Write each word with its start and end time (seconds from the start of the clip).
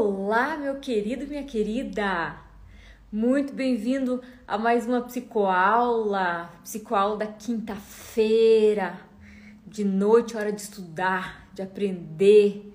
Olá, 0.00 0.56
meu 0.56 0.76
querido, 0.76 1.26
minha 1.26 1.42
querida! 1.42 2.36
Muito 3.10 3.52
bem-vindo 3.52 4.22
a 4.46 4.56
mais 4.56 4.86
uma 4.86 5.00
psicoaula, 5.00 6.52
psicoaula 6.62 7.16
da 7.16 7.26
quinta-feira, 7.26 8.96
de 9.66 9.82
noite, 9.82 10.36
hora 10.36 10.52
de 10.52 10.60
estudar, 10.60 11.48
de 11.52 11.62
aprender, 11.62 12.72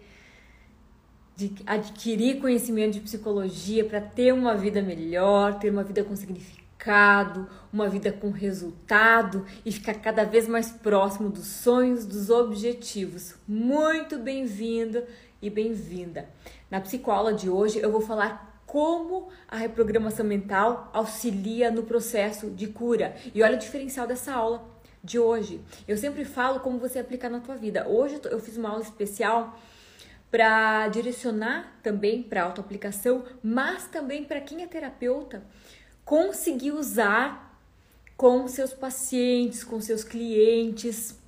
de 1.34 1.56
adquirir 1.66 2.42
conhecimento 2.42 2.96
de 2.96 3.00
psicologia 3.00 3.86
para 3.86 4.02
ter 4.02 4.34
uma 4.34 4.54
vida 4.54 4.82
melhor, 4.82 5.60
ter 5.60 5.70
uma 5.70 5.86
vida 5.86 6.04
com 6.04 6.18
significado, 6.18 7.48
uma 7.72 7.88
vida 7.88 8.12
com 8.12 8.32
resultado 8.32 9.46
e 9.66 9.72
ficar 9.72 9.94
cada 9.94 10.26
vez 10.26 10.46
mais 10.46 10.72
próximo 10.72 11.30
dos 11.30 11.48
sonhos, 11.48 12.06
dos 12.06 12.30
objetivos. 12.30 13.36
Muito 13.48 14.20
bem-vindo 14.20 15.02
e 15.44 15.50
bem-vinda! 15.50 16.30
Na 16.72 16.80
psicoaula 16.80 17.34
de 17.34 17.50
hoje 17.50 17.78
eu 17.78 17.92
vou 17.92 18.00
falar 18.00 18.64
como 18.66 19.28
a 19.46 19.58
reprogramação 19.58 20.26
mental 20.26 20.90
auxilia 20.94 21.70
no 21.70 21.84
processo 21.84 22.50
de 22.50 22.68
cura. 22.68 23.14
E 23.36 23.44
olha 23.44 23.58
o 23.58 23.60
diferencial 23.60 24.08
dessa 24.08 24.34
aula 24.34 24.64
de 25.04 25.20
hoje. 25.20 25.60
Eu 25.86 25.98
sempre 25.98 26.24
falo 26.24 26.62
como 26.62 26.80
você 26.80 26.98
aplicar 26.98 27.30
na 27.30 27.42
tua 27.42 27.58
vida. 27.58 27.86
Hoje 27.90 28.22
eu 28.32 28.40
fiz 28.40 28.56
uma 28.56 28.70
aula 28.70 28.84
especial 28.84 29.60
para 30.32 30.88
direcionar 30.88 31.78
também 31.84 32.24
para 32.24 32.44
autoaplicação, 32.44 33.26
mas 33.44 33.86
também 33.88 34.24
para 34.24 34.40
quem 34.40 34.64
é 34.64 34.68
terapeuta 34.68 35.44
conseguir 36.06 36.72
usar 36.72 37.60
com 38.16 38.48
seus 38.48 38.74
pacientes, 38.74 39.62
com 39.62 39.82
seus 39.82 40.06
clientes, 40.06 41.20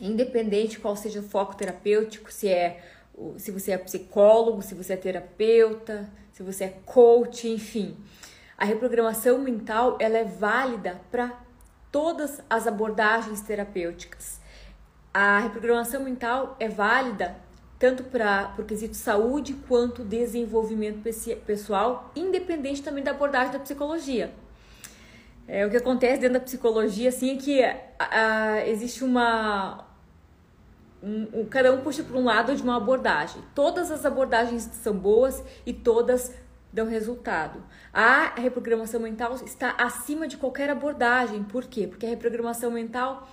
independente 0.00 0.78
qual 0.78 0.94
seja 0.94 1.18
o 1.18 1.24
foco 1.24 1.56
terapêutico, 1.56 2.32
se 2.32 2.48
é 2.48 2.82
se 3.36 3.50
você 3.50 3.72
é 3.72 3.78
psicólogo, 3.78 4.62
se 4.62 4.74
você 4.74 4.94
é 4.94 4.96
terapeuta, 4.96 6.08
se 6.32 6.42
você 6.42 6.64
é 6.64 6.78
coach, 6.84 7.48
enfim. 7.48 7.96
A 8.56 8.64
reprogramação 8.64 9.38
mental 9.38 9.96
ela 10.00 10.18
é 10.18 10.24
válida 10.24 11.00
para 11.10 11.32
todas 11.90 12.40
as 12.48 12.66
abordagens 12.66 13.40
terapêuticas. 13.40 14.40
A 15.12 15.38
reprogramação 15.40 16.02
mental 16.02 16.56
é 16.58 16.68
válida 16.68 17.36
tanto 17.78 18.04
para 18.04 18.54
o 18.58 18.62
quesito 18.62 18.96
saúde 18.96 19.54
quanto 19.68 20.04
desenvolvimento 20.04 21.02
pessoal, 21.44 22.12
independente 22.14 22.80
também 22.80 23.02
da 23.02 23.10
abordagem 23.10 23.52
da 23.52 23.58
psicologia. 23.58 24.32
É, 25.48 25.66
o 25.66 25.70
que 25.70 25.76
acontece 25.76 26.20
dentro 26.20 26.34
da 26.34 26.44
psicologia 26.44 27.08
assim 27.08 27.34
é 27.34 27.36
que 27.36 27.62
a, 27.64 27.76
a, 27.98 28.68
existe 28.68 29.02
uma 29.02 29.84
um, 31.02 31.40
um, 31.40 31.44
cada 31.44 31.72
um 31.72 31.80
puxa 31.80 32.02
para 32.04 32.16
um 32.16 32.24
lado 32.24 32.54
de 32.54 32.62
uma 32.62 32.76
abordagem. 32.76 33.42
Todas 33.54 33.90
as 33.90 34.06
abordagens 34.06 34.62
são 34.62 34.96
boas 34.96 35.42
e 35.66 35.72
todas 35.72 36.32
dão 36.72 36.86
resultado. 36.86 37.62
A 37.92 38.40
reprogramação 38.40 39.00
mental 39.00 39.34
está 39.44 39.74
acima 39.78 40.28
de 40.28 40.36
qualquer 40.36 40.70
abordagem. 40.70 41.42
Por 41.42 41.64
quê? 41.64 41.86
Porque 41.86 42.06
a 42.06 42.08
reprogramação 42.08 42.70
mental 42.70 43.28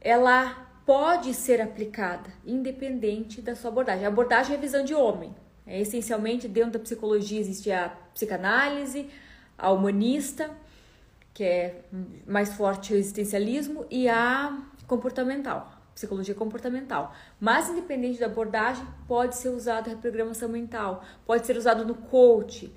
ela 0.00 0.68
pode 0.86 1.34
ser 1.34 1.60
aplicada 1.60 2.30
independente 2.46 3.42
da 3.42 3.56
sua 3.56 3.70
abordagem. 3.70 4.04
A 4.04 4.08
abordagem 4.08 4.54
é 4.54 4.58
a 4.58 4.60
visão 4.60 4.84
de 4.84 4.94
homem. 4.94 5.34
É, 5.66 5.80
essencialmente 5.80 6.46
dentro 6.46 6.72
da 6.72 6.78
psicologia 6.78 7.40
existe 7.40 7.72
a 7.72 7.88
psicanálise, 8.12 9.08
a 9.56 9.70
humanista, 9.70 10.50
que 11.32 11.42
é 11.42 11.84
mais 12.26 12.52
forte 12.54 12.92
o 12.92 12.96
existencialismo, 12.96 13.86
e 13.90 14.08
a 14.08 14.62
comportamental 14.86 15.73
psicologia 15.94 16.34
comportamental. 16.34 17.14
Mas 17.40 17.68
independente 17.68 18.18
da 18.18 18.26
abordagem, 18.26 18.86
pode 19.06 19.36
ser 19.36 19.50
usado 19.50 19.88
reprogramação 19.88 20.48
mental, 20.48 21.04
pode 21.24 21.46
ser 21.46 21.56
usado 21.56 21.84
no 21.84 21.94
coach, 21.94 22.74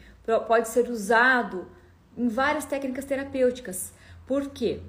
pode 0.48 0.68
ser 0.68 0.90
usado 0.90 1.68
em 2.16 2.28
várias 2.28 2.66
técnicas 2.66 3.06
terapêuticas. 3.06 3.94
Por 4.26 4.50
quê? 4.50 4.82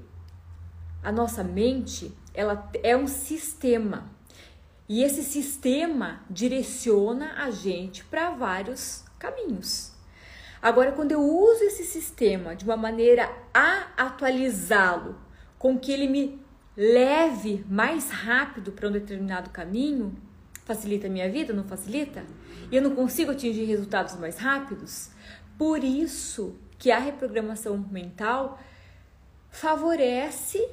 A 1.02 1.12
nossa 1.12 1.44
mente, 1.44 2.12
ela 2.34 2.70
é 2.82 2.96
um 2.96 3.06
sistema. 3.06 4.10
E 4.88 5.02
esse 5.02 5.22
sistema 5.22 6.20
direciona 6.30 7.34
a 7.42 7.50
gente 7.50 8.04
para 8.04 8.30
vários 8.30 9.04
caminhos. 9.18 9.92
Agora, 10.60 10.92
quando 10.92 11.12
eu 11.12 11.20
uso 11.20 11.62
esse 11.62 11.84
sistema 11.84 12.56
de 12.56 12.64
uma 12.64 12.76
maneira 12.76 13.30
a 13.54 13.86
atualizá-lo, 13.96 15.16
com 15.58 15.78
que 15.78 15.92
ele 15.92 16.08
me 16.08 16.47
leve 16.78 17.64
mais 17.68 18.08
rápido 18.08 18.70
para 18.70 18.88
um 18.88 18.92
determinado 18.92 19.50
caminho, 19.50 20.16
facilita 20.64 21.08
a 21.08 21.10
minha 21.10 21.28
vida, 21.28 21.52
não 21.52 21.64
facilita? 21.64 22.24
E 22.70 22.76
eu 22.76 22.80
não 22.80 22.94
consigo 22.94 23.32
atingir 23.32 23.64
resultados 23.64 24.14
mais 24.14 24.38
rápidos? 24.38 25.10
Por 25.58 25.82
isso 25.82 26.54
que 26.78 26.92
a 26.92 26.98
reprogramação 27.00 27.76
mental 27.90 28.60
favorece 29.50 30.64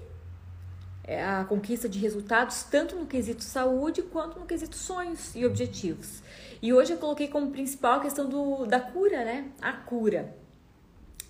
é, 1.03 1.23
a 1.23 1.43
conquista 1.43 1.89
de 1.89 1.97
resultados 1.97 2.61
tanto 2.63 2.95
no 2.95 3.07
quesito 3.07 3.43
saúde 3.43 4.03
quanto 4.03 4.39
no 4.39 4.45
quesito 4.45 4.75
sonhos 4.75 5.35
e 5.35 5.43
objetivos. 5.43 6.21
E 6.61 6.71
hoje 6.71 6.93
eu 6.93 6.97
coloquei 6.97 7.27
como 7.27 7.49
principal 7.49 7.99
a 7.99 8.01
questão 8.01 8.29
do, 8.29 8.67
da 8.67 8.79
cura, 8.79 9.25
né? 9.25 9.49
A 9.59 9.73
cura. 9.73 10.35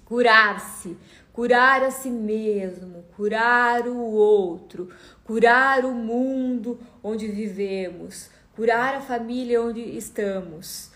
Curar-se 0.03 0.97
curar 1.35 1.83
a 1.83 1.91
si 1.91 2.09
mesmo, 2.09 3.03
curar 3.13 3.89
o 3.89 3.97
outro, 3.97 4.87
curar 5.25 5.83
o 5.83 5.93
mundo 5.93 6.79
onde 7.03 7.27
vivemos, 7.27 8.29
curar 8.55 8.95
a 8.95 9.01
família 9.01 9.61
onde 9.61 9.81
estamos. 9.81 10.91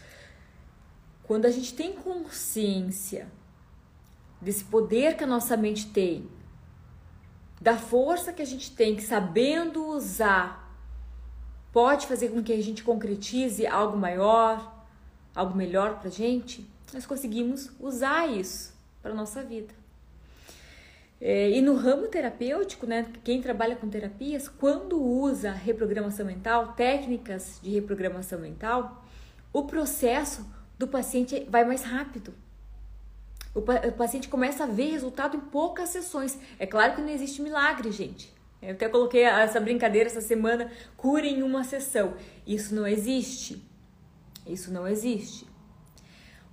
Quando 1.23 1.43
a 1.43 1.51
gente 1.51 1.73
tem 1.73 1.91
consciência 1.91 3.27
desse 4.41 4.63
poder 4.63 5.17
que 5.17 5.25
a 5.25 5.27
nossa 5.27 5.57
mente 5.57 5.89
tem, 5.89 6.29
da 7.59 7.75
força 7.75 8.31
que 8.31 8.41
a 8.41 8.45
gente 8.45 8.73
tem, 8.73 8.95
que 8.95 9.03
sabendo 9.03 9.87
usar, 9.87 10.73
pode 11.73 12.07
fazer 12.07 12.29
com 12.29 12.41
que 12.41 12.53
a 12.53 12.63
gente 12.63 12.81
concretize 12.81 13.67
algo 13.67 13.97
maior, 13.97 14.85
algo 15.35 15.53
melhor 15.53 15.99
para 15.99 16.09
gente, 16.09 16.65
nós 16.93 17.05
conseguimos 17.05 17.69
usar 17.77 18.25
isso 18.25 18.73
para 19.01 19.13
nossa 19.13 19.43
vida. 19.43 19.78
É, 21.21 21.49
e 21.49 21.61
no 21.61 21.75
ramo 21.75 22.07
terapêutico, 22.07 22.85
né, 22.85 23.05
quem 23.23 23.41
trabalha 23.41 23.75
com 23.75 23.89
terapias, 23.89 24.47
quando 24.47 25.01
usa 25.01 25.51
reprogramação 25.51 26.25
mental, 26.25 26.73
técnicas 26.73 27.59
de 27.61 27.71
reprogramação 27.71 28.39
mental, 28.39 29.03
o 29.51 29.63
processo 29.63 30.45
do 30.77 30.87
paciente 30.87 31.45
vai 31.49 31.65
mais 31.65 31.83
rápido. 31.83 32.33
O, 33.53 33.59
o 33.59 33.91
paciente 33.93 34.29
começa 34.29 34.63
a 34.63 34.67
ver 34.67 34.91
resultado 34.91 35.35
em 35.35 35.41
poucas 35.41 35.89
sessões. 35.89 36.39
É 36.57 36.65
claro 36.65 36.95
que 36.95 37.01
não 37.01 37.09
existe 37.09 37.41
milagre, 37.41 37.91
gente. 37.91 38.33
Eu 38.61 38.71
até 38.71 38.87
coloquei 38.87 39.23
essa 39.23 39.59
brincadeira 39.59 40.07
essa 40.07 40.21
semana, 40.21 40.71
cura 40.95 41.25
em 41.25 41.43
uma 41.43 41.63
sessão. 41.63 42.13
Isso 42.45 42.73
não 42.73 42.87
existe. 42.87 43.65
Isso 44.47 44.71
não 44.71 44.87
existe. 44.87 45.45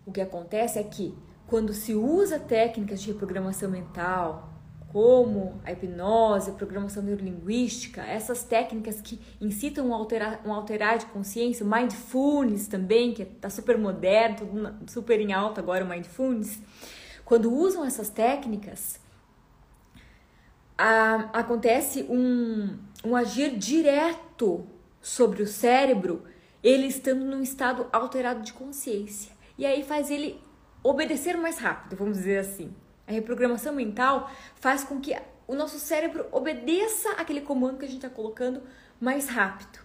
O 0.04 0.12
que 0.12 0.20
acontece 0.20 0.78
é 0.78 0.84
que 0.84 1.16
quando 1.46 1.72
se 1.72 1.94
usa 1.94 2.38
técnicas 2.38 3.00
de 3.00 3.12
reprogramação 3.12 3.70
mental, 3.70 4.55
como 4.96 5.60
a 5.62 5.72
hipnose, 5.72 6.48
a 6.48 6.54
programação 6.54 7.02
neurolinguística, 7.02 8.00
essas 8.00 8.44
técnicas 8.44 8.98
que 8.98 9.20
incitam 9.38 9.88
um 9.88 9.92
alterar, 9.92 10.40
um 10.42 10.50
alterar 10.50 10.96
de 10.96 11.04
consciência, 11.04 11.66
o 11.66 11.68
mindfulness 11.68 12.66
também, 12.66 13.12
que 13.12 13.24
está 13.24 13.50
super 13.50 13.76
moderno, 13.76 14.74
super 14.86 15.20
em 15.20 15.34
alta 15.34 15.60
agora 15.60 15.84
o 15.84 15.86
mindfulness. 15.86 16.58
Quando 17.26 17.52
usam 17.52 17.84
essas 17.84 18.08
técnicas, 18.08 18.98
a, 20.78 21.28
acontece 21.40 22.04
um, 22.04 22.78
um 23.04 23.14
agir 23.14 23.54
direto 23.54 24.66
sobre 25.02 25.42
o 25.42 25.46
cérebro, 25.46 26.22
ele 26.62 26.86
estando 26.86 27.22
num 27.22 27.42
estado 27.42 27.86
alterado 27.92 28.40
de 28.40 28.54
consciência. 28.54 29.30
E 29.58 29.66
aí 29.66 29.84
faz 29.84 30.10
ele 30.10 30.40
obedecer 30.82 31.36
mais 31.36 31.58
rápido, 31.58 31.96
vamos 31.96 32.16
dizer 32.16 32.38
assim. 32.38 32.74
A 33.06 33.12
reprogramação 33.12 33.72
mental 33.72 34.30
faz 34.56 34.84
com 34.84 35.00
que 35.00 35.16
o 35.46 35.54
nosso 35.54 35.78
cérebro 35.78 36.26
obedeça 36.32 37.10
aquele 37.12 37.40
comando 37.40 37.78
que 37.78 37.84
a 37.84 37.88
gente 37.88 38.04
está 38.04 38.10
colocando 38.10 38.62
mais 39.00 39.28
rápido. 39.28 39.78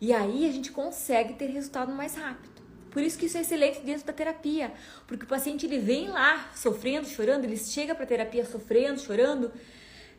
E 0.00 0.12
aí 0.12 0.48
a 0.48 0.52
gente 0.52 0.70
consegue 0.70 1.34
ter 1.34 1.46
resultado 1.46 1.92
mais 1.92 2.14
rápido. 2.14 2.60
Por 2.90 3.02
isso 3.02 3.18
que 3.18 3.26
isso 3.26 3.38
é 3.38 3.42
excelente 3.42 3.80
dentro 3.80 4.04
da 4.04 4.12
terapia, 4.12 4.72
porque 5.06 5.24
o 5.24 5.28
paciente 5.28 5.64
ele 5.64 5.78
vem 5.78 6.08
lá 6.08 6.50
sofrendo, 6.54 7.06
chorando, 7.06 7.44
ele 7.44 7.56
chega 7.56 7.94
para 7.94 8.04
a 8.04 8.06
terapia 8.06 8.44
sofrendo, 8.44 9.00
chorando, 9.00 9.52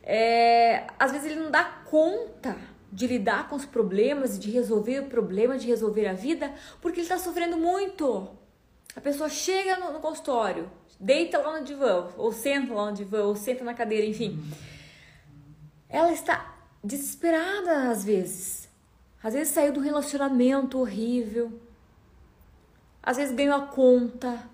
é, 0.02 0.86
às 0.98 1.12
vezes 1.12 1.30
ele 1.30 1.40
não 1.40 1.50
dá 1.50 1.64
conta 1.64 2.56
de 2.90 3.06
lidar 3.06 3.48
com 3.48 3.56
os 3.56 3.64
problemas, 3.64 4.38
de 4.38 4.50
resolver 4.50 5.00
o 5.00 5.06
problema, 5.06 5.58
de 5.58 5.66
resolver 5.66 6.06
a 6.06 6.12
vida, 6.12 6.52
porque 6.80 7.00
ele 7.00 7.06
está 7.06 7.18
sofrendo 7.18 7.56
muito. 7.56 8.28
A 8.96 9.00
pessoa 9.00 9.28
chega 9.28 9.78
no, 9.78 9.92
no 9.92 10.00
consultório, 10.00 10.70
deita 11.02 11.38
lá 11.38 11.58
no 11.58 11.64
divã, 11.64 12.08
ou 12.16 12.32
senta 12.32 12.72
lá 12.72 12.86
no 12.90 12.96
divã, 12.96 13.24
ou 13.24 13.34
senta 13.34 13.64
na 13.64 13.74
cadeira, 13.74 14.06
enfim. 14.06 14.40
Ela 15.88 16.12
está 16.12 16.54
desesperada 16.82 17.90
às 17.90 18.04
vezes. 18.04 18.68
Às 19.22 19.34
vezes 19.34 19.52
saiu 19.52 19.72
do 19.72 19.80
relacionamento 19.80 20.78
horrível. 20.78 21.60
às 23.02 23.16
vezes 23.16 23.34
ganhou 23.34 23.56
a 23.56 23.66
conta, 23.66 24.48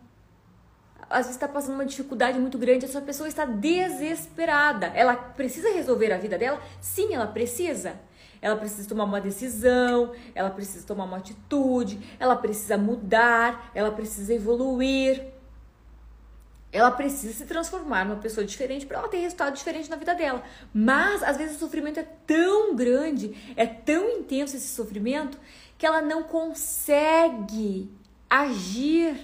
às 1.10 1.26
vezes 1.26 1.32
está 1.32 1.46
passando 1.46 1.74
uma 1.74 1.84
dificuldade 1.84 2.38
muito 2.38 2.56
grande, 2.56 2.86
essa 2.86 3.00
pessoa 3.00 3.28
está 3.28 3.44
desesperada. 3.44 4.86
Ela 4.94 5.14
precisa 5.16 5.70
resolver 5.70 6.12
a 6.12 6.18
vida 6.18 6.38
dela? 6.38 6.60
Sim, 6.80 7.14
ela 7.14 7.26
precisa. 7.26 8.00
Ela 8.40 8.56
precisa 8.56 8.88
tomar 8.88 9.04
uma 9.04 9.20
decisão, 9.20 10.14
ela 10.34 10.48
precisa 10.50 10.86
tomar 10.86 11.04
uma 11.04 11.18
atitude, 11.18 11.98
ela 12.18 12.36
precisa 12.36 12.78
mudar, 12.78 13.70
ela 13.74 13.90
precisa 13.90 14.32
evoluir. 14.32 15.37
Ela 16.70 16.90
precisa 16.90 17.32
se 17.32 17.46
transformar 17.46 18.04
numa 18.04 18.20
pessoa 18.20 18.44
diferente 18.44 18.84
para 18.84 18.98
ela 18.98 19.08
ter 19.08 19.18
resultado 19.18 19.54
diferente 19.54 19.88
na 19.88 19.96
vida 19.96 20.14
dela. 20.14 20.42
Mas 20.72 21.22
às 21.22 21.36
vezes 21.36 21.56
o 21.56 21.58
sofrimento 21.58 21.98
é 21.98 22.06
tão 22.26 22.76
grande, 22.76 23.34
é 23.56 23.66
tão 23.66 24.08
intenso 24.10 24.54
esse 24.54 24.68
sofrimento, 24.68 25.38
que 25.78 25.86
ela 25.86 26.02
não 26.02 26.22
consegue 26.22 27.90
agir 28.28 29.16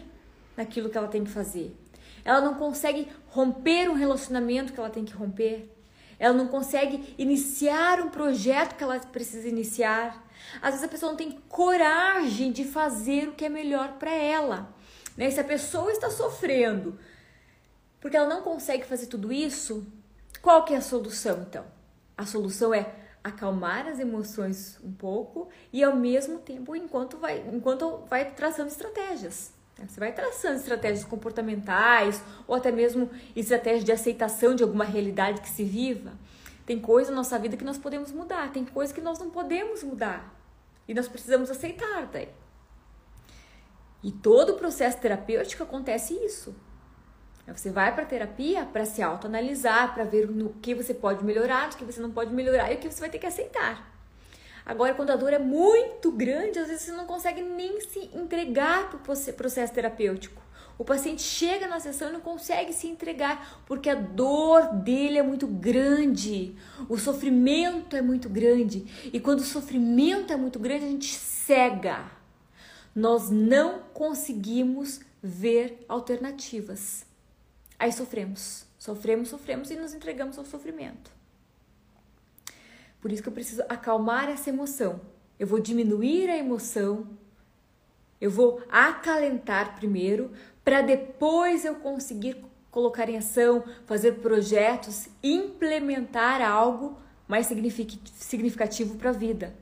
naquilo 0.56 0.88
que 0.88 0.96
ela 0.96 1.08
tem 1.08 1.24
que 1.24 1.30
fazer. 1.30 1.76
Ela 2.24 2.40
não 2.40 2.54
consegue 2.54 3.08
romper 3.28 3.90
um 3.90 3.94
relacionamento 3.94 4.72
que 4.72 4.80
ela 4.80 4.88
tem 4.88 5.04
que 5.04 5.12
romper. 5.12 5.70
Ela 6.18 6.32
não 6.32 6.46
consegue 6.46 7.14
iniciar 7.18 8.00
um 8.00 8.08
projeto 8.08 8.76
que 8.76 8.84
ela 8.84 8.98
precisa 9.00 9.46
iniciar. 9.46 10.24
Às 10.62 10.70
vezes 10.70 10.84
a 10.84 10.88
pessoa 10.88 11.10
não 11.10 11.16
tem 11.16 11.38
coragem 11.48 12.50
de 12.50 12.64
fazer 12.64 13.28
o 13.28 13.32
que 13.32 13.44
é 13.44 13.48
melhor 13.50 13.94
para 13.98 14.14
ela. 14.14 14.72
Né? 15.16 15.30
Se 15.30 15.40
a 15.40 15.44
pessoa 15.44 15.92
está 15.92 16.08
sofrendo 16.08 16.98
porque 18.04 18.18
ela 18.18 18.28
não 18.28 18.42
consegue 18.42 18.84
fazer 18.84 19.06
tudo 19.06 19.32
isso, 19.32 19.90
qual 20.42 20.62
que 20.66 20.74
é 20.74 20.76
a 20.76 20.82
solução 20.82 21.40
então? 21.40 21.64
A 22.18 22.26
solução 22.26 22.74
é 22.74 22.94
acalmar 23.24 23.88
as 23.88 23.98
emoções 23.98 24.78
um 24.84 24.92
pouco 24.92 25.48
e 25.72 25.82
ao 25.82 25.96
mesmo 25.96 26.38
tempo 26.38 26.76
enquanto 26.76 27.16
vai 27.16 27.42
enquanto 27.50 28.04
vai 28.10 28.30
traçando 28.32 28.68
estratégias. 28.68 29.54
Você 29.78 29.98
vai 29.98 30.12
traçando 30.12 30.56
estratégias 30.56 31.02
comportamentais 31.02 32.22
ou 32.46 32.54
até 32.54 32.70
mesmo 32.70 33.08
estratégias 33.34 33.84
de 33.84 33.92
aceitação 33.92 34.54
de 34.54 34.62
alguma 34.62 34.84
realidade 34.84 35.40
que 35.40 35.48
se 35.48 35.64
viva. 35.64 36.12
Tem 36.66 36.78
coisa 36.78 37.10
na 37.10 37.16
nossa 37.16 37.38
vida 37.38 37.56
que 37.56 37.64
nós 37.64 37.78
podemos 37.78 38.12
mudar, 38.12 38.52
tem 38.52 38.66
coisa 38.66 38.92
que 38.92 39.00
nós 39.00 39.18
não 39.18 39.30
podemos 39.30 39.82
mudar. 39.82 40.38
E 40.86 40.92
nós 40.92 41.08
precisamos 41.08 41.50
aceitar 41.50 42.04
daí. 42.12 42.28
E 44.02 44.12
todo 44.12 44.50
o 44.50 44.58
processo 44.58 44.98
terapêutico 44.98 45.62
acontece 45.62 46.12
isso. 46.12 46.54
Você 47.46 47.70
vai 47.70 47.94
para 47.94 48.06
terapia 48.06 48.64
para 48.64 48.86
se 48.86 49.02
autoanalisar, 49.02 49.92
para 49.92 50.04
ver 50.04 50.28
no 50.28 50.50
que 50.54 50.74
você 50.74 50.94
pode 50.94 51.22
melhorar, 51.22 51.68
no 51.68 51.76
que 51.76 51.84
você 51.84 52.00
não 52.00 52.10
pode 52.10 52.32
melhorar 52.32 52.72
e 52.72 52.76
o 52.76 52.78
que 52.78 52.90
você 52.90 53.00
vai 53.00 53.10
ter 53.10 53.18
que 53.18 53.26
aceitar. 53.26 53.92
Agora, 54.64 54.94
quando 54.94 55.10
a 55.10 55.16
dor 55.16 55.32
é 55.32 55.38
muito 55.38 56.10
grande, 56.10 56.58
às 56.58 56.68
vezes 56.68 56.84
você 56.84 56.92
não 56.92 57.04
consegue 57.04 57.42
nem 57.42 57.80
se 57.82 58.10
entregar 58.14 58.88
para 58.88 58.96
o 58.96 59.34
processo 59.34 59.74
terapêutico. 59.74 60.42
O 60.78 60.84
paciente 60.84 61.22
chega 61.22 61.68
na 61.68 61.78
sessão 61.78 62.08
e 62.08 62.12
não 62.12 62.20
consegue 62.20 62.72
se 62.72 62.88
entregar 62.88 63.62
porque 63.66 63.88
a 63.88 63.94
dor 63.94 64.72
dele 64.72 65.18
é 65.18 65.22
muito 65.22 65.46
grande, 65.46 66.56
o 66.88 66.98
sofrimento 66.98 67.94
é 67.94 68.02
muito 68.02 68.28
grande. 68.28 69.10
E 69.12 69.20
quando 69.20 69.40
o 69.40 69.44
sofrimento 69.44 70.32
é 70.32 70.36
muito 70.36 70.58
grande, 70.58 70.86
a 70.86 70.88
gente 70.88 71.14
cega. 71.14 72.10
Nós 72.94 73.30
não 73.30 73.80
conseguimos 73.92 75.00
ver 75.22 75.84
alternativas. 75.88 77.06
Aí 77.78 77.92
sofremos, 77.92 78.64
sofremos, 78.78 79.28
sofremos 79.28 79.70
e 79.70 79.76
nos 79.76 79.94
entregamos 79.94 80.38
ao 80.38 80.44
sofrimento. 80.44 81.10
Por 83.00 83.12
isso 83.12 83.22
que 83.22 83.28
eu 83.28 83.32
preciso 83.32 83.62
acalmar 83.68 84.28
essa 84.28 84.48
emoção. 84.48 85.00
Eu 85.38 85.46
vou 85.46 85.60
diminuir 85.60 86.30
a 86.30 86.36
emoção, 86.36 87.06
eu 88.20 88.30
vou 88.30 88.62
acalentar 88.70 89.76
primeiro, 89.76 90.30
para 90.64 90.80
depois 90.80 91.64
eu 91.64 91.74
conseguir 91.74 92.42
colocar 92.70 93.08
em 93.08 93.16
ação, 93.16 93.62
fazer 93.86 94.12
projetos, 94.14 95.08
implementar 95.22 96.40
algo 96.40 96.98
mais 97.28 97.46
significativo 97.46 98.96
para 98.96 99.10
a 99.10 99.12
vida. 99.12 99.54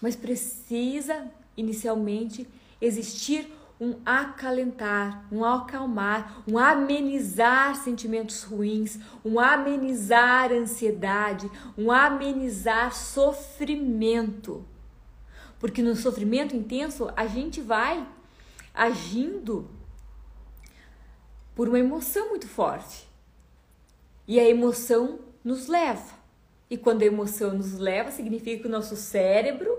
Mas 0.00 0.14
precisa 0.14 1.30
inicialmente 1.56 2.46
existir 2.80 3.50
um 3.80 3.98
acalentar, 4.04 5.24
um 5.32 5.42
acalmar, 5.42 6.42
um 6.46 6.58
amenizar 6.58 7.74
sentimentos 7.76 8.42
ruins, 8.42 8.98
um 9.24 9.40
amenizar 9.40 10.52
ansiedade, 10.52 11.50
um 11.78 11.90
amenizar 11.90 12.94
sofrimento. 12.94 14.66
Porque 15.58 15.82
no 15.82 15.96
sofrimento 15.96 16.54
intenso 16.54 17.10
a 17.16 17.26
gente 17.26 17.62
vai 17.62 18.06
agindo 18.74 19.70
por 21.54 21.68
uma 21.68 21.78
emoção 21.78 22.28
muito 22.28 22.46
forte. 22.46 23.08
E 24.28 24.38
a 24.38 24.48
emoção 24.48 25.20
nos 25.42 25.66
leva. 25.66 26.20
E 26.68 26.76
quando 26.76 27.02
a 27.02 27.06
emoção 27.06 27.54
nos 27.54 27.78
leva, 27.78 28.10
significa 28.10 28.62
que 28.62 28.68
o 28.68 28.70
nosso 28.70 28.94
cérebro 28.94 29.76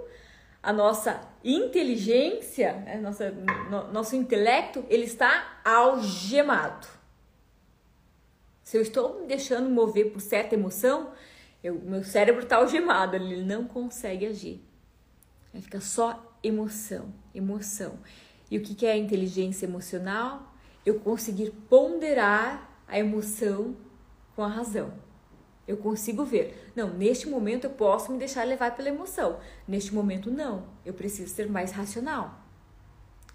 a 0.63 0.71
nossa 0.71 1.21
inteligência, 1.43 2.73
né, 2.73 2.97
nossa, 2.97 3.31
no, 3.31 3.91
nosso 3.91 4.15
intelecto, 4.15 4.85
ele 4.89 5.03
está 5.03 5.59
algemado. 5.63 6.87
Se 8.63 8.77
eu 8.77 8.81
estou 8.81 9.21
me 9.21 9.27
deixando 9.27 9.69
mover 9.69 10.11
por 10.11 10.21
certa 10.21 10.55
emoção, 10.55 11.11
eu, 11.63 11.75
meu 11.75 12.03
cérebro 12.03 12.43
está 12.43 12.57
algemado, 12.57 13.15
ele 13.15 13.43
não 13.43 13.65
consegue 13.65 14.25
agir. 14.25 14.63
Aí 15.53 15.61
fica 15.61 15.81
só 15.81 16.37
emoção, 16.43 17.13
emoção. 17.33 17.99
E 18.49 18.57
o 18.57 18.61
que, 18.61 18.73
que 18.73 18.85
é 18.85 18.97
inteligência 18.97 19.65
emocional? 19.65 20.53
Eu 20.85 20.99
conseguir 20.99 21.51
ponderar 21.69 22.69
a 22.87 22.97
emoção 22.97 23.75
com 24.35 24.43
a 24.43 24.47
razão. 24.47 24.93
Eu 25.67 25.77
consigo 25.77 26.25
ver. 26.25 26.71
Não, 26.75 26.89
neste 26.89 27.29
momento 27.29 27.65
eu 27.65 27.71
posso 27.71 28.11
me 28.11 28.17
deixar 28.17 28.43
levar 28.43 28.75
pela 28.75 28.89
emoção. 28.89 29.39
Neste 29.67 29.93
momento, 29.93 30.31
não. 30.31 30.65
Eu 30.85 30.93
preciso 30.93 31.33
ser 31.33 31.49
mais 31.49 31.71
racional. 31.71 32.41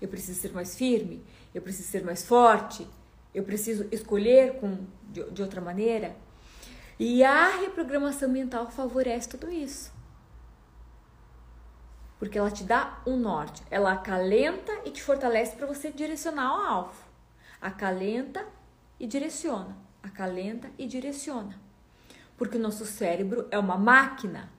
Eu 0.00 0.08
preciso 0.08 0.40
ser 0.40 0.52
mais 0.52 0.76
firme. 0.76 1.24
Eu 1.54 1.62
preciso 1.62 1.88
ser 1.88 2.04
mais 2.04 2.24
forte. 2.24 2.86
Eu 3.34 3.44
preciso 3.44 3.86
escolher 3.90 4.58
com, 4.60 4.86
de, 5.08 5.30
de 5.30 5.42
outra 5.42 5.60
maneira. 5.60 6.16
E 6.98 7.22
a 7.22 7.48
reprogramação 7.58 8.28
mental 8.28 8.70
favorece 8.70 9.28
tudo 9.28 9.50
isso. 9.50 9.94
Porque 12.18 12.38
ela 12.38 12.50
te 12.50 12.64
dá 12.64 13.02
um 13.06 13.16
norte. 13.16 13.62
Ela 13.70 13.92
acalenta 13.92 14.72
e 14.84 14.90
te 14.90 15.02
fortalece 15.02 15.54
para 15.54 15.66
você 15.66 15.90
direcionar 15.90 16.48
ao 16.48 16.60
alvo. 16.60 17.04
Acalenta 17.60 18.46
e 18.98 19.06
direciona. 19.06 19.76
Acalenta 20.02 20.70
e 20.78 20.86
direciona. 20.86 21.65
Porque 22.36 22.56
o 22.56 22.60
nosso 22.60 22.84
cérebro 22.84 23.46
é 23.50 23.58
uma 23.58 23.76
máquina. 23.76 24.52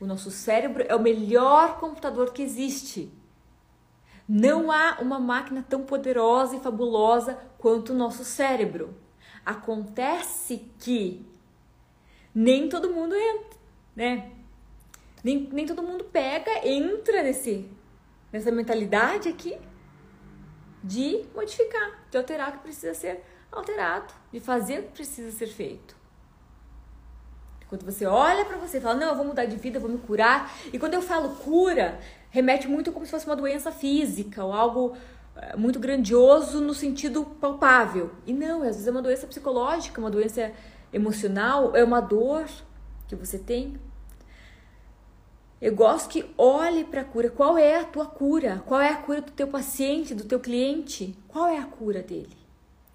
O 0.00 0.06
nosso 0.06 0.30
cérebro 0.30 0.84
é 0.88 0.94
o 0.94 1.00
melhor 1.00 1.78
computador 1.80 2.32
que 2.32 2.42
existe. 2.42 3.12
Não 4.28 4.70
há 4.70 4.98
uma 5.00 5.18
máquina 5.18 5.64
tão 5.66 5.82
poderosa 5.82 6.56
e 6.56 6.60
fabulosa 6.60 7.38
quanto 7.58 7.92
o 7.92 7.96
nosso 7.96 8.24
cérebro. 8.24 8.94
Acontece 9.44 10.70
que 10.78 11.26
nem 12.34 12.68
todo 12.68 12.90
mundo 12.90 13.14
entra, 13.14 13.58
né? 13.96 14.30
Nem, 15.24 15.48
nem 15.50 15.66
todo 15.66 15.82
mundo 15.82 16.04
pega, 16.04 16.66
entra 16.66 17.22
nesse, 17.22 17.68
nessa 18.30 18.52
mentalidade 18.52 19.28
aqui 19.28 19.58
de 20.84 21.24
modificar, 21.34 22.06
de 22.08 22.16
alterar 22.16 22.50
o 22.50 22.52
que 22.52 22.58
precisa 22.58 22.94
ser 22.94 23.24
alterado, 23.50 24.14
de 24.30 24.38
fazer 24.38 24.80
o 24.80 24.82
que 24.84 24.92
precisa 24.92 25.32
ser 25.32 25.48
feito. 25.48 25.97
Quando 27.68 27.84
você 27.84 28.06
olha 28.06 28.44
para 28.44 28.56
você 28.56 28.78
e 28.78 28.80
fala, 28.80 28.94
não, 28.94 29.08
eu 29.08 29.16
vou 29.16 29.26
mudar 29.26 29.44
de 29.44 29.56
vida, 29.56 29.76
eu 29.76 29.80
vou 29.80 29.90
me 29.90 29.98
curar. 29.98 30.50
E 30.72 30.78
quando 30.78 30.94
eu 30.94 31.02
falo 31.02 31.36
cura, 31.36 31.98
remete 32.30 32.66
muito 32.66 32.90
como 32.92 33.04
se 33.04 33.10
fosse 33.10 33.26
uma 33.26 33.36
doença 33.36 33.70
física 33.70 34.42
ou 34.42 34.52
algo 34.52 34.96
eh, 35.36 35.54
muito 35.54 35.78
grandioso 35.78 36.62
no 36.62 36.72
sentido 36.72 37.24
palpável. 37.24 38.10
E 38.26 38.32
não, 38.32 38.62
às 38.62 38.68
vezes 38.76 38.86
é 38.86 38.90
uma 38.90 39.02
doença 39.02 39.26
psicológica, 39.26 40.00
uma 40.00 40.10
doença 40.10 40.50
emocional, 40.92 41.76
é 41.76 41.84
uma 41.84 42.00
dor 42.00 42.46
que 43.06 43.14
você 43.14 43.38
tem. 43.38 43.78
Eu 45.60 45.74
gosto 45.74 46.08
que 46.08 46.24
olhe 46.38 46.84
para 46.84 47.02
a 47.02 47.04
cura. 47.04 47.28
Qual 47.28 47.58
é 47.58 47.80
a 47.80 47.84
tua 47.84 48.06
cura? 48.06 48.62
Qual 48.64 48.80
é 48.80 48.90
a 48.90 48.96
cura 48.96 49.20
do 49.20 49.32
teu 49.32 49.48
paciente, 49.48 50.14
do 50.14 50.24
teu 50.24 50.40
cliente? 50.40 51.18
Qual 51.26 51.46
é 51.46 51.58
a 51.58 51.64
cura 51.64 52.00
dele? 52.00 52.36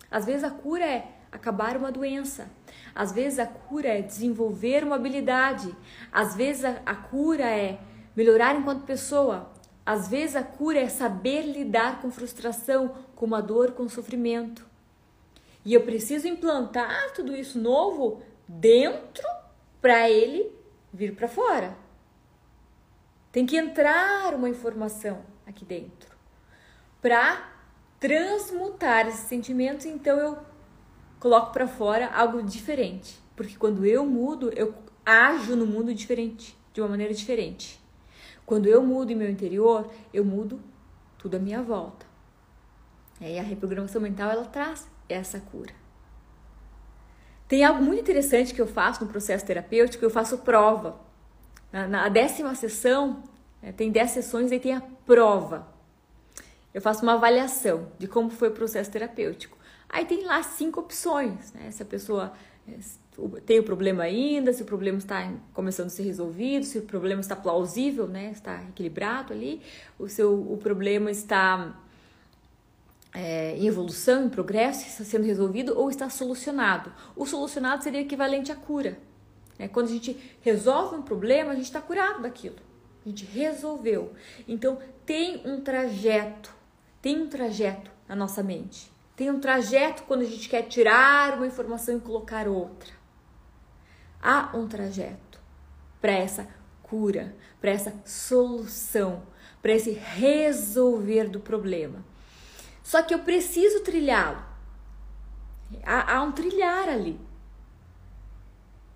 Às 0.09 0.25
vezes 0.25 0.43
a 0.43 0.49
cura 0.49 0.85
é 0.85 1.07
acabar 1.33 1.75
uma 1.75 1.91
doença. 1.91 2.49
Às 2.93 3.11
vezes 3.11 3.39
a 3.39 3.45
cura 3.47 3.87
é 3.87 4.01
desenvolver 4.01 4.83
uma 4.83 4.95
habilidade. 4.95 5.75
Às 6.11 6.35
vezes 6.35 6.63
a, 6.63 6.81
a 6.85 6.95
cura 6.95 7.45
é 7.45 7.79
melhorar 8.15 8.55
enquanto 8.55 8.85
pessoa. 8.85 9.51
Às 9.85 10.07
vezes 10.07 10.35
a 10.35 10.43
cura 10.43 10.79
é 10.79 10.87
saber 10.87 11.41
lidar 11.41 12.01
com 12.01 12.11
frustração, 12.11 12.95
com 13.15 13.25
uma 13.25 13.41
dor, 13.41 13.71
com 13.71 13.89
sofrimento. 13.89 14.65
E 15.65 15.73
eu 15.73 15.81
preciso 15.81 16.27
implantar 16.27 17.11
tudo 17.13 17.35
isso 17.35 17.59
novo 17.59 18.21
dentro 18.47 19.27
para 19.81 20.09
ele 20.09 20.51
vir 20.93 21.15
para 21.15 21.27
fora. 21.27 21.75
Tem 23.31 23.45
que 23.45 23.57
entrar 23.57 24.35
uma 24.35 24.47
informação 24.47 25.21
aqui 25.47 25.65
dentro. 25.65 26.13
para 27.01 27.51
transmutar 27.99 29.07
esses 29.07 29.27
sentimentos, 29.27 29.85
então 29.85 30.17
eu 30.17 30.37
coloco 31.23 31.53
para 31.53 31.65
fora 31.65 32.09
algo 32.13 32.43
diferente. 32.43 33.17
Porque 33.33 33.55
quando 33.55 33.85
eu 33.85 34.05
mudo, 34.05 34.51
eu 34.53 34.75
ajo 35.05 35.55
no 35.55 35.65
mundo 35.65 35.93
diferente, 35.93 36.57
de 36.73 36.81
uma 36.81 36.89
maneira 36.89 37.13
diferente. 37.13 37.81
Quando 38.45 38.67
eu 38.67 38.83
mudo 38.83 39.09
em 39.09 39.15
meu 39.15 39.29
interior, 39.29 39.89
eu 40.13 40.25
mudo 40.25 40.59
tudo 41.17 41.37
à 41.37 41.39
minha 41.39 41.61
volta. 41.61 42.05
E 43.21 43.39
a 43.39 43.41
reprogramação 43.41 44.01
mental 44.01 44.29
ela 44.29 44.43
traz 44.43 44.85
essa 45.07 45.39
cura. 45.39 45.73
Tem 47.47 47.63
algo 47.63 47.81
muito 47.81 48.01
interessante 48.01 48.53
que 48.53 48.61
eu 48.61 48.67
faço 48.67 49.05
no 49.05 49.09
processo 49.09 49.45
terapêutico, 49.45 50.03
eu 50.03 50.09
faço 50.09 50.39
prova. 50.39 50.99
Na, 51.71 51.87
na 51.87 52.09
décima 52.09 52.53
sessão, 52.53 53.23
é, 53.61 53.71
tem 53.71 53.89
dez 53.89 54.11
sessões 54.11 54.51
e 54.51 54.59
tem 54.59 54.73
a 54.73 54.81
prova. 55.05 55.69
Eu 56.73 56.81
faço 56.81 57.01
uma 57.01 57.13
avaliação 57.13 57.87
de 57.97 58.09
como 58.09 58.29
foi 58.29 58.49
o 58.49 58.51
processo 58.51 58.91
terapêutico. 58.91 59.62
Aí 59.93 60.05
tem 60.05 60.25
lá 60.25 60.41
cinco 60.41 60.79
opções, 60.79 61.53
né? 61.53 61.69
Se 61.69 61.83
a 61.83 61.85
pessoa 61.85 62.33
é, 62.67 62.73
tem 63.45 63.59
o 63.59 63.63
problema 63.63 64.01
ainda, 64.01 64.51
se 64.51 64.63
o 64.63 64.65
problema 64.65 64.97
está 64.97 65.31
começando 65.53 65.85
a 65.85 65.89
ser 65.91 66.01
resolvido, 66.01 66.65
se 66.65 66.79
o 66.79 66.81
problema 66.81 67.21
está 67.21 67.35
plausível, 67.35 68.07
né? 68.07 68.31
Está 68.31 68.59
equilibrado 68.63 69.31
ali, 69.31 69.61
o 69.99 70.09
seu 70.09 70.33
o 70.33 70.57
problema 70.57 71.11
está 71.11 71.79
é, 73.13 73.55
em 73.55 73.67
evolução, 73.67 74.25
em 74.25 74.29
progresso, 74.29 74.87
está 74.87 75.03
sendo 75.03 75.25
resolvido 75.25 75.77
ou 75.77 75.91
está 75.91 76.09
solucionado. 76.09 76.91
O 77.15 77.27
solucionado 77.27 77.83
seria 77.83 78.01
equivalente 78.01 78.51
à 78.51 78.55
cura. 78.55 78.97
É, 79.59 79.67
quando 79.67 79.89
a 79.89 79.91
gente 79.91 80.17
resolve 80.41 80.95
um 80.95 81.03
problema, 81.03 81.51
a 81.51 81.55
gente 81.55 81.65
está 81.65 81.79
curado 81.79 82.23
daquilo. 82.23 82.55
A 83.05 83.09
gente 83.09 83.25
resolveu. 83.25 84.13
Então, 84.47 84.79
tem 85.05 85.39
um 85.45 85.61
trajeto, 85.61 86.51
tem 86.99 87.21
um 87.21 87.27
trajeto 87.27 87.91
na 88.07 88.15
nossa 88.15 88.41
mente. 88.41 88.92
Tem 89.15 89.29
um 89.29 89.39
trajeto 89.39 90.03
quando 90.03 90.21
a 90.21 90.25
gente 90.25 90.49
quer 90.49 90.63
tirar 90.63 91.37
uma 91.37 91.47
informação 91.47 91.97
e 91.97 92.01
colocar 92.01 92.47
outra. 92.47 92.91
Há 94.21 94.55
um 94.55 94.67
trajeto 94.67 95.39
para 96.01 96.13
essa 96.13 96.47
cura, 96.81 97.35
para 97.61 97.71
essa 97.71 97.93
solução, 98.05 99.23
para 99.61 99.73
esse 99.73 99.91
resolver 99.91 101.29
do 101.29 101.39
problema. 101.39 102.03
Só 102.81 103.01
que 103.01 103.13
eu 103.13 103.19
preciso 103.19 103.81
trilhá-lo. 103.81 104.43
Há, 105.83 106.15
há 106.15 106.21
um 106.23 106.31
trilhar 106.31 106.89
ali. 106.89 107.19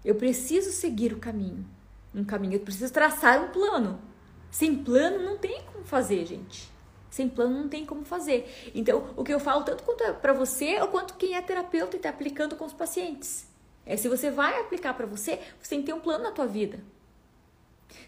Eu 0.04 0.16
preciso 0.16 0.72
seguir 0.72 1.14
o 1.14 1.20
caminho. 1.20 1.66
Um 2.14 2.24
caminho, 2.24 2.56
eu 2.56 2.60
preciso 2.60 2.92
traçar 2.92 3.42
um 3.44 3.50
plano. 3.50 4.02
Sem 4.50 4.76
plano 4.84 5.24
não 5.24 5.38
tem 5.38 5.64
como 5.72 5.86
fazer, 5.86 6.26
gente. 6.26 6.72
Sem 7.10 7.30
plano 7.30 7.62
não 7.62 7.70
tem 7.70 7.86
como 7.86 8.04
fazer. 8.04 8.72
Então, 8.76 9.14
o 9.16 9.24
que 9.24 9.34
eu 9.34 9.40
falo 9.40 9.64
tanto 9.64 9.84
quanto 9.84 10.04
é 10.04 10.14
para 10.14 10.34
você 10.34 10.80
ou 10.82 10.88
quanto 10.88 11.16
quem 11.16 11.36
é 11.36 11.42
terapeuta 11.42 11.96
e 11.96 11.98
está 11.98 12.10
aplicando 12.10 12.56
com 12.56 12.66
os 12.66 12.74
pacientes. 12.74 13.48
É 13.86 13.96
se 13.96 14.10
você 14.10 14.30
vai 14.30 14.60
aplicar 14.60 14.94
para 14.94 15.06
você, 15.06 15.40
você 15.62 15.70
tem 15.70 15.80
que 15.80 15.86
ter 15.86 15.94
um 15.94 16.00
plano 16.00 16.24
na 16.24 16.32
tua 16.32 16.46
vida. 16.46 16.80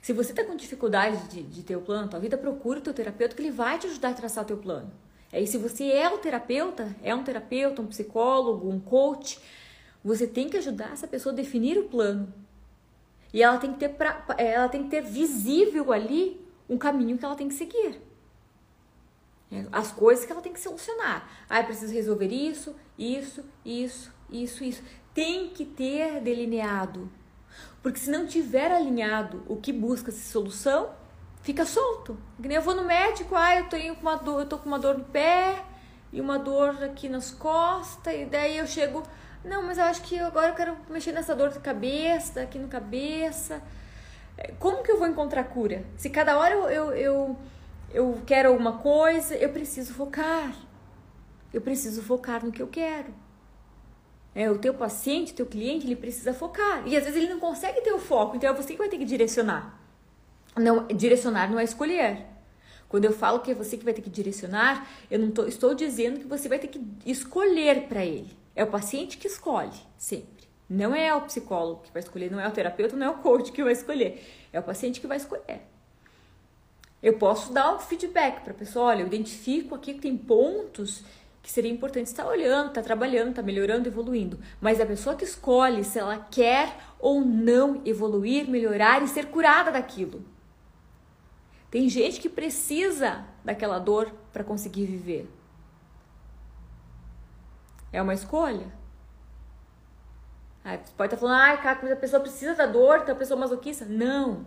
Se 0.01 0.11
você 0.11 0.31
está 0.31 0.43
com 0.43 0.55
dificuldade 0.55 1.29
de, 1.29 1.43
de 1.43 1.63
ter 1.63 1.75
o 1.75 1.79
um 1.79 1.83
plano 1.83 2.03
na 2.03 2.07
tua 2.09 2.19
vida, 2.19 2.37
procure 2.37 2.79
o 2.79 2.81
teu 2.81 2.93
terapeuta 2.93 3.35
que 3.35 3.41
ele 3.41 3.51
vai 3.51 3.79
te 3.79 3.87
ajudar 3.87 4.09
a 4.09 4.13
traçar 4.13 4.43
o 4.43 4.47
teu 4.47 4.57
plano. 4.57 4.91
É, 5.31 5.41
e 5.41 5.47
se 5.47 5.57
você 5.57 5.85
é 5.85 6.09
o 6.09 6.17
terapeuta, 6.17 6.95
é 7.03 7.13
um 7.13 7.23
terapeuta, 7.23 7.81
um 7.81 7.87
psicólogo, 7.87 8.69
um 8.69 8.79
coach, 8.79 9.39
você 10.03 10.25
tem 10.25 10.49
que 10.49 10.57
ajudar 10.57 10.91
essa 10.93 11.07
pessoa 11.07 11.33
a 11.33 11.35
definir 11.35 11.77
o 11.77 11.85
plano. 11.85 12.33
E 13.33 13.43
ela 13.43 13.57
tem 13.57 13.71
que 13.71 13.79
ter, 13.79 13.89
pra, 13.89 14.25
ela 14.37 14.67
tem 14.67 14.83
que 14.83 14.89
ter 14.89 15.01
visível 15.01 15.93
ali 15.93 16.39
um 16.67 16.77
caminho 16.77 17.17
que 17.17 17.25
ela 17.25 17.35
tem 17.35 17.47
que 17.47 17.53
seguir. 17.53 18.01
As 19.71 19.91
coisas 19.91 20.25
que 20.25 20.31
ela 20.31 20.41
tem 20.41 20.53
que 20.53 20.59
solucionar. 20.59 21.27
Ah, 21.49 21.59
eu 21.59 21.65
preciso 21.65 21.93
resolver 21.93 22.27
isso, 22.27 22.75
isso, 22.97 23.43
isso, 23.65 24.11
isso, 24.29 24.63
isso. 24.63 24.83
Tem 25.13 25.49
que 25.49 25.65
ter 25.65 26.21
delineado. 26.21 27.09
Porque 27.81 27.99
se 27.99 28.11
não 28.11 28.27
tiver 28.27 28.71
alinhado 28.71 29.43
o 29.47 29.55
que 29.55 29.73
busca-se 29.73 30.29
solução, 30.29 30.91
fica 31.41 31.65
solto. 31.65 32.17
Eu 32.43 32.61
vou 32.61 32.75
no 32.75 32.83
médico, 32.83 33.35
ah, 33.35 33.57
eu 33.57 33.69
tenho 33.69 33.95
uma 33.95 34.15
dor, 34.15 34.41
eu 34.41 34.45
tô 34.45 34.57
com 34.57 34.67
uma 34.67 34.79
dor 34.79 34.97
no 34.97 35.05
pé 35.05 35.63
e 36.11 36.19
uma 36.19 36.37
dor 36.37 36.83
aqui 36.83 37.07
nas 37.07 37.31
costas, 37.31 38.13
e 38.13 38.25
daí 38.25 38.57
eu 38.57 38.67
chego, 38.67 39.03
não, 39.43 39.63
mas 39.63 39.77
eu 39.77 39.85
acho 39.85 40.01
que 40.01 40.19
agora 40.19 40.49
eu 40.49 40.55
quero 40.55 40.77
mexer 40.89 41.11
nessa 41.11 41.35
dor 41.35 41.49
de 41.49 41.59
cabeça, 41.59 42.41
aqui 42.41 42.57
no 42.59 42.67
cabeça. 42.67 43.61
É, 44.37 44.51
como 44.59 44.83
que 44.83 44.91
eu 44.91 44.97
vou 44.97 45.07
encontrar 45.07 45.43
cura? 45.45 45.85
Se 45.97 46.09
cada 46.09 46.37
hora 46.37 46.53
eu, 46.53 46.69
eu, 46.69 46.91
eu, 46.93 47.37
eu 47.93 48.21
quero 48.25 48.49
alguma 48.49 48.77
coisa, 48.77 49.35
eu 49.35 49.49
preciso 49.49 49.93
focar. 49.93 50.53
Eu 51.53 51.61
preciso 51.61 52.01
focar 52.01 52.45
no 52.45 52.51
que 52.51 52.61
eu 52.61 52.67
quero. 52.67 53.13
É, 54.35 54.49
o 54.49 54.57
teu 54.57 54.73
paciente, 54.73 55.33
o 55.33 55.35
teu 55.35 55.45
cliente, 55.45 55.85
ele 55.85 55.95
precisa 55.95 56.33
focar. 56.33 56.87
E 56.87 56.95
às 56.95 57.03
vezes 57.03 57.17
ele 57.17 57.33
não 57.33 57.39
consegue 57.39 57.81
ter 57.81 57.91
o 57.91 57.99
foco, 57.99 58.35
então 58.35 58.49
é 58.49 58.53
você 58.53 58.73
que 58.73 58.77
vai 58.77 58.89
ter 58.89 58.97
que 58.97 59.05
direcionar. 59.05 59.79
Não, 60.55 60.85
direcionar 60.87 61.49
não 61.49 61.59
é 61.59 61.63
escolher. 61.63 62.25
Quando 62.87 63.05
eu 63.05 63.13
falo 63.13 63.39
que 63.39 63.51
é 63.51 63.55
você 63.55 63.77
que 63.77 63.85
vai 63.85 63.93
ter 63.93 64.01
que 64.01 64.09
direcionar, 64.09 64.87
eu 65.09 65.19
não 65.19 65.31
tô, 65.31 65.45
estou 65.45 65.73
dizendo 65.73 66.19
que 66.19 66.27
você 66.27 66.49
vai 66.49 66.59
ter 66.59 66.67
que 66.67 66.81
escolher 67.05 67.87
para 67.87 68.03
ele. 68.03 68.35
É 68.55 68.63
o 68.63 68.67
paciente 68.67 69.17
que 69.17 69.27
escolhe, 69.27 69.77
sempre. 69.97 70.47
Não 70.67 70.93
é 70.93 71.13
o 71.15 71.21
psicólogo 71.21 71.81
que 71.83 71.91
vai 71.91 72.01
escolher, 72.01 72.31
não 72.31 72.39
é 72.39 72.47
o 72.47 72.51
terapeuta, 72.51 72.95
não 72.95 73.07
é 73.07 73.09
o 73.09 73.17
coach 73.17 73.51
que 73.51 73.63
vai 73.63 73.73
escolher. 73.73 74.23
É 74.51 74.59
o 74.59 74.63
paciente 74.63 75.01
que 75.01 75.07
vai 75.07 75.17
escolher. 75.17 75.61
Eu 77.01 77.17
posso 77.17 77.53
dar 77.53 77.73
um 77.73 77.79
feedback 77.79 78.41
para 78.41 78.51
a 78.51 78.55
pessoa, 78.55 78.87
olha, 78.87 79.01
eu 79.01 79.07
identifico 79.07 79.73
aqui 79.73 79.93
que 79.93 80.01
tem 80.01 80.17
pontos 80.17 81.03
que 81.41 81.49
seria 81.49 81.71
importante 81.71 82.07
estar 82.07 82.27
olhando, 82.27 82.67
estar 82.67 82.81
trabalhando, 82.81 83.29
estar 83.29 83.41
melhorando, 83.41 83.87
evoluindo. 83.87 84.39
Mas 84.59 84.81
a 84.81 84.85
pessoa 84.85 85.15
que 85.15 85.23
escolhe 85.23 85.83
se 85.83 85.97
ela 85.97 86.17
quer 86.29 86.75
ou 86.99 87.21
não 87.21 87.81
evoluir, 87.85 88.49
melhorar 88.49 89.01
e 89.01 89.07
ser 89.07 89.27
curada 89.27 89.71
daquilo. 89.71 90.23
Tem 91.71 91.87
gente 91.87 92.19
que 92.19 92.27
precisa 92.27 93.25
daquela 93.43 93.79
dor 93.79 94.11
para 94.33 94.43
conseguir 94.43 94.85
viver. 94.85 95.29
É 97.93 98.01
uma 98.01 98.13
escolha. 98.13 98.67
Aí 100.63 100.77
você 100.77 100.93
pode 100.97 101.13
estar 101.13 101.25
falando, 101.25 101.41
ai, 101.41 101.61
cara, 101.61 101.93
a 101.93 101.95
pessoa 101.95 102.21
precisa 102.21 102.53
da 102.53 102.65
dor, 102.65 102.99
então 102.99 103.15
a 103.15 103.17
pessoa 103.17 103.39
masoquista. 103.39 103.85
Não. 103.85 104.45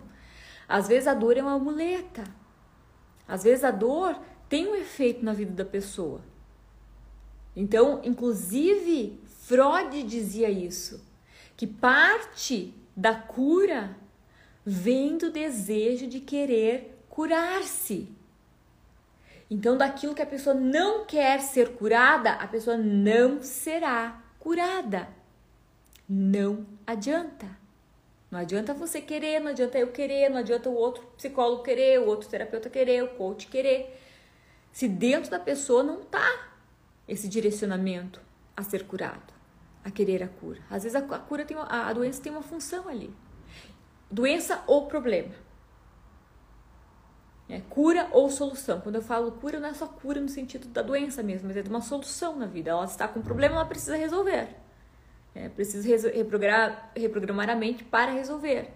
Às 0.67 0.87
vezes 0.87 1.07
a 1.07 1.13
dor 1.13 1.37
é 1.37 1.41
uma 1.41 1.57
muleta. 1.57 2.23
Às 3.27 3.43
vezes 3.43 3.63
a 3.63 3.71
dor 3.71 4.19
tem 4.49 4.67
um 4.67 4.75
efeito 4.75 5.23
na 5.23 5.33
vida 5.33 5.51
da 5.51 5.65
pessoa. 5.65 6.21
Então, 7.55 8.01
inclusive, 8.03 9.19
Freud 9.25 10.03
dizia 10.03 10.49
isso, 10.49 11.03
que 11.55 11.67
parte 11.67 12.73
da 12.95 13.13
cura 13.13 13.95
vem 14.65 15.17
do 15.17 15.31
desejo 15.31 16.07
de 16.07 16.19
querer 16.19 17.03
curar-se. 17.09 18.09
Então, 19.49 19.77
daquilo 19.77 20.15
que 20.15 20.21
a 20.21 20.25
pessoa 20.25 20.55
não 20.55 21.05
quer 21.05 21.41
ser 21.41 21.73
curada, 21.73 22.31
a 22.31 22.47
pessoa 22.47 22.77
não 22.77 23.41
será 23.43 24.23
curada. 24.39 25.07
Não 26.09 26.65
adianta. 26.87 27.62
Não 28.33 28.39
adianta 28.39 28.73
você 28.73 28.99
querer, 28.99 29.39
não 29.39 29.51
adianta 29.51 29.77
eu 29.77 29.91
querer, 29.91 30.27
não 30.27 30.39
adianta 30.39 30.67
o 30.67 30.73
outro 30.73 31.05
psicólogo 31.15 31.61
querer, 31.61 31.99
o 31.99 32.07
outro 32.07 32.27
terapeuta 32.27 32.67
querer, 32.67 33.03
o 33.03 33.09
coach 33.09 33.45
querer. 33.45 33.95
Se 34.71 34.87
dentro 34.87 35.29
da 35.29 35.39
pessoa 35.39 35.83
não 35.83 36.03
tá 36.03 36.49
esse 37.07 37.27
direcionamento 37.27 38.19
a 38.57 38.63
ser 38.63 38.87
curado, 38.87 39.31
a 39.85 39.91
querer 39.91 40.23
a 40.23 40.27
cura. 40.27 40.59
Às 40.67 40.81
vezes 40.81 40.95
a 40.95 41.19
cura 41.19 41.45
tem 41.45 41.55
uma, 41.55 41.67
a 41.67 41.93
doença 41.93 42.23
tem 42.23 42.31
uma 42.31 42.41
função 42.41 42.89
ali. 42.89 43.13
Doença 44.09 44.63
ou 44.65 44.87
problema. 44.87 45.35
É, 47.47 47.61
cura 47.69 48.09
ou 48.13 48.31
solução. 48.31 48.81
Quando 48.81 48.95
eu 48.95 49.03
falo 49.03 49.31
cura, 49.33 49.59
não 49.59 49.69
é 49.69 49.75
só 49.75 49.85
cura 49.85 50.19
no 50.19 50.27
sentido 50.27 50.67
da 50.69 50.81
doença 50.81 51.21
mesmo, 51.21 51.49
mas 51.49 51.57
é 51.57 51.61
de 51.61 51.69
uma 51.69 51.81
solução 51.81 52.35
na 52.35 52.47
vida. 52.47 52.71
Ela 52.71 52.85
está 52.85 53.07
com 53.07 53.19
um 53.19 53.23
problema, 53.23 53.57
ela 53.57 53.65
precisa 53.65 53.95
resolver. 53.95 54.62
É, 55.35 55.49
precisa 55.49 56.09
reprogramar, 56.09 56.91
reprogramar 56.95 57.49
a 57.49 57.55
mente 57.55 57.83
para 57.83 58.11
resolver. 58.11 58.69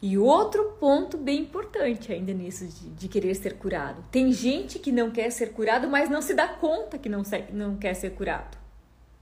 E 0.00 0.16
outro 0.16 0.76
ponto 0.78 1.16
bem 1.18 1.40
importante 1.40 2.12
ainda 2.12 2.32
nisso 2.32 2.64
de, 2.66 2.90
de, 2.90 3.08
querer 3.08 3.34
ser 3.34 3.54
curado. 3.54 4.02
Tem 4.12 4.32
gente 4.32 4.78
que 4.78 4.92
não 4.92 5.10
quer 5.10 5.30
ser 5.30 5.52
curado, 5.52 5.88
mas 5.88 6.08
não 6.08 6.22
se 6.22 6.34
dá 6.34 6.46
conta 6.46 6.96
que 6.96 7.08
não, 7.08 7.22
não 7.52 7.76
quer 7.76 7.94
ser 7.94 8.10
curado. 8.10 8.56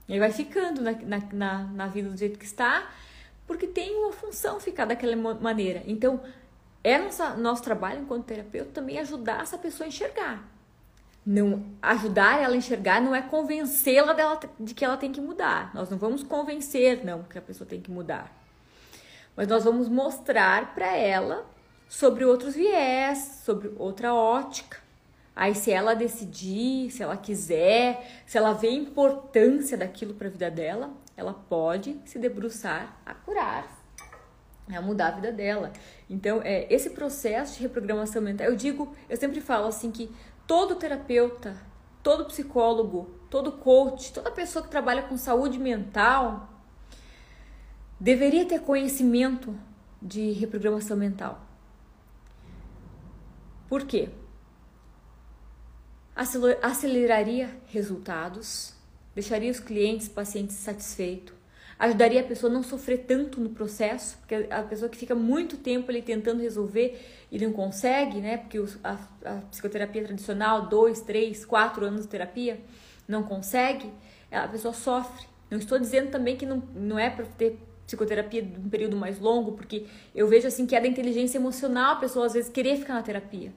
E 0.07 0.13
aí 0.13 0.19
vai 0.19 0.31
ficando 0.31 0.81
na, 0.81 0.91
na, 1.33 1.63
na 1.63 1.87
vida 1.87 2.09
do 2.09 2.15
jeito 2.15 2.37
que 2.37 2.45
está, 2.45 2.89
porque 3.47 3.65
tem 3.65 3.95
uma 3.97 4.13
função 4.13 4.59
ficar 4.59 4.85
daquela 4.85 5.15
maneira. 5.15 5.81
Então, 5.87 6.21
é 6.83 6.99
nossa, 6.99 7.35
nosso 7.35 7.63
trabalho 7.63 8.01
enquanto 8.01 8.25
terapeuta 8.25 8.71
também 8.71 8.99
ajudar 8.99 9.41
essa 9.41 9.57
pessoa 9.57 9.85
a 9.85 9.89
enxergar. 9.89 10.56
Não 11.29 11.65
ajudar 11.81 12.41
ela 12.41 12.53
a 12.53 12.57
enxergar 12.57 13.01
não 13.01 13.13
é 13.13 13.21
convencê-la 13.21 14.13
dela 14.13 14.39
de 14.57 14.73
que 14.73 14.85
ela 14.85 14.95
tem 14.95 15.11
que 15.11 15.19
mudar. 15.19 15.71
Nós 15.73 15.89
não 15.89 15.97
vamos 15.97 16.23
convencer 16.23 17.03
não 17.03 17.23
que 17.23 17.37
a 17.37 17.41
pessoa 17.41 17.67
tem 17.67 17.81
que 17.81 17.91
mudar. 17.91 18.31
Mas 19.35 19.47
nós 19.47 19.65
vamos 19.65 19.89
mostrar 19.89 20.73
para 20.73 20.95
ela 20.95 21.45
sobre 21.89 22.23
outros 22.23 22.55
viés, 22.55 23.41
sobre 23.43 23.71
outra 23.77 24.13
ótica, 24.13 24.77
Aí, 25.37 25.53
se 25.53 25.71
ela 25.71 25.93
decidir, 25.93 26.89
se 26.89 27.03
ela 27.03 27.15
quiser, 27.15 28.23
se 28.25 28.39
ela 28.39 28.53
vê 28.53 28.69
a 28.69 28.71
importância 28.71 29.77
daquilo 29.77 30.15
para 30.15 30.27
a 30.27 30.31
vida 30.31 30.49
dela, 30.49 30.89
ela 31.15 31.31
pode 31.31 31.95
se 32.05 32.17
debruçar 32.17 32.99
a 33.05 33.13
curar, 33.13 33.67
a 34.67 34.81
mudar 34.81 35.09
a 35.09 35.11
vida 35.11 35.31
dela. 35.31 35.71
Então, 36.09 36.41
é, 36.43 36.65
esse 36.73 36.89
processo 36.89 37.57
de 37.57 37.61
reprogramação 37.61 38.19
mental, 38.19 38.47
eu 38.47 38.55
digo, 38.55 38.91
eu 39.07 39.15
sempre 39.15 39.39
falo 39.39 39.67
assim 39.67 39.91
que 39.91 40.09
todo 40.47 40.75
terapeuta, 40.75 41.61
todo 42.01 42.25
psicólogo, 42.25 43.11
todo 43.29 43.51
coach, 43.51 44.13
toda 44.13 44.31
pessoa 44.31 44.63
que 44.63 44.71
trabalha 44.71 45.03
com 45.03 45.17
saúde 45.17 45.59
mental 45.59 46.49
deveria 47.99 48.45
ter 48.45 48.61
conhecimento 48.61 49.53
de 50.01 50.31
reprogramação 50.31 50.95
mental. 50.95 51.41
Por 53.67 53.85
quê? 53.85 54.09
aceleraria 56.63 57.55
resultados, 57.67 58.73
deixaria 59.13 59.51
os 59.51 59.59
clientes, 59.59 60.07
pacientes 60.07 60.55
satisfeitos, 60.55 61.36
ajudaria 61.79 62.21
a 62.21 62.23
pessoa 62.23 62.51
a 62.51 62.53
não 62.53 62.63
sofrer 62.63 63.05
tanto 63.05 63.39
no 63.39 63.49
processo, 63.49 64.17
porque 64.17 64.47
a 64.49 64.63
pessoa 64.63 64.89
que 64.89 64.97
fica 64.97 65.13
muito 65.13 65.57
tempo 65.57 65.91
ali 65.91 66.01
tentando 66.01 66.41
resolver 66.41 66.99
e 67.31 67.39
não 67.39 67.51
consegue, 67.51 68.19
né? 68.19 68.37
Porque 68.37 68.59
a, 68.83 68.97
a 69.25 69.35
psicoterapia 69.51 70.03
tradicional, 70.03 70.67
dois, 70.67 71.01
três, 71.01 71.45
quatro 71.45 71.85
anos 71.85 72.01
de 72.01 72.07
terapia, 72.07 72.59
não 73.07 73.23
consegue, 73.23 73.91
a 74.31 74.47
pessoa 74.47 74.73
sofre. 74.73 75.27
Não 75.49 75.57
estou 75.57 75.79
dizendo 75.79 76.09
também 76.09 76.35
que 76.35 76.45
não, 76.45 76.61
não 76.75 76.99
é 76.99 77.09
para 77.09 77.25
ter 77.25 77.59
psicoterapia 77.85 78.41
de 78.41 78.59
um 78.59 78.69
período 78.69 78.97
mais 78.97 79.17
longo, 79.19 79.53
porque 79.53 79.85
eu 80.13 80.27
vejo 80.27 80.47
assim 80.47 80.65
que 80.65 80.75
é 80.75 80.81
da 80.81 80.87
inteligência 80.87 81.37
emocional 81.37 81.93
a 81.93 81.95
pessoa 81.95 82.25
às 82.25 82.33
vezes 82.33 82.49
querer 82.49 82.77
ficar 82.77 82.95
na 82.95 83.01
terapia. 83.01 83.53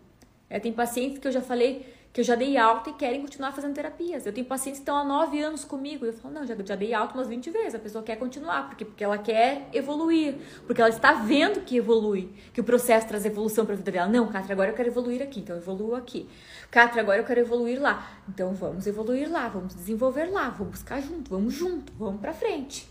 É, 0.48 0.60
tem 0.60 0.72
pacientes 0.72 1.18
que 1.18 1.26
eu 1.26 1.32
já 1.32 1.40
falei 1.40 1.86
que 2.12 2.20
eu 2.20 2.24
já 2.24 2.34
dei 2.34 2.56
alta 2.56 2.90
e 2.90 2.92
querem 2.94 3.20
continuar 3.20 3.52
fazendo 3.52 3.72
terapias. 3.72 4.26
Eu 4.26 4.32
tenho 4.32 4.46
pacientes 4.46 4.80
que 4.80 4.82
estão 4.82 4.96
há 4.96 5.04
nove 5.04 5.40
anos 5.40 5.64
comigo. 5.64 6.04
Eu 6.04 6.12
falo, 6.12 6.34
não, 6.34 6.44
já, 6.44 6.56
já 6.64 6.74
dei 6.74 6.92
alta 6.92 7.14
umas 7.14 7.28
20 7.28 7.50
vezes. 7.50 7.74
A 7.76 7.78
pessoa 7.78 8.02
quer 8.02 8.16
continuar. 8.16 8.68
Por 8.68 8.76
quê? 8.76 8.84
Porque 8.84 9.04
ela 9.04 9.16
quer 9.16 9.68
evoluir. 9.72 10.34
Porque 10.66 10.80
ela 10.80 10.90
está 10.90 11.12
vendo 11.12 11.60
que 11.60 11.76
evolui. 11.76 12.28
Que 12.52 12.60
o 12.60 12.64
processo 12.64 13.06
traz 13.06 13.24
evolução 13.24 13.64
para 13.64 13.74
a 13.74 13.76
vida 13.76 13.92
dela. 13.92 14.08
Não, 14.08 14.26
Catra, 14.26 14.52
agora 14.52 14.70
eu 14.70 14.74
quero 14.74 14.88
evoluir 14.88 15.22
aqui. 15.22 15.38
Então 15.38 15.54
eu 15.54 15.62
evoluo 15.62 15.94
aqui. 15.94 16.28
Catra, 16.68 17.00
agora 17.00 17.20
eu 17.20 17.24
quero 17.24 17.40
evoluir 17.40 17.80
lá. 17.80 18.04
Então 18.28 18.54
vamos 18.54 18.88
evoluir 18.88 19.30
lá. 19.30 19.46
Vamos 19.46 19.72
desenvolver 19.76 20.26
lá. 20.32 20.48
Vamos 20.48 20.72
buscar 20.72 21.00
junto. 21.00 21.30
Vamos 21.30 21.54
junto. 21.54 21.92
Vamos 21.92 22.20
para 22.20 22.32
frente. 22.32 22.88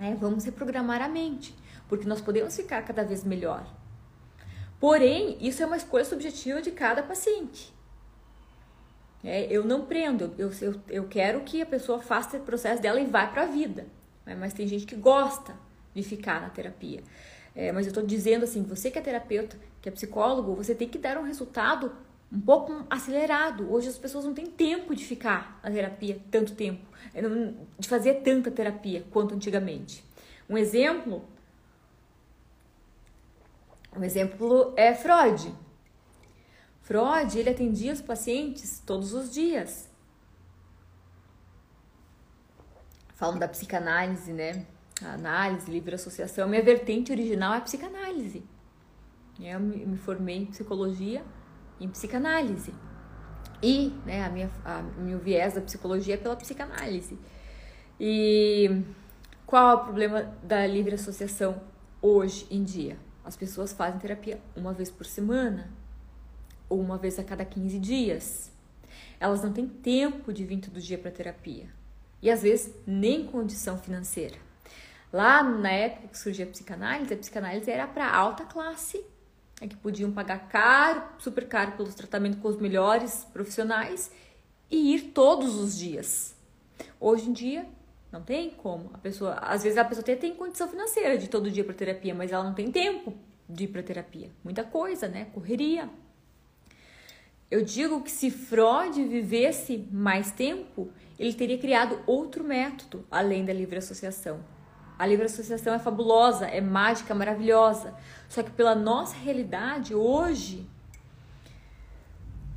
É, 0.00 0.14
vamos 0.14 0.44
reprogramar 0.44 1.02
a 1.02 1.08
mente. 1.08 1.54
Porque 1.90 2.08
nós 2.08 2.22
podemos 2.22 2.56
ficar 2.56 2.82
cada 2.86 3.04
vez 3.04 3.22
melhor. 3.22 3.66
Porém, 4.80 5.36
isso 5.42 5.62
é 5.62 5.66
uma 5.66 5.76
escolha 5.76 6.06
subjetiva 6.06 6.62
de 6.62 6.70
cada 6.70 7.02
paciente. 7.02 7.78
É, 9.22 9.46
eu 9.50 9.64
não 9.64 9.84
prendo, 9.84 10.34
eu, 10.38 10.50
eu, 10.62 10.80
eu 10.88 11.08
quero 11.08 11.40
que 11.42 11.60
a 11.60 11.66
pessoa 11.66 12.00
faça 12.00 12.38
o 12.38 12.40
processo 12.40 12.80
dela 12.80 13.00
e 13.00 13.06
vá 13.06 13.26
para 13.26 13.42
a 13.42 13.46
vida. 13.46 13.86
Né? 14.24 14.34
Mas 14.34 14.54
tem 14.54 14.66
gente 14.66 14.86
que 14.86 14.96
gosta 14.96 15.54
de 15.94 16.02
ficar 16.02 16.40
na 16.40 16.48
terapia. 16.48 17.02
É, 17.54 17.72
mas 17.72 17.86
eu 17.86 17.90
estou 17.90 18.04
dizendo 18.04 18.44
assim, 18.44 18.62
você 18.62 18.90
que 18.90 18.98
é 18.98 19.02
terapeuta, 19.02 19.58
que 19.82 19.88
é 19.88 19.92
psicólogo, 19.92 20.54
você 20.54 20.74
tem 20.74 20.88
que 20.88 20.98
dar 20.98 21.18
um 21.18 21.24
resultado 21.24 21.92
um 22.32 22.40
pouco 22.40 22.86
acelerado. 22.88 23.70
Hoje 23.72 23.88
as 23.88 23.98
pessoas 23.98 24.24
não 24.24 24.32
têm 24.32 24.46
tempo 24.46 24.94
de 24.94 25.04
ficar 25.04 25.60
na 25.62 25.70
terapia 25.70 26.18
tanto 26.30 26.54
tempo, 26.54 26.86
é, 27.12 27.20
de 27.78 27.88
fazer 27.88 28.22
tanta 28.22 28.50
terapia 28.50 29.04
quanto 29.10 29.34
antigamente. 29.34 30.04
Um 30.48 30.56
exemplo, 30.56 31.24
um 33.96 34.02
exemplo 34.02 34.72
é 34.76 34.94
Freud. 34.94 35.52
Freud, 36.90 37.38
ele 37.38 37.50
atendia 37.50 37.92
os 37.92 38.00
pacientes 38.00 38.82
todos 38.84 39.14
os 39.14 39.32
dias. 39.32 39.88
Falam 43.14 43.38
da 43.38 43.46
psicanálise, 43.46 44.32
né? 44.32 44.66
A 45.00 45.12
análise, 45.12 45.70
livre 45.70 45.94
associação. 45.94 46.48
Minha 46.48 46.64
vertente 46.64 47.12
original 47.12 47.54
é 47.54 47.58
a 47.58 47.60
psicanálise. 47.60 48.42
Eu 49.38 49.60
me 49.60 49.96
formei 49.98 50.38
em 50.38 50.46
psicologia 50.46 51.24
em 51.78 51.88
psicanálise. 51.88 52.74
E 53.62 53.90
né, 54.04 54.24
a 54.24 54.28
minha, 54.28 54.50
a, 54.64 54.82
meu 54.82 55.20
viés 55.20 55.54
da 55.54 55.60
psicologia 55.60 56.14
é 56.14 56.16
pela 56.16 56.34
psicanálise. 56.34 57.16
E 58.00 58.82
qual 59.46 59.70
é 59.70 59.74
o 59.74 59.84
problema 59.84 60.22
da 60.42 60.66
livre 60.66 60.96
associação 60.96 61.62
hoje 62.02 62.48
em 62.50 62.64
dia? 62.64 62.98
As 63.24 63.36
pessoas 63.36 63.72
fazem 63.72 64.00
terapia 64.00 64.40
uma 64.56 64.72
vez 64.72 64.90
por 64.90 65.06
semana, 65.06 65.78
ou 66.70 66.80
uma 66.80 66.96
vez 66.96 67.18
a 67.18 67.24
cada 67.24 67.44
15 67.44 67.78
dias. 67.78 68.50
Elas 69.18 69.42
não 69.42 69.52
têm 69.52 69.68
tempo 69.68 70.32
de 70.32 70.44
vir 70.46 70.60
todo 70.60 70.80
dia 70.80 70.96
para 70.96 71.10
terapia 71.10 71.68
e 72.22 72.30
às 72.30 72.42
vezes 72.42 72.74
nem 72.86 73.26
condição 73.26 73.76
financeira. 73.76 74.36
Lá 75.12 75.42
na 75.42 75.70
época 75.70 76.08
que 76.08 76.18
surgia 76.18 76.44
a 76.44 76.48
psicanálise, 76.48 77.12
a 77.12 77.16
psicanálise 77.16 77.70
era 77.70 77.86
para 77.86 78.08
alta 78.08 78.44
classe, 78.44 79.04
é 79.60 79.66
que 79.66 79.76
podiam 79.76 80.12
pagar 80.12 80.48
caro, 80.48 81.02
super 81.18 81.46
caro 81.46 81.72
pelos 81.72 81.94
tratamentos 81.94 82.40
com 82.40 82.48
os 82.48 82.56
melhores 82.56 83.26
profissionais 83.32 84.10
e 84.70 84.94
ir 84.94 85.10
todos 85.12 85.56
os 85.56 85.76
dias. 85.76 86.34
Hoje 86.98 87.28
em 87.28 87.32
dia 87.32 87.66
não 88.10 88.22
tem 88.22 88.50
como. 88.50 88.90
A 88.94 88.98
pessoa, 88.98 89.34
às 89.34 89.62
vezes 89.62 89.76
a 89.76 89.84
pessoa 89.84 90.02
até 90.02 90.16
tem 90.16 90.34
condição 90.34 90.68
financeira 90.68 91.18
de 91.18 91.28
todo 91.28 91.50
dia 91.50 91.64
para 91.64 91.74
terapia, 91.74 92.14
mas 92.14 92.32
ela 92.32 92.44
não 92.44 92.54
tem 92.54 92.70
tempo 92.70 93.14
de 93.48 93.64
ir 93.64 93.68
para 93.68 93.82
terapia. 93.82 94.30
Muita 94.42 94.64
coisa, 94.64 95.08
né? 95.08 95.26
Correria. 95.34 95.90
Eu 97.50 97.64
digo 97.64 98.00
que 98.00 98.10
se 98.12 98.30
Freud 98.30 99.02
vivesse 99.08 99.88
mais 99.90 100.30
tempo, 100.30 100.88
ele 101.18 101.34
teria 101.34 101.58
criado 101.58 101.98
outro 102.06 102.44
método 102.44 103.04
além 103.10 103.44
da 103.44 103.52
livre 103.52 103.78
associação. 103.78 104.38
A 104.96 105.04
livre 105.04 105.26
associação 105.26 105.74
é 105.74 105.78
fabulosa, 105.78 106.46
é 106.46 106.60
mágica, 106.60 107.12
maravilhosa. 107.12 107.92
Só 108.28 108.44
que 108.44 108.52
pela 108.52 108.74
nossa 108.76 109.16
realidade 109.16 109.96
hoje 109.96 110.64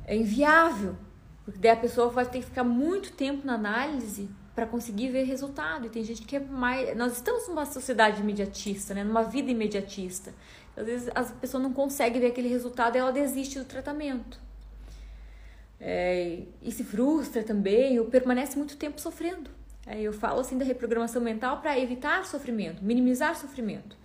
é 0.06 0.14
inviável. 0.14 0.94
Porque 1.44 1.58
daí 1.58 1.72
a 1.72 1.76
pessoa 1.76 2.08
vai 2.08 2.26
ter 2.26 2.38
que 2.38 2.46
ficar 2.46 2.62
muito 2.62 3.12
tempo 3.12 3.44
na 3.44 3.54
análise 3.54 4.30
para 4.54 4.64
conseguir 4.64 5.10
ver 5.10 5.24
resultado. 5.24 5.86
E 5.86 5.90
tem 5.90 6.04
gente 6.04 6.22
que 6.22 6.36
é 6.36 6.40
mais. 6.40 6.96
Nós 6.96 7.14
estamos 7.14 7.48
numa 7.48 7.66
sociedade 7.66 8.20
imediatista, 8.20 8.94
né? 8.94 9.02
numa 9.02 9.24
vida 9.24 9.50
imediatista. 9.50 10.32
Às 10.76 10.86
vezes 10.86 11.08
a 11.12 11.24
pessoa 11.24 11.60
não 11.60 11.72
consegue 11.72 12.20
ver 12.20 12.28
aquele 12.28 12.48
resultado 12.48 12.94
e 12.94 12.98
ela 12.98 13.10
desiste 13.10 13.58
do 13.58 13.64
tratamento 13.64 14.43
é, 15.80 16.42
e 16.62 16.72
se 16.72 16.84
frustra 16.84 17.42
também, 17.42 17.98
ou 17.98 18.06
permanece 18.06 18.56
muito 18.56 18.76
tempo 18.76 19.00
sofrendo. 19.00 19.50
É, 19.86 20.00
eu 20.00 20.12
falo 20.12 20.40
assim 20.40 20.56
da 20.56 20.64
reprogramação 20.64 21.20
mental 21.20 21.60
para 21.60 21.78
evitar 21.78 22.24
sofrimento, 22.24 22.82
minimizar 22.82 23.36
sofrimento. 23.36 23.96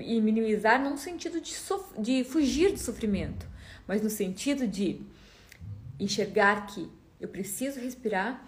E 0.00 0.20
minimizar 0.20 0.82
não 0.82 0.92
no 0.92 0.98
sentido 0.98 1.40
de, 1.40 1.54
de 1.98 2.24
fugir 2.24 2.72
do 2.72 2.78
sofrimento, 2.78 3.46
mas 3.86 4.02
no 4.02 4.10
sentido 4.10 4.66
de 4.66 5.00
enxergar 5.98 6.66
que 6.66 6.90
eu 7.20 7.28
preciso 7.28 7.78
respirar 7.78 8.46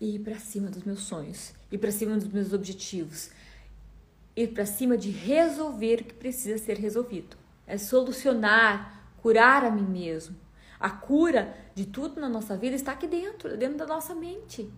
e 0.00 0.16
ir 0.16 0.18
para 0.20 0.38
cima 0.38 0.68
dos 0.68 0.84
meus 0.84 1.00
sonhos, 1.00 1.52
ir 1.70 1.78
para 1.78 1.90
cima 1.90 2.16
dos 2.16 2.28
meus 2.28 2.52
objetivos, 2.52 3.30
ir 4.36 4.48
para 4.48 4.66
cima 4.66 4.96
de 4.96 5.10
resolver 5.10 6.00
o 6.00 6.04
que 6.04 6.14
precisa 6.14 6.58
ser 6.58 6.78
resolvido. 6.78 7.36
É 7.66 7.76
solucionar, 7.76 9.12
curar 9.20 9.64
a 9.64 9.70
mim 9.70 9.82
mesmo, 9.82 10.36
a 10.80 10.90
cura 10.90 11.56
de 11.74 11.86
tudo 11.86 12.20
na 12.20 12.28
nossa 12.28 12.56
vida 12.56 12.76
está 12.76 12.92
aqui 12.92 13.06
dentro, 13.06 13.56
dentro 13.56 13.78
da 13.78 13.86
nossa 13.86 14.14
mente. 14.14 14.70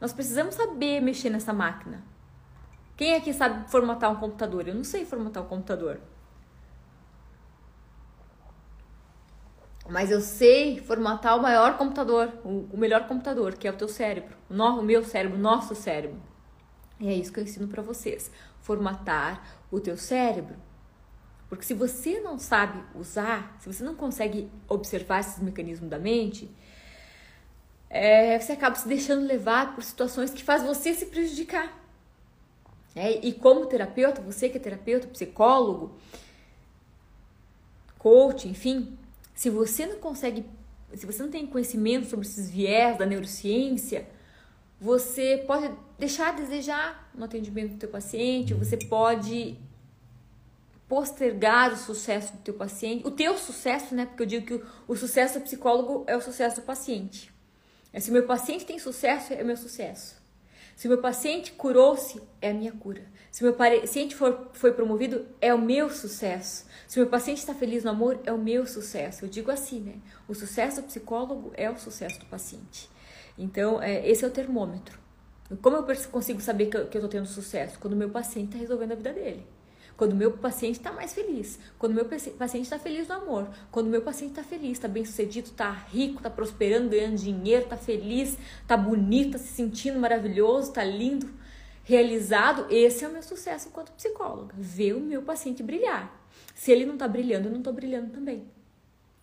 Nós 0.00 0.12
precisamos 0.12 0.54
saber 0.54 1.00
mexer 1.00 1.30
nessa 1.30 1.52
máquina. 1.52 2.02
Quem 2.96 3.14
aqui 3.14 3.32
sabe 3.32 3.70
formatar 3.70 4.10
um 4.10 4.16
computador? 4.16 4.66
Eu 4.66 4.74
não 4.74 4.84
sei 4.84 5.04
formatar 5.04 5.42
um 5.42 5.46
computador. 5.46 6.00
Mas 9.88 10.10
eu 10.10 10.20
sei 10.20 10.78
formatar 10.78 11.36
o 11.36 11.42
maior 11.42 11.76
computador, 11.76 12.32
o 12.44 12.76
melhor 12.76 13.06
computador, 13.06 13.54
que 13.54 13.66
é 13.66 13.70
o 13.70 13.76
teu 13.76 13.88
cérebro, 13.88 14.36
o 14.48 14.82
meu 14.82 15.04
cérebro, 15.04 15.36
o 15.36 15.40
nosso 15.40 15.74
cérebro. 15.74 16.20
E 17.00 17.08
é 17.08 17.14
isso 17.14 17.32
que 17.32 17.40
eu 17.40 17.44
ensino 17.44 17.66
para 17.66 17.82
vocês: 17.82 18.30
formatar 18.60 19.44
o 19.70 19.80
teu 19.80 19.96
cérebro. 19.96 20.56
Porque 21.52 21.66
se 21.66 21.74
você 21.74 22.18
não 22.18 22.38
sabe 22.38 22.82
usar, 22.94 23.58
se 23.60 23.70
você 23.70 23.84
não 23.84 23.94
consegue 23.94 24.50
observar 24.66 25.20
esses 25.20 25.38
mecanismos 25.38 25.90
da 25.90 25.98
mente, 25.98 26.50
é, 27.90 28.38
você 28.38 28.52
acaba 28.52 28.74
se 28.74 28.88
deixando 28.88 29.26
levar 29.26 29.74
por 29.74 29.84
situações 29.84 30.30
que 30.30 30.42
faz 30.42 30.62
você 30.62 30.94
se 30.94 31.04
prejudicar. 31.04 31.78
É, 32.96 33.20
e 33.22 33.34
como 33.34 33.66
terapeuta, 33.66 34.22
você 34.22 34.48
que 34.48 34.56
é 34.56 34.60
terapeuta, 34.62 35.06
psicólogo, 35.08 35.94
coach, 37.98 38.48
enfim, 38.48 38.96
se 39.34 39.50
você 39.50 39.84
não 39.84 39.98
consegue, 39.98 40.46
se 40.94 41.04
você 41.04 41.22
não 41.22 41.30
tem 41.30 41.46
conhecimento 41.46 42.08
sobre 42.08 42.26
esses 42.26 42.50
viés 42.50 42.96
da 42.96 43.04
neurociência, 43.04 44.08
você 44.80 45.44
pode 45.46 45.70
deixar 45.98 46.30
a 46.30 46.32
desejar 46.32 47.10
no 47.14 47.26
atendimento 47.26 47.72
do 47.72 47.76
teu 47.76 47.90
paciente, 47.90 48.54
você 48.54 48.78
pode 48.78 49.58
postergar 50.92 51.72
o 51.72 51.76
sucesso 51.78 52.34
do 52.34 52.40
teu 52.40 52.52
paciente, 52.52 53.06
o 53.06 53.10
teu 53.10 53.38
sucesso, 53.38 53.94
né? 53.94 54.04
Porque 54.04 54.24
eu 54.24 54.26
digo 54.26 54.44
que 54.44 54.52
o, 54.52 54.66
o 54.86 54.94
sucesso 54.94 55.38
do 55.38 55.42
psicólogo 55.42 56.04
é 56.06 56.14
o 56.14 56.20
sucesso 56.20 56.56
do 56.56 56.66
paciente. 56.66 57.32
É, 57.94 57.98
se 57.98 58.10
o 58.10 58.12
meu 58.12 58.26
paciente 58.26 58.66
tem 58.66 58.78
sucesso, 58.78 59.32
é 59.32 59.42
o 59.42 59.46
meu 59.46 59.56
sucesso. 59.56 60.20
Se 60.76 60.86
o 60.86 60.90
meu 60.90 61.00
paciente 61.00 61.52
curou-se, 61.52 62.20
é 62.42 62.50
a 62.50 62.52
minha 62.52 62.72
cura. 62.72 63.06
Se 63.30 63.42
o 63.42 63.46
meu 63.46 63.54
paciente 63.54 64.14
for, 64.14 64.50
foi 64.52 64.74
promovido, 64.74 65.24
é 65.40 65.54
o 65.54 65.58
meu 65.58 65.88
sucesso. 65.88 66.66
Se 66.86 66.98
o 66.98 67.02
meu 67.04 67.10
paciente 67.10 67.38
está 67.38 67.54
feliz 67.54 67.84
no 67.84 67.90
amor, 67.90 68.20
é 68.26 68.32
o 68.32 68.36
meu 68.36 68.66
sucesso. 68.66 69.24
Eu 69.24 69.30
digo 69.30 69.50
assim, 69.50 69.80
né? 69.80 69.94
O 70.28 70.34
sucesso 70.34 70.82
do 70.82 70.88
psicólogo 70.88 71.52
é 71.54 71.70
o 71.70 71.78
sucesso 71.78 72.20
do 72.20 72.26
paciente. 72.26 72.90
Então, 73.38 73.82
é, 73.82 74.06
esse 74.06 74.26
é 74.26 74.28
o 74.28 74.30
termômetro. 74.30 74.98
Como 75.62 75.74
eu 75.74 75.86
consigo 76.10 76.42
saber 76.42 76.66
que 76.66 76.76
eu 76.76 76.84
estou 76.84 77.08
tendo 77.08 77.26
sucesso? 77.26 77.78
Quando 77.78 77.94
o 77.94 77.96
meu 77.96 78.10
paciente 78.10 78.48
está 78.48 78.58
resolvendo 78.58 78.92
a 78.92 78.96
vida 78.96 79.14
dele. 79.14 79.46
Quando 79.96 80.12
o 80.12 80.16
meu 80.16 80.32
paciente 80.32 80.76
está 80.76 80.92
mais 80.92 81.12
feliz. 81.12 81.58
Quando 81.78 81.92
o 81.92 81.94
meu 81.94 82.04
paciente 82.04 82.64
está 82.64 82.78
feliz 82.78 83.08
no 83.08 83.14
amor. 83.14 83.48
Quando 83.70 83.86
o 83.86 83.90
meu 83.90 84.02
paciente 84.02 84.30
está 84.30 84.42
feliz, 84.42 84.72
está 84.72 84.88
bem 84.88 85.04
sucedido, 85.04 85.48
está 85.48 85.70
rico, 85.70 86.16
está 86.16 86.30
prosperando, 86.30 86.90
ganhando 86.90 87.16
dinheiro, 87.16 87.64
está 87.64 87.76
feliz, 87.76 88.36
está 88.60 88.76
bonito, 88.76 89.36
está 89.36 89.38
se 89.38 89.52
sentindo 89.54 89.98
maravilhoso, 89.98 90.68
está 90.68 90.84
lindo, 90.84 91.30
realizado. 91.84 92.66
Esse 92.70 93.04
é 93.04 93.08
o 93.08 93.12
meu 93.12 93.22
sucesso 93.22 93.68
enquanto 93.68 93.92
psicóloga. 93.92 94.54
Ver 94.56 94.94
o 94.94 95.00
meu 95.00 95.22
paciente 95.22 95.62
brilhar. 95.62 96.20
Se 96.54 96.72
ele 96.72 96.84
não 96.84 96.94
está 96.94 97.06
brilhando, 97.06 97.48
eu 97.48 97.52
não 97.52 97.58
estou 97.58 97.72
brilhando 97.72 98.10
também. 98.10 98.44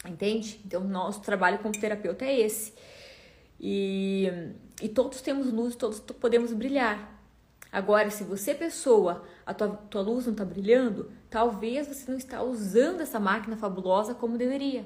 Entende? 0.06 0.62
Então, 0.66 0.82
nosso 0.82 1.22
trabalho 1.22 1.60
como 1.60 1.78
terapeuta 1.78 2.24
é 2.24 2.40
esse. 2.40 2.74
E, 3.60 4.32
e 4.82 4.88
todos 4.88 5.22
temos 5.22 5.52
luz, 5.52 5.76
todos 5.76 6.00
podemos 6.00 6.54
brilhar. 6.54 7.18
Agora, 7.72 8.10
se 8.10 8.24
você, 8.24 8.56
pessoa, 8.56 9.24
a 9.50 9.54
tua, 9.54 9.70
tua 9.90 10.02
luz 10.02 10.26
não 10.28 10.34
está 10.34 10.46
brilhando, 10.46 11.12
talvez 11.28 11.88
você 11.88 12.10
não 12.12 12.20
está 12.20 12.44
usando 12.44 13.02
essa 13.02 13.20
máquina 13.20 13.58
fabulosa 13.58 14.14
como 14.14 14.38
deveria. 14.38 14.86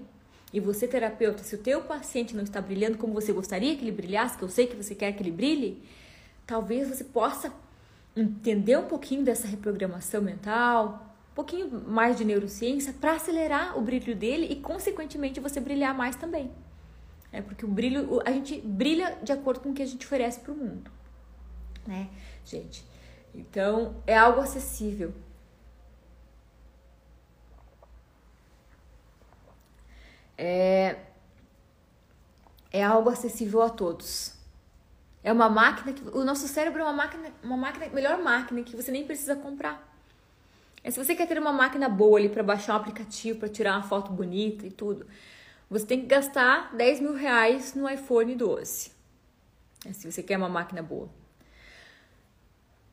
E 0.54 0.60
você, 0.62 0.88
terapeuta, 0.88 1.44
se 1.44 1.54
o 1.56 1.58
teu 1.58 1.82
paciente 1.82 2.34
não 2.34 2.44
está 2.44 2.62
brilhando 2.62 2.98
como 2.98 3.14
você 3.14 3.34
gostaria 3.34 3.76
que 3.76 3.84
ele 3.84 3.92
brilhasse, 3.92 4.38
que 4.38 4.44
eu 4.44 4.48
sei 4.48 4.66
que 4.66 4.76
você 4.76 4.96
quer 4.96 5.12
que 5.12 5.22
ele 5.22 5.32
brilhe, 5.32 5.84
talvez 6.48 6.88
você 6.88 7.04
possa 7.04 7.52
entender 8.16 8.78
um 8.78 8.86
pouquinho 8.86 9.22
dessa 9.22 9.48
reprogramação 9.48 10.22
mental, 10.22 11.14
um 11.34 11.36
pouquinho 11.36 11.84
mais 11.86 12.18
de 12.18 12.24
neurociência 12.24 12.94
para 12.94 13.16
acelerar 13.16 13.78
o 13.78 13.82
brilho 13.82 14.16
dele 14.16 14.48
e, 14.50 14.56
consequentemente, 14.56 15.42
você 15.42 15.60
brilhar 15.60 15.94
mais 15.94 16.16
também. 16.16 16.50
É 17.34 17.42
porque 17.42 17.66
o 17.66 17.68
brilho, 17.68 18.22
a 18.26 18.32
gente 18.32 18.62
brilha 18.62 19.18
de 19.22 19.34
acordo 19.34 19.60
com 19.60 19.72
o 19.72 19.74
que 19.74 19.82
a 19.82 19.86
gente 19.86 20.06
oferece 20.06 20.40
para 20.40 20.54
o 20.54 20.56
mundo, 20.56 20.90
né, 21.86 22.08
gente? 22.46 22.93
Então, 23.34 23.96
é 24.06 24.16
algo 24.18 24.42
acessível. 24.42 25.14
É, 30.38 30.98
é 32.72 32.84
algo 32.84 33.10
acessível 33.10 33.62
a 33.62 33.70
todos. 33.70 34.34
É 35.24 35.32
uma 35.32 35.50
máquina 35.50 35.94
que 35.94 36.02
o 36.10 36.26
nosso 36.26 36.48
cérebro 36.48 36.82
é 36.82 36.84
uma 36.84 36.94
máquina, 36.94 37.32
uma 37.42 37.58
máquina, 37.58 37.88
melhor 37.88 38.22
máquina 38.22 38.62
que 38.62 38.76
você 38.76 38.92
nem 38.92 39.06
precisa 39.06 39.36
comprar. 39.36 39.92
É 40.84 40.92
se 40.92 41.02
você 41.02 41.16
quer 41.16 41.28
ter 41.28 41.40
uma 41.40 41.54
máquina 41.54 41.88
boa 41.88 42.20
ali 42.20 42.28
para 42.28 42.44
baixar 42.44 42.74
um 42.74 42.78
aplicativo, 42.78 43.40
para 43.40 43.48
tirar 43.48 43.78
uma 43.78 43.84
foto 43.84 44.12
bonita 44.12 44.68
e 44.68 44.72
tudo, 44.72 45.08
você 45.70 45.86
tem 45.86 46.02
que 46.02 46.08
gastar 46.08 46.76
10 46.76 47.00
mil 47.00 47.14
reais 47.14 47.74
no 47.74 47.90
iPhone 47.90 48.36
12. 48.36 48.92
É, 49.86 49.94
se 49.94 50.12
você 50.12 50.22
quer 50.22 50.38
uma 50.38 50.50
máquina 50.50 50.84
boa. 50.84 51.10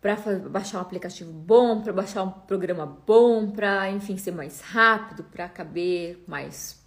Para 0.00 0.16
baixar 0.48 0.78
um 0.78 0.80
aplicativo 0.80 1.30
bom, 1.30 1.82
para 1.82 1.92
baixar 1.92 2.22
um 2.22 2.30
programa 2.30 2.86
bom, 2.86 3.50
para, 3.50 3.90
enfim, 3.90 4.16
ser 4.16 4.32
mais 4.32 4.60
rápido, 4.60 5.24
para 5.24 5.48
caber 5.48 6.24
mais 6.26 6.82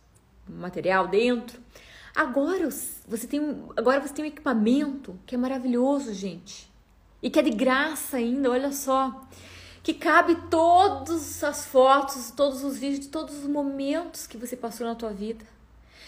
material 0.47 1.07
dentro. 1.07 1.59
Agora 2.15 2.67
você 3.07 3.27
tem, 3.27 3.63
agora 3.77 3.99
você 3.99 4.13
tem 4.13 4.25
um 4.25 4.27
equipamento 4.27 5.19
que 5.25 5.35
é 5.35 5.37
maravilhoso, 5.37 6.13
gente. 6.13 6.71
E 7.21 7.29
que 7.29 7.39
é 7.39 7.43
de 7.43 7.51
graça 7.51 8.17
ainda, 8.17 8.49
olha 8.49 8.71
só 8.71 9.27
que 9.83 9.93
cabe 9.93 10.35
todas 10.49 11.43
as 11.43 11.65
fotos, 11.65 12.31
todos 12.31 12.63
os 12.63 12.77
vídeos 12.77 13.01
de 13.01 13.09
todos 13.09 13.39
os 13.39 13.47
momentos 13.47 14.25
que 14.25 14.37
você 14.37 14.55
passou 14.55 14.87
na 14.87 14.95
tua 14.95 15.11
vida, 15.11 15.45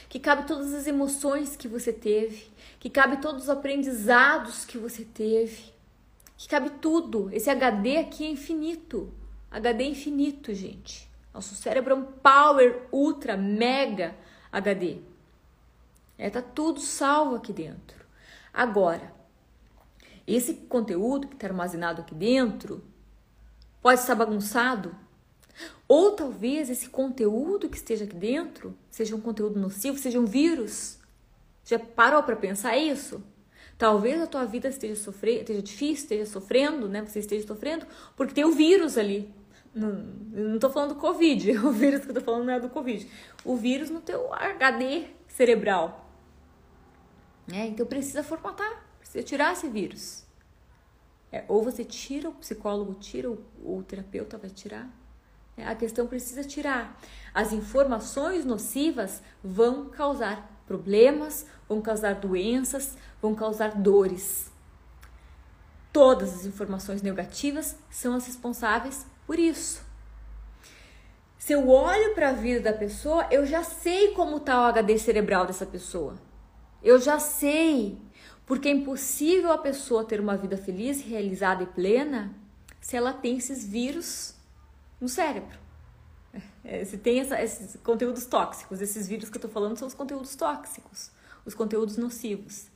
que 0.08 0.18
cabe 0.18 0.48
todas 0.48 0.74
as 0.74 0.88
emoções 0.88 1.58
que 1.58 1.68
você 1.68 1.91
teve, 1.91 2.48
que 2.80 2.89
cabe 2.89 3.18
todos 3.18 3.44
os 3.44 3.50
aprendizados 3.50 4.63
que 4.63 4.78
você 4.78 5.04
teve, 5.04 5.74
que 6.38 6.48
cabe 6.48 6.69
tudo. 6.82 7.30
Esse 7.32 7.50
HD 7.50 7.98
aqui 7.98 8.26
é 8.26 8.30
infinito, 8.30 9.13
HD 9.50 9.84
é 9.84 9.88
infinito, 9.88 10.54
gente. 10.54 11.10
Nosso 11.34 11.56
cérebro 11.56 11.93
é 11.93 11.98
um 11.98 12.04
power 12.04 12.88
ultra 12.91 13.36
mega 13.36 14.15
HD. 14.52 15.00
É, 16.17 16.30
tá 16.30 16.41
tudo 16.41 16.80
salvo 16.80 17.36
aqui 17.36 17.52
dentro. 17.52 18.06
Agora, 18.54 19.13
esse 20.26 20.54
conteúdo 20.54 21.28
que 21.28 21.36
está 21.36 21.48
armazenado 21.48 22.02
aqui 22.02 22.15
dentro, 22.15 22.84
pode 23.82 24.00
estar 24.00 24.15
bagunçado. 24.15 24.95
Ou 25.88 26.13
talvez 26.13 26.69
esse 26.69 26.89
conteúdo 26.89 27.69
que 27.69 27.78
esteja 27.78 28.06
aqui 28.06 28.15
dentro 28.15 28.76
seja 28.89 29.15
um 29.15 29.21
conteúdo 29.21 29.60
nocivo, 29.60 29.98
seja 29.98 30.19
um 30.19 30.26
vírus. 30.26 30.98
Já 31.63 31.78
parou 31.78 32.24
para 32.24 32.36
pensar 32.36 32.78
isso? 32.78 33.21
Talvez 33.77 34.21
a 34.21 34.27
tua 34.27 34.45
vida 34.45 34.69
esteja 34.69 34.95
sofrendo, 34.95 35.41
esteja 35.41 35.61
difícil, 35.61 36.03
esteja 36.03 36.25
sofrendo, 36.25 36.88
né? 36.88 37.05
Você 37.05 37.19
esteja 37.19 37.45
sofrendo 37.45 37.85
porque 38.15 38.33
tem 38.33 38.45
o 38.45 38.51
vírus 38.51 38.97
ali. 38.97 39.33
Não, 39.73 39.91
não 40.31 40.59
tô 40.59 40.69
falando 40.69 40.93
do 40.93 40.99
Covid, 40.99 41.51
o 41.59 41.71
vírus 41.71 42.05
que 42.05 42.11
eu 42.11 42.13
tô 42.13 42.21
falando 42.21 42.45
não 42.45 42.53
é 42.53 42.59
do 42.59 42.69
Covid. 42.69 43.05
O 43.43 43.57
vírus 43.57 43.89
no 43.89 43.99
teu 43.99 44.33
HD 44.33 45.07
cerebral. 45.27 46.09
É, 47.51 47.67
então 47.67 47.85
precisa 47.85 48.23
formatar, 48.23 48.85
precisa 48.97 49.23
tirar 49.23 49.53
esse 49.53 49.67
vírus. 49.67 50.23
É, 51.31 51.43
ou 51.49 51.61
você 51.61 51.83
tira, 51.83 52.29
o 52.29 52.33
psicólogo 52.33 52.93
tira, 52.95 53.29
o, 53.29 53.38
o 53.61 53.83
terapeuta 53.83 54.38
vai 54.38 54.49
tirar. 54.49 54.89
É, 55.57 55.65
a 55.65 55.75
questão 55.75 56.07
precisa 56.07 56.43
tirar. 56.45 56.97
As 57.33 57.51
informações 57.51 58.45
nocivas 58.45 59.21
vão 59.43 59.89
causar 59.89 60.55
problemas, 60.67 61.45
vão 61.67 61.82
causar 61.82 62.15
doenças, 62.15 62.97
vão 63.21 63.36
causar 63.36 63.75
dores. 63.75 64.51
Todas 65.91 66.34
as 66.34 66.45
informações 66.45 67.01
negativas 67.01 67.78
são 67.89 68.15
as 68.15 68.28
responsáveis 68.28 69.06
por 69.25 69.39
isso. 69.39 69.84
Se 71.38 71.54
eu 71.54 71.69
olho 71.69 72.13
para 72.15 72.30
a 72.30 72.34
vida 72.34 72.71
da 72.71 72.78
pessoa, 72.78 73.28
eu 73.32 73.45
já 73.45 73.63
sei 73.63 74.12
como 74.12 74.38
está 74.38 74.62
o 74.62 74.65
HD 74.65 74.97
cerebral 74.97 75.45
dessa 75.45 75.65
pessoa. 75.65 76.15
Eu 76.84 76.99
já 76.99 77.19
sei 77.19 77.97
porque 78.45 78.67
é 78.67 78.71
impossível 78.71 79.51
a 79.51 79.58
pessoa 79.58 80.06
ter 80.06 80.19
uma 80.19 80.38
vida 80.38 80.58
feliz, 80.58 81.01
realizada 81.01 81.63
e 81.63 81.67
plena 81.67 82.34
se 82.80 82.95
ela 82.95 83.13
tem 83.13 83.38
esses 83.38 83.65
vírus 83.65 84.36
no 84.99 85.10
cérebro. 85.10 85.64
É, 86.63 86.84
se 86.84 86.98
tem 86.98 87.19
essa, 87.19 87.41
esses 87.41 87.78
conteúdos 87.84 88.26
tóxicos, 88.26 88.82
esses 88.82 89.08
vírus 89.08 89.30
que 89.30 89.38
eu 89.38 89.41
tô 89.41 89.48
falando 89.48 89.78
são 89.78 89.88
os 89.88 89.93
conteúdos 89.93 90.36
tóxicos, 90.36 91.12
os 91.45 91.54
conteúdos 91.54 91.98
nocivos. 91.98 92.67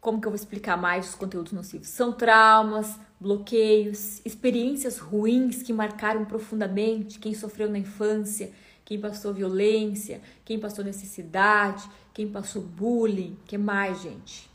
Como 0.00 0.20
que 0.20 0.26
eu 0.26 0.30
vou 0.30 0.36
explicar 0.36 0.76
mais 0.76 1.08
os 1.08 1.14
conteúdos 1.16 1.52
nocivos? 1.52 1.88
São 1.88 2.12
traumas, 2.12 2.96
bloqueios, 3.18 4.20
experiências 4.24 4.98
ruins 4.98 5.62
que 5.62 5.72
marcaram 5.72 6.24
profundamente 6.24 7.18
quem 7.18 7.34
sofreu 7.34 7.68
na 7.68 7.78
infância, 7.78 8.52
quem 8.84 9.00
passou 9.00 9.34
violência, 9.34 10.20
quem 10.44 10.60
passou 10.60 10.84
necessidade, 10.84 11.90
quem 12.14 12.28
passou 12.28 12.62
bullying, 12.62 13.36
que 13.44 13.58
mais, 13.58 14.00
gente? 14.00 14.48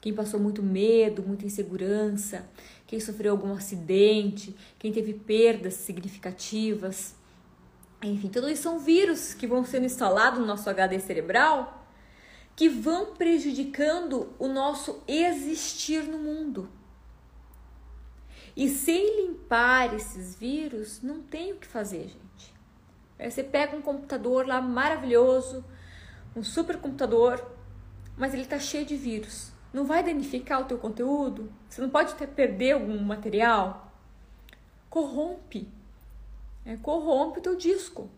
Quem 0.00 0.14
passou 0.14 0.40
muito 0.40 0.62
medo, 0.62 1.22
muita 1.22 1.44
insegurança, 1.44 2.48
quem 2.88 2.98
sofreu 2.98 3.32
algum 3.32 3.52
acidente, 3.52 4.56
quem 4.78 4.90
teve 4.90 5.12
perdas 5.14 5.74
significativas. 5.74 7.14
Enfim, 8.02 8.28
tudo 8.28 8.48
isso 8.48 8.62
são 8.62 8.80
vírus 8.80 9.34
que 9.34 9.46
vão 9.46 9.64
sendo 9.64 9.86
instalados 9.86 10.40
no 10.40 10.46
nosso 10.46 10.68
HD 10.68 10.98
cerebral 10.98 11.86
que 12.56 12.68
vão 12.68 13.14
prejudicando 13.14 14.34
o 14.36 14.48
nosso 14.48 15.00
existir 15.06 16.02
no 16.02 16.18
mundo. 16.18 16.68
E 18.56 18.68
sem 18.68 19.22
limpar 19.22 19.94
esses 19.94 20.34
vírus, 20.34 21.00
não 21.00 21.22
tem 21.22 21.52
o 21.52 21.56
que 21.56 21.68
fazer, 21.68 22.08
gente. 22.08 23.32
Você 23.32 23.44
pega 23.44 23.76
um 23.76 23.80
computador 23.80 24.44
lá 24.44 24.60
maravilhoso, 24.60 25.64
um 26.34 26.42
supercomputador, 26.42 27.40
mas 28.16 28.32
ele 28.32 28.42
está 28.42 28.58
cheio 28.58 28.84
de 28.84 28.96
vírus. 28.96 29.52
Não 29.72 29.84
vai 29.84 30.02
danificar 30.02 30.62
o 30.62 30.64
teu 30.64 30.78
conteúdo? 30.78 31.52
Você 31.68 31.80
não 31.80 31.90
pode 31.90 32.14
ter, 32.14 32.26
perder 32.28 32.72
algum 32.72 32.98
material? 33.02 33.92
Corrompe. 34.88 35.68
É, 36.64 36.76
corrompe 36.76 37.38
o 37.38 37.42
teu 37.42 37.56
disco. 37.56 38.08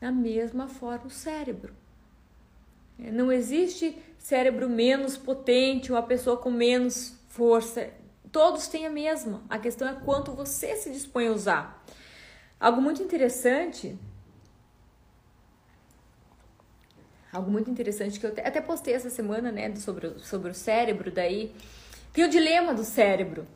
Da 0.00 0.12
mesma 0.12 0.68
forma 0.68 1.06
o 1.06 1.10
cérebro. 1.10 1.74
É, 2.98 3.10
não 3.10 3.32
existe 3.32 3.96
cérebro 4.18 4.68
menos 4.68 5.16
potente, 5.16 5.90
uma 5.90 6.02
pessoa 6.02 6.36
com 6.36 6.50
menos 6.50 7.14
força. 7.28 7.90
Todos 8.30 8.68
têm 8.68 8.86
a 8.86 8.90
mesma. 8.90 9.42
A 9.48 9.58
questão 9.58 9.88
é 9.88 9.94
quanto 9.94 10.32
você 10.32 10.76
se 10.76 10.90
dispõe 10.90 11.28
a 11.28 11.32
usar. 11.32 11.84
Algo 12.58 12.80
muito 12.80 13.02
interessante. 13.02 13.98
Algo 17.32 17.50
muito 17.50 17.70
interessante 17.70 18.18
que 18.18 18.26
eu 18.26 18.30
até 18.30 18.60
postei 18.60 18.94
essa 18.94 19.10
semana, 19.10 19.52
né, 19.52 19.74
sobre, 19.76 20.18
sobre 20.18 20.50
o 20.50 20.54
cérebro, 20.54 21.10
daí. 21.10 21.54
Tem 22.12 22.24
o 22.24 22.28
dilema 22.28 22.74
do 22.74 22.82
cérebro, 22.82 23.46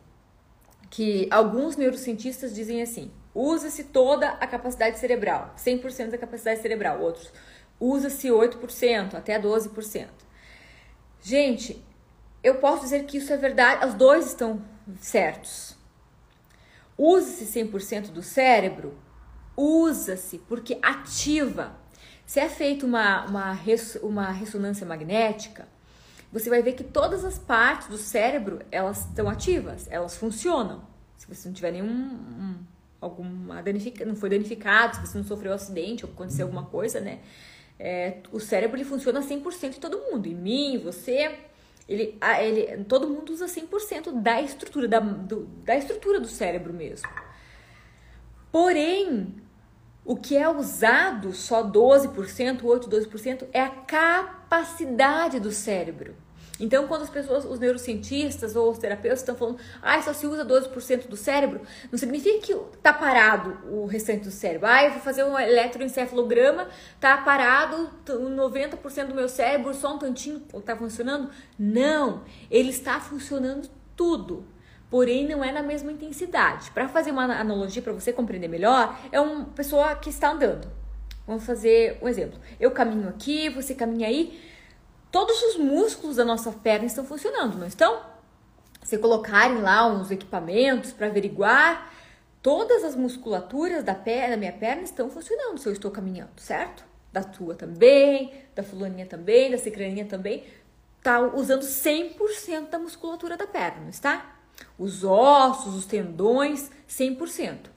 que 0.91 1.27
alguns 1.31 1.77
neurocientistas 1.77 2.55
dizem 2.55 2.83
assim: 2.83 3.11
usa-se 3.35 3.85
toda 3.85 4.29
a 4.29 4.47
capacidade 4.47 4.99
cerebral, 4.99 5.53
100% 5.59 6.11
da 6.11 6.19
capacidade 6.19 6.61
cerebral, 6.61 7.01
outros 7.01 7.33
usa-se 7.81 8.29
8%, 8.29 9.15
até 9.15 9.39
12%. 9.39 10.09
Gente, 11.21 11.85
eu 12.43 12.57
posso 12.57 12.83
dizer 12.83 13.05
que 13.05 13.19
isso 13.19 13.33
é 13.33 13.37
verdade, 13.37 13.87
os 13.87 13.95
dois 13.95 14.27
estão 14.27 14.63
certos. 15.01 15.77
Usa-se 16.97 17.47
100% 17.47 18.11
do 18.11 18.23
cérebro? 18.23 18.97
Usa-se, 19.57 20.39
porque 20.39 20.79
ativa. 20.83 21.77
Se 22.27 22.41
é 22.41 22.49
feita 22.49 22.87
uma, 22.87 23.27
uma, 23.27 23.59
uma 24.03 24.31
ressonância 24.31 24.87
magnética, 24.87 25.69
você 26.33 26.51
vai 26.51 26.63
ver 26.63 26.73
que 26.73 26.83
todas 26.83 27.25
as 27.25 27.39
partes 27.39 27.89
do 27.89 27.97
cérebro, 27.97 28.61
elas 28.73 29.07
estão 29.07 29.29
ativas, 29.29 29.87
elas 29.91 30.17
funcionam. 30.17 30.83
Se 31.17 31.27
você 31.27 31.49
não 31.49 31.55
tiver 31.55 31.73
nenhum... 31.73 31.87
Um, 31.87 32.59
alguma 33.01 33.63
danific... 33.63 34.05
não 34.05 34.17
foi 34.17 34.31
danificado, 34.31 34.97
se 34.97 35.07
você 35.07 35.19
não 35.19 35.25
sofreu 35.25 35.53
um 35.53 35.55
acidente 35.55 36.05
ou 36.05 36.11
aconteceu 36.11 36.47
alguma 36.47 36.65
coisa, 36.65 37.01
né? 37.01 37.21
É, 37.79 38.19
o 38.33 38.41
cérebro 38.41 38.77
ele 38.77 38.85
funciona 38.85 39.21
100% 39.21 39.77
em 39.77 39.81
todo 39.81 39.99
mundo, 39.99 40.27
em 40.27 40.35
mim, 40.35 40.79
você, 40.79 41.39
ele, 41.89 42.19
ele, 42.41 42.85
todo 42.85 43.09
mundo 43.09 43.33
usa 43.33 43.47
100% 43.47 44.23
da 44.23 44.41
estrutura, 44.41 44.89
da, 44.89 45.01
do, 45.01 45.45
da 45.65 45.77
estrutura 45.77 46.21
do 46.21 46.29
cérebro 46.29 46.73
mesmo. 46.73 47.09
Porém, 48.51 49.35
o 50.05 50.17
que 50.17 50.37
é 50.37 50.49
usado 50.49 51.33
só 51.33 51.63
12%, 51.63 52.63
8, 52.63 52.91
12% 52.91 53.47
é 53.53 53.63
a 53.63 53.71
capacidade 53.71 55.41
do 55.41 55.51
cérebro. 55.51 56.15
Então, 56.61 56.87
quando 56.87 57.03
as 57.03 57.11
pessoas, 57.11 57.45
os 57.45 57.59
neurocientistas 57.59 58.55
ou 58.55 58.71
os 58.71 58.79
terapeutas 58.79 59.21
estão 59.21 59.35
falando, 59.35 59.59
ah, 59.83 60.01
só 60.01 60.13
se 60.13 60.27
usa 60.27 60.45
12% 60.45 61.09
do 61.09 61.17
cérebro, 61.17 61.61
não 61.91 61.99
significa 61.99 62.39
que 62.39 62.55
tá 62.81 62.93
parado 62.93 63.59
o 63.69 63.87
restante 63.87 64.25
do 64.25 64.31
cérebro. 64.31 64.69
Ah, 64.69 64.85
eu 64.85 64.93
vou 64.93 65.01
fazer 65.01 65.25
um 65.25 65.39
eletroencefalograma, 65.39 66.69
tá 67.01 67.19
parado 67.19 67.91
90% 68.07 69.07
do 69.07 69.15
meu 69.15 69.29
cérebro, 69.29 69.75
só 69.75 69.95
um 69.95 69.99
tantinho 69.99 70.41
tá 70.65 70.77
funcionando. 70.77 71.31
Não, 71.59 72.23
ele 72.51 72.71
está 72.71 73.01
funcionando 73.01 73.69
tudo. 73.97 74.47
Porém, 74.91 75.27
não 75.27 75.43
é 75.43 75.51
na 75.51 75.63
mesma 75.63 75.91
intensidade. 75.91 76.71
Para 76.71 76.89
fazer 76.89 77.11
uma 77.11 77.25
analogia 77.25 77.83
para 77.83 77.93
você 77.93 78.13
compreender 78.13 78.49
melhor, 78.49 78.99
é 79.11 79.21
uma 79.21 79.47
pessoa 79.47 79.95
que 79.97 80.11
está 80.11 80.31
andando. 80.31 80.69
Vamos 81.27 81.45
fazer 81.45 81.99
um 82.03 82.09
exemplo. 82.09 82.39
Eu 82.61 82.71
caminho 82.71 83.09
aqui, 83.09 83.49
você 83.49 83.75
caminha 83.75 84.07
aí 84.07 84.39
todos 85.15 85.41
os 85.45 85.57
músculos 85.57 86.17
da 86.17 86.25
nossa 86.25 86.51
perna 86.51 86.87
estão 86.87 87.05
funcionando, 87.05 87.57
não 87.57 87.69
estão? 87.69 88.03
Se 88.83 88.99
colocarem 88.99 89.61
lá 89.61 89.87
uns 89.87 90.11
equipamentos 90.11 90.93
para 90.93 91.07
averiguar, 91.07 91.89
todas 92.43 92.83
as 92.83 92.97
musculaturas 92.97 93.85
da, 93.85 93.95
perna, 93.95 94.31
da 94.31 94.37
minha 94.37 94.53
perna 94.53 94.83
estão 94.83 95.09
funcionando 95.09 95.57
se 95.59 95.69
eu 95.69 95.73
estou 95.73 95.89
caminhando, 95.93 96.33
certo? 96.37 96.85
Da 97.13 97.23
tua 97.23 97.55
também, 97.55 98.35
da 98.57 98.65
fulaninha 98.65 99.07
também, 99.07 99.53
da 99.53 99.57
cicraninha 99.57 100.05
também. 100.05 100.45
Tá 101.01 101.21
usando 101.21 101.63
100% 101.63 102.71
da 102.71 102.81
musculatura 102.81 103.37
da 103.37 103.47
perna, 103.47 103.83
não 103.83 103.91
está? 103.91 104.34
Os 104.79 105.05
ossos, 105.05 105.75
os 105.75 105.87
tendões, 105.87 106.71
100%. 106.89 107.75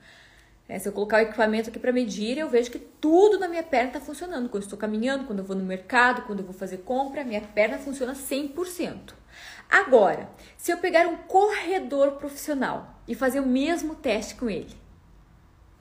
É, 0.70 0.78
se 0.78 0.88
eu 0.88 0.92
colocar 0.92 1.18
o 1.18 1.22
equipamento 1.22 1.70
aqui 1.70 1.80
para 1.80 1.94
medir, 1.94 2.38
eu 2.38 2.50
vejo 2.50 2.70
que 2.70 2.80
tudo 2.80 3.40
na 3.40 3.48
minha 3.48 3.64
perna 3.64 3.88
está 3.88 4.02
funcionando. 4.02 4.50
Quando 4.50 4.64
eu 4.64 4.68
estou 4.68 4.78
caminhando, 4.78 5.26
quando 5.26 5.40
eu 5.40 5.46
vou 5.46 5.56
no 5.56 5.64
mercado, 5.64 6.24
quando 6.24 6.40
eu 6.40 6.46
vou 6.46 6.54
fazer 6.54 6.80
compra, 6.80 7.24
minha 7.24 7.40
perna 7.40 7.78
funciona 7.78 8.14
100%. 8.14 9.14
Agora, 9.70 10.30
se 10.58 10.72
eu 10.72 10.78
pegar 10.78 11.08
um 11.08 11.18
corredor 11.18 12.14
profissional 12.14 13.02
e 13.08 13.16
fazer 13.16 13.40
o 13.40 13.46
mesmo 13.46 13.96
teste 13.96 14.36
com 14.36 14.50
ele, 14.50 14.76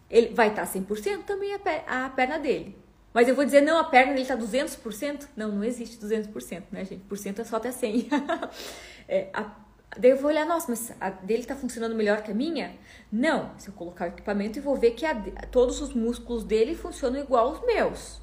ele 0.09 0.33
vai 0.35 0.49
estar 0.49 0.67
tá 0.67 0.73
100% 0.73 1.25
também 1.25 1.53
a, 1.55 2.09
perna 2.11 2.39
dele. 2.39 2.77
Mas 3.13 3.29
eu 3.29 3.35
vou 3.35 3.45
dizer, 3.45 3.63
não, 3.63 3.79
a 3.79 3.85
perna 3.85 4.13
dele 4.13 4.23
está 4.23 4.37
200%? 4.37 5.29
Não, 5.37 5.51
não 5.51 5.65
existe 5.65 5.97
200%, 5.97 6.65
né, 6.71 6.85
gente? 6.85 7.03
Por 7.05 7.19
cento 7.19 7.41
é 7.41 7.45
só 7.45 7.57
até 7.57 7.73
100. 7.73 8.09
é, 9.09 9.31
a 9.33 9.43
Daí 9.99 10.11
eu 10.11 10.17
vou 10.17 10.31
olhar, 10.31 10.45
nossa, 10.45 10.67
mas 10.69 10.93
a 11.01 11.11
dele 11.11 11.41
está 11.41 11.57
funcionando 11.57 11.95
melhor 11.95 12.23
que 12.23 12.31
a 12.31 12.35
minha? 12.35 12.77
Não, 13.11 13.51
se 13.59 13.69
eu 13.69 13.75
colocar 13.75 14.07
o 14.07 14.09
equipamento 14.09 14.59
e 14.59 14.63
vou 14.63 14.77
ver 14.77 14.93
que 14.93 15.07
a, 15.07 15.15
todos 15.51 15.81
os 15.81 15.95
músculos 15.95 16.45
dele 16.45 16.75
funcionam 16.75 17.19
igual 17.19 17.49
aos 17.49 17.65
meus. 17.65 18.21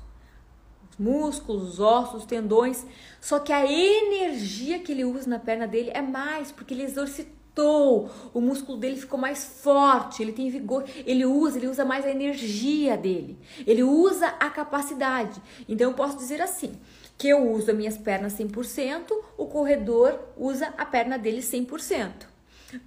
Os 0.91 0.97
músculos, 0.97 1.73
os 1.73 1.79
ossos, 1.79 2.21
os 2.21 2.25
tendões. 2.25 2.85
Só 3.19 3.39
que 3.39 3.51
a 3.51 3.65
energia 3.65 4.79
que 4.79 4.91
ele 4.91 5.03
usa 5.03 5.29
na 5.29 5.39
perna 5.39 5.67
dele 5.67 5.91
é 5.93 6.01
mais, 6.01 6.51
porque 6.51 6.73
ele 6.73 6.83
exercitou. 6.83 8.09
O 8.33 8.41
músculo 8.41 8.77
dele 8.77 8.95
ficou 8.95 9.19
mais 9.19 9.43
forte, 9.43 10.23
ele 10.23 10.33
tem 10.33 10.49
vigor, 10.49 10.85
ele 11.05 11.23
usa, 11.23 11.57
ele 11.57 11.67
usa 11.67 11.85
mais 11.85 12.03
a 12.03 12.09
energia 12.09 12.97
dele. 12.97 13.37
Ele 13.65 13.83
usa 13.83 14.27
a 14.39 14.49
capacidade. 14.49 15.41
Então 15.69 15.91
eu 15.91 15.95
posso 15.95 16.17
dizer 16.17 16.41
assim: 16.41 16.79
que 17.17 17.29
eu 17.29 17.51
uso 17.51 17.71
as 17.71 17.77
minhas 17.77 17.97
pernas 17.97 18.33
100%, 18.33 19.11
o 19.37 19.45
corredor 19.47 20.19
usa 20.35 20.73
a 20.77 20.85
perna 20.85 21.17
dele 21.17 21.39
100%. 21.39 22.27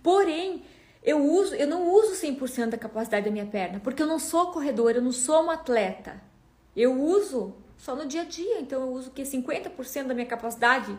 Porém, 0.03 0.65
eu 1.03 1.25
uso, 1.25 1.55
eu 1.55 1.67
não 1.67 1.89
uso 1.89 2.15
100% 2.15 2.71
da 2.71 2.79
capacidade 2.79 3.25
da 3.25 3.31
minha 3.31 3.47
perna, 3.47 3.81
porque 3.81 4.03
eu 4.03 4.07
não 4.07 4.19
sou 4.19 4.51
corredor, 4.51 4.93
eu 4.93 5.03
não 5.03 5.13
sou 5.13 5.43
uma 5.43 5.55
atleta. 5.55 6.21
Eu 6.75 7.01
uso 7.01 7.55
só 7.77 7.95
no 7.95 8.07
dia 8.07 8.23
a 8.23 8.25
dia, 8.25 8.61
então 8.61 8.83
eu 8.83 8.93
uso 8.93 9.11
que 9.11 9.23
50% 9.23 10.07
da 10.07 10.15
minha 10.15 10.27
capacidade 10.27 10.99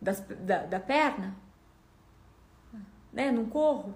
das, 0.00 0.20
da, 0.20 0.58
da 0.64 0.80
perna, 0.80 1.34
né? 3.12 3.32
Não 3.32 3.46
corro 3.46 3.94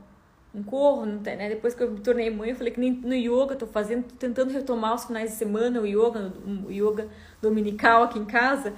não 0.52 1.18
tem, 1.20 1.36
né? 1.36 1.48
Depois 1.48 1.74
que 1.74 1.82
eu 1.82 1.90
me 1.90 2.00
tornei 2.00 2.28
mãe, 2.30 2.50
eu 2.50 2.56
falei 2.56 2.72
que 2.72 2.80
nem 2.80 2.92
no 2.92 3.14
yoga, 3.14 3.54
tô 3.54 3.66
fazendo, 3.66 4.04
tô 4.04 4.16
tentando 4.16 4.52
retomar 4.52 4.94
os 4.94 5.04
finais 5.04 5.30
de 5.30 5.36
semana 5.36 5.80
o 5.80 5.86
yoga, 5.86 6.32
o 6.66 6.70
yoga 6.70 7.08
dominical 7.40 8.02
aqui 8.02 8.18
em 8.18 8.24
casa. 8.24 8.74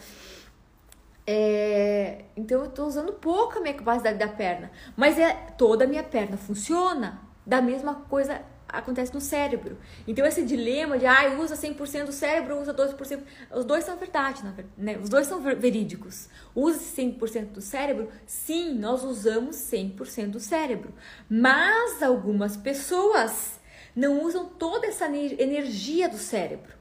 É, 1.26 2.24
então 2.36 2.64
eu 2.64 2.70
tô 2.70 2.84
usando 2.84 3.12
pouco 3.12 3.58
a 3.58 3.60
minha 3.60 3.74
capacidade 3.74 4.18
da 4.18 4.28
perna, 4.28 4.70
mas 4.96 5.18
é 5.18 5.32
toda 5.56 5.84
a 5.84 5.88
minha 5.88 6.02
perna 6.02 6.36
funciona 6.36 7.20
da 7.46 7.62
mesma 7.62 7.94
coisa 7.94 8.42
acontece 8.72 9.12
no 9.12 9.20
cérebro. 9.20 9.76
Então 10.08 10.24
esse 10.24 10.42
dilema 10.42 10.98
de 10.98 11.06
ah, 11.06 11.36
usa 11.38 11.54
100% 11.54 12.06
do 12.06 12.12
cérebro, 12.12 12.60
usa 12.60 12.72
12%, 12.72 13.20
os 13.54 13.64
dois 13.64 13.84
são 13.84 13.96
verdade, 13.96 14.42
né? 14.76 14.98
Os 14.98 15.08
dois 15.08 15.26
são 15.26 15.40
verídicos. 15.40 16.28
Usa 16.54 16.80
100% 16.80 17.52
do 17.52 17.60
cérebro? 17.60 18.08
Sim, 18.26 18.74
nós 18.74 19.04
usamos 19.04 19.56
100% 19.56 20.30
do 20.30 20.40
cérebro. 20.40 20.92
Mas 21.28 22.02
algumas 22.02 22.56
pessoas 22.56 23.60
não 23.94 24.22
usam 24.24 24.46
toda 24.46 24.86
essa 24.86 25.06
energia 25.06 26.08
do 26.08 26.16
cérebro. 26.16 26.72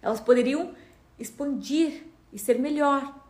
Elas 0.00 0.20
poderiam 0.20 0.74
expandir 1.18 2.04
e 2.32 2.38
ser 2.38 2.58
melhor. 2.58 3.23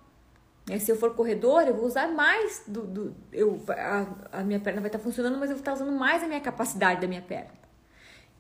Né? 0.67 0.79
Se 0.79 0.91
eu 0.91 0.97
for 0.97 1.15
corredor, 1.15 1.63
eu 1.63 1.75
vou 1.75 1.85
usar 1.85 2.09
mais 2.09 2.63
do. 2.67 2.83
do 2.83 3.17
eu, 3.33 3.63
a, 3.69 4.41
a 4.41 4.45
minha 4.45 4.61
perna 4.61 4.81
vai 4.81 4.89
estar 4.89 4.99
funcionando, 4.99 5.39
mas 5.39 5.51
eu 5.51 5.57
vou 5.57 5.61
estar 5.61 5.73
usando 5.73 5.93
mais 5.93 6.23
a 6.23 6.27
minha 6.27 6.41
capacidade 6.41 7.01
da 7.01 7.07
minha 7.07 7.23
perna. 7.23 7.53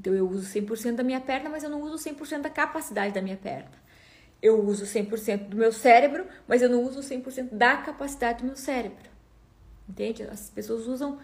Então 0.00 0.14
eu 0.14 0.28
uso 0.28 0.46
100% 0.52 0.96
da 0.96 1.04
minha 1.04 1.20
perna, 1.20 1.48
mas 1.48 1.62
eu 1.62 1.70
não 1.70 1.82
uso 1.82 1.96
100% 2.08 2.40
da 2.40 2.50
capacidade 2.50 3.14
da 3.14 3.22
minha 3.22 3.36
perna. 3.36 3.70
Eu 4.42 4.62
uso 4.62 4.84
100% 4.84 5.48
do 5.48 5.56
meu 5.56 5.72
cérebro, 5.72 6.26
mas 6.46 6.60
eu 6.60 6.68
não 6.68 6.82
uso 6.82 7.00
100% 7.00 7.50
da 7.52 7.76
capacidade 7.76 8.40
do 8.40 8.46
meu 8.46 8.56
cérebro. 8.56 9.08
Entende? 9.88 10.22
As 10.24 10.50
pessoas 10.50 10.86
usam 10.86 11.18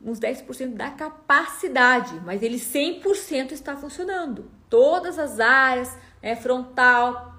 uns 0.00 0.18
10% 0.18 0.74
da 0.74 0.90
capacidade, 0.90 2.20
mas 2.24 2.42
ele 2.42 2.56
100% 2.56 3.52
está 3.52 3.76
funcionando. 3.76 4.50
Todas 4.68 5.18
as 5.18 5.38
áreas, 5.38 5.96
é, 6.22 6.34
frontal, 6.34 7.34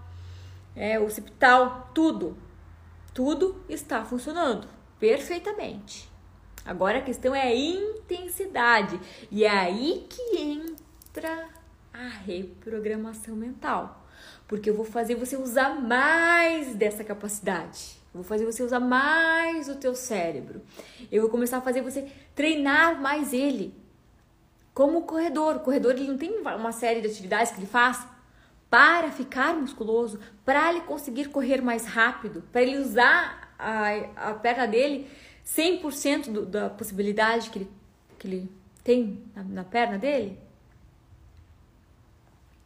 é, 0.76 1.00
occipital, 1.00 1.92
tudo 1.94 2.38
tudo 3.18 3.60
está 3.68 4.06
funcionando 4.06 4.68
perfeitamente. 5.00 6.08
Agora 6.64 7.00
a 7.00 7.02
questão 7.02 7.34
é 7.34 7.42
a 7.42 7.56
intensidade. 7.56 9.00
E 9.32 9.44
é 9.44 9.50
aí 9.50 10.06
que 10.08 10.38
entra 10.38 11.50
a 11.92 12.08
reprogramação 12.08 13.36
mental. 13.36 14.08
Porque 14.48 14.70
eu 14.70 14.76
vou 14.76 14.86
fazer 14.86 15.16
você 15.16 15.36
usar 15.36 15.82
mais 15.82 16.76
dessa 16.76 17.04
capacidade. 17.04 17.98
Eu 18.14 18.22
vou 18.22 18.24
fazer 18.24 18.46
você 18.46 18.62
usar 18.62 18.80
mais 18.80 19.68
o 19.68 19.78
teu 19.78 19.96
cérebro. 19.96 20.62
Eu 21.12 21.24
vou 21.24 21.32
começar 21.32 21.58
a 21.58 21.62
fazer 21.62 21.82
você 21.82 22.12
treinar 22.36 23.02
mais 23.02 23.34
ele. 23.34 23.74
Como 24.76 25.00
o 25.00 25.04
corredor. 25.06 25.56
O 25.56 25.62
corredor 25.62 25.94
ele 25.94 26.08
não 26.08 26.20
tem 26.20 26.38
uma 26.38 26.72
série 26.72 27.02
de 27.02 27.08
atividades 27.08 27.52
que 27.52 27.58
ele 27.58 27.66
faz 27.66 28.06
para 28.70 29.12
ficar 29.12 29.54
musculoso, 29.54 30.20
para 30.44 30.70
ele 30.70 30.82
conseguir 30.82 31.30
correr 31.30 31.62
mais 31.62 31.86
rápido, 31.86 32.44
para 32.52 32.62
ele 32.62 32.78
usar 32.78 33.54
a, 33.58 34.30
a 34.30 34.34
perna 34.34 34.68
dele 34.68 35.10
100% 35.46 36.32
do, 36.32 36.46
da 36.46 36.70
possibilidade 36.70 37.50
que 37.50 37.60
ele, 37.60 37.72
que 38.20 38.28
ele 38.28 38.52
tem 38.84 39.24
na, 39.36 39.44
na 39.44 39.64
perna 39.64 39.98
dele? 39.98 40.38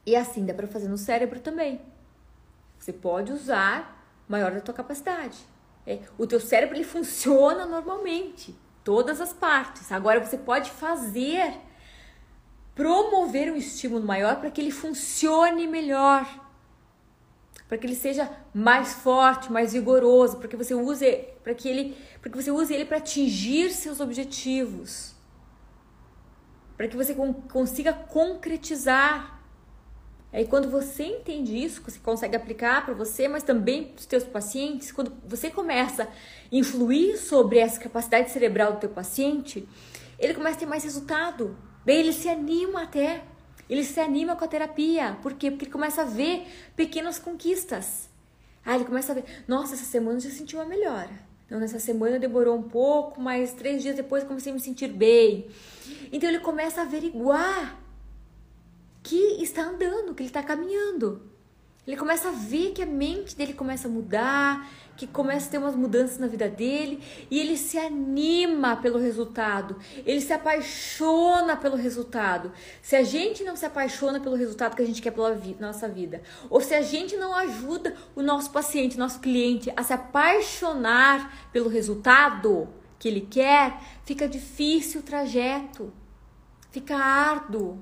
E 0.06 0.16
assim 0.16 0.46
dá 0.46 0.54
para 0.54 0.68
fazer 0.68 0.88
no 0.88 0.98
cérebro 0.98 1.40
também. 1.40 1.80
Você 2.80 2.92
pode 2.92 3.32
usar 3.32 4.04
maior 4.28 4.52
da 4.52 4.62
tua 4.62 4.74
capacidade. 4.74 5.38
É, 5.86 6.00
o 6.18 6.26
teu 6.26 6.40
cérebro 6.40 6.76
ele 6.76 6.84
funciona 6.84 7.66
normalmente, 7.66 8.58
todas 8.84 9.22
as 9.22 9.34
partes. 9.34 9.92
Agora 9.92 10.20
você 10.20 10.38
pode 10.38 10.72
fazer 10.72 11.60
promover 12.82 13.54
um 13.54 13.56
estímulo 13.56 14.04
maior 14.04 14.38
para 14.38 14.50
que 14.50 14.60
ele 14.60 14.72
funcione 14.72 15.68
melhor, 15.68 16.26
para 17.68 17.78
que 17.78 17.86
ele 17.86 17.96
seja 17.96 18.28
mais 18.52 18.92
forte, 18.92 19.52
mais 19.52 19.74
vigoroso, 19.74 20.38
para 20.38 20.48
que 20.48 20.58
você 20.58 20.74
use, 20.74 21.06
para 21.44 21.54
que 21.54 21.70
ele, 21.70 21.96
para 22.20 22.32
que 22.32 22.42
você 22.42 22.50
use 22.50 22.74
ele 22.74 22.86
para 22.86 22.98
atingir 22.98 23.70
seus 23.70 24.00
objetivos, 24.00 25.14
para 26.76 26.88
que 26.88 26.98
você 26.98 27.14
consiga 27.52 27.94
concretizar. 27.94 29.40
Aí 30.34 30.48
quando 30.48 30.68
você 30.68 31.04
entende 31.04 31.64
isso, 31.64 31.84
você 31.84 32.00
consegue 32.00 32.36
aplicar 32.36 32.84
para 32.84 32.96
você, 32.96 33.28
mas 33.28 33.44
também 33.44 33.90
para 33.90 34.00
os 34.00 34.06
teus 34.08 34.24
pacientes, 34.24 34.92
quando 34.92 35.14
você 35.24 35.52
começa 35.52 36.06
a 36.06 36.08
influir 36.52 37.16
sobre 37.18 37.60
essa 37.60 37.80
capacidade 37.80 38.32
cerebral 38.32 38.74
do 38.74 38.80
teu 38.80 38.90
paciente, 38.90 39.70
ele 40.18 40.34
começa 40.34 40.56
a 40.58 40.60
ter 40.62 40.66
mais 40.66 40.84
resultado. 40.84 41.56
Daí 41.86 41.98
ele 41.98 42.14
se 42.14 42.30
anima 42.30 42.84
até. 42.84 43.24
Ele 43.70 43.84
se 43.84 44.00
anima 44.00 44.36
com 44.36 44.44
a 44.44 44.48
terapia. 44.48 45.18
Por 45.22 45.34
quê? 45.34 45.50
Porque 45.50 45.66
ele 45.66 45.72
começa 45.72 46.02
a 46.02 46.06
ver 46.06 46.46
pequenas 46.76 47.18
conquistas. 47.18 48.10
Ah, 48.66 48.76
ele 48.76 48.86
começa 48.86 49.12
a 49.12 49.16
ver, 49.16 49.26
nossa, 49.48 49.74
essa 49.74 49.86
semana 49.86 50.18
eu 50.18 50.22
já 50.22 50.30
senti 50.30 50.56
uma 50.56 50.66
melhora. 50.66 51.10
Então, 51.46 51.60
nessa 51.60 51.80
semana 51.80 52.20
demorou 52.20 52.58
um 52.58 52.64
pouco, 52.64 53.20
mas 53.20 53.54
três 53.54 53.82
dias 53.82 53.96
depois 53.96 54.24
comecei 54.24 54.52
a 54.52 54.56
me 54.56 54.62
sentir 54.62 54.88
bem. 54.88 55.48
Então, 56.12 56.30
ele 56.30 56.40
começa 56.40 56.82
a 56.82 56.84
averiguar 56.84 57.78
que 59.04 59.44
está 59.44 59.64
andando, 59.64 60.14
que 60.14 60.22
ele 60.22 60.30
está 60.30 60.44
caminhando. 60.44 61.30
Ele 61.86 61.98
começa 61.98 62.30
a 62.30 62.32
ver 62.32 62.72
que 62.72 62.82
a 62.82 62.86
mente 62.86 63.36
dele 63.36 63.54
começa 63.54 63.88
a 63.88 63.92
mudar, 63.92 64.70
que 64.96 65.08
começa 65.08 65.48
a 65.48 65.52
ter 65.52 65.58
umas 65.58 65.76
mudanças 65.76 66.18
na 66.18 66.28
vida 66.28 66.48
dele 66.48 67.02
e 67.30 67.40
ele 67.40 67.58
se 67.58 67.78
anima 67.78 68.76
pelo 68.76 69.00
resultado, 69.00 69.78
ele 70.06 70.22
se 70.22 70.34
apaixona 70.34 71.58
pelo 71.58 71.76
resultado. 71.76 72.52
Se 72.82 72.96
a 72.96 73.04
gente 73.04 73.44
não 73.44 73.56
se 73.56 73.66
apaixona 73.66 74.20
pelo 74.20 74.36
resultado 74.36 74.76
que 74.76 74.82
a 74.82 74.86
gente 74.86 75.02
quer 75.02 75.12
pela 75.12 75.34
vida, 75.34 75.66
nossa 75.66 75.88
vida, 75.88 76.22
ou 76.50 76.62
se 76.62 76.74
a 76.74 76.82
gente 76.82 77.18
não 77.18 77.34
ajuda 77.34 77.96
o 78.16 78.22
nosso 78.22 78.52
paciente, 78.52 78.98
nosso 78.98 79.20
cliente 79.20 79.72
a 79.76 79.84
se 79.84 79.94
apaixonar 79.94 81.50
pelo 81.52 81.70
resultado 81.70 82.70
que 83.00 83.08
ele 83.08 83.22
quer, 83.22 83.82
fica 84.06 84.28
difícil 84.28 85.02
o 85.02 85.04
trajeto, 85.04 85.92
fica 86.70 86.96
árduo, 86.96 87.82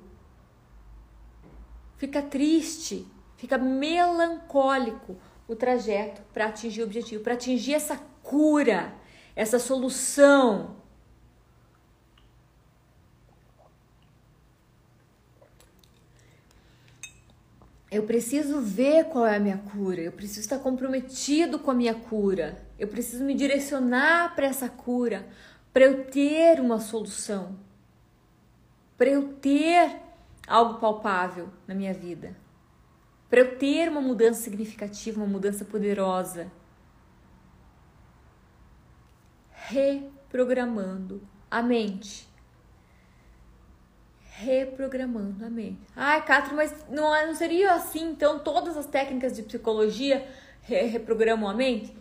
fica 1.97 2.21
triste, 2.21 3.05
fica 3.35 3.57
melancólico 3.57 5.17
o 5.49 5.55
trajeto 5.55 6.21
para 6.31 6.45
atingir 6.45 6.81
o 6.81 6.85
objetivo, 6.85 7.23
para 7.23 7.33
atingir 7.33 7.73
essa 7.73 7.97
cura, 8.21 8.93
essa 9.35 9.57
solução. 9.57 10.77
Eu 17.91 18.03
preciso 18.03 18.61
ver 18.61 19.05
qual 19.05 19.25
é 19.25 19.37
a 19.37 19.39
minha 19.39 19.57
cura, 19.57 19.99
eu 19.99 20.11
preciso 20.11 20.41
estar 20.41 20.59
comprometido 20.59 21.57
com 21.57 21.71
a 21.71 21.73
minha 21.73 21.95
cura, 21.95 22.63
eu 22.77 22.87
preciso 22.87 23.23
me 23.23 23.33
direcionar 23.33 24.35
para 24.35 24.45
essa 24.45 24.69
cura, 24.69 25.27
para 25.73 25.85
eu 25.85 26.05
ter 26.05 26.59
uma 26.59 26.79
solução, 26.79 27.57
para 28.95 29.09
eu 29.09 29.33
ter 29.33 29.97
algo 30.47 30.79
palpável 30.79 31.49
na 31.67 31.73
minha 31.73 31.93
vida 31.93 32.35
para 33.29 33.41
eu 33.41 33.57
ter 33.57 33.89
uma 33.89 34.01
mudança 34.01 34.41
significativa, 34.41 35.19
uma 35.19 35.27
mudança 35.27 35.63
poderosa. 35.63 36.51
Reprogramando 39.51 41.21
a 41.49 41.61
mente. 41.61 42.27
Reprogramando 44.31 45.45
a 45.45 45.49
mente. 45.49 45.79
Ai, 45.95 46.25
Catra, 46.25 46.55
mas 46.55 46.73
não, 46.89 47.27
não 47.27 47.35
seria 47.35 47.73
assim, 47.73 48.09
então, 48.09 48.39
todas 48.39 48.75
as 48.75 48.87
técnicas 48.87 49.35
de 49.35 49.43
psicologia 49.43 50.27
re 50.61 50.81
reprogramam 50.83 51.47
a 51.47 51.53
mente? 51.53 51.95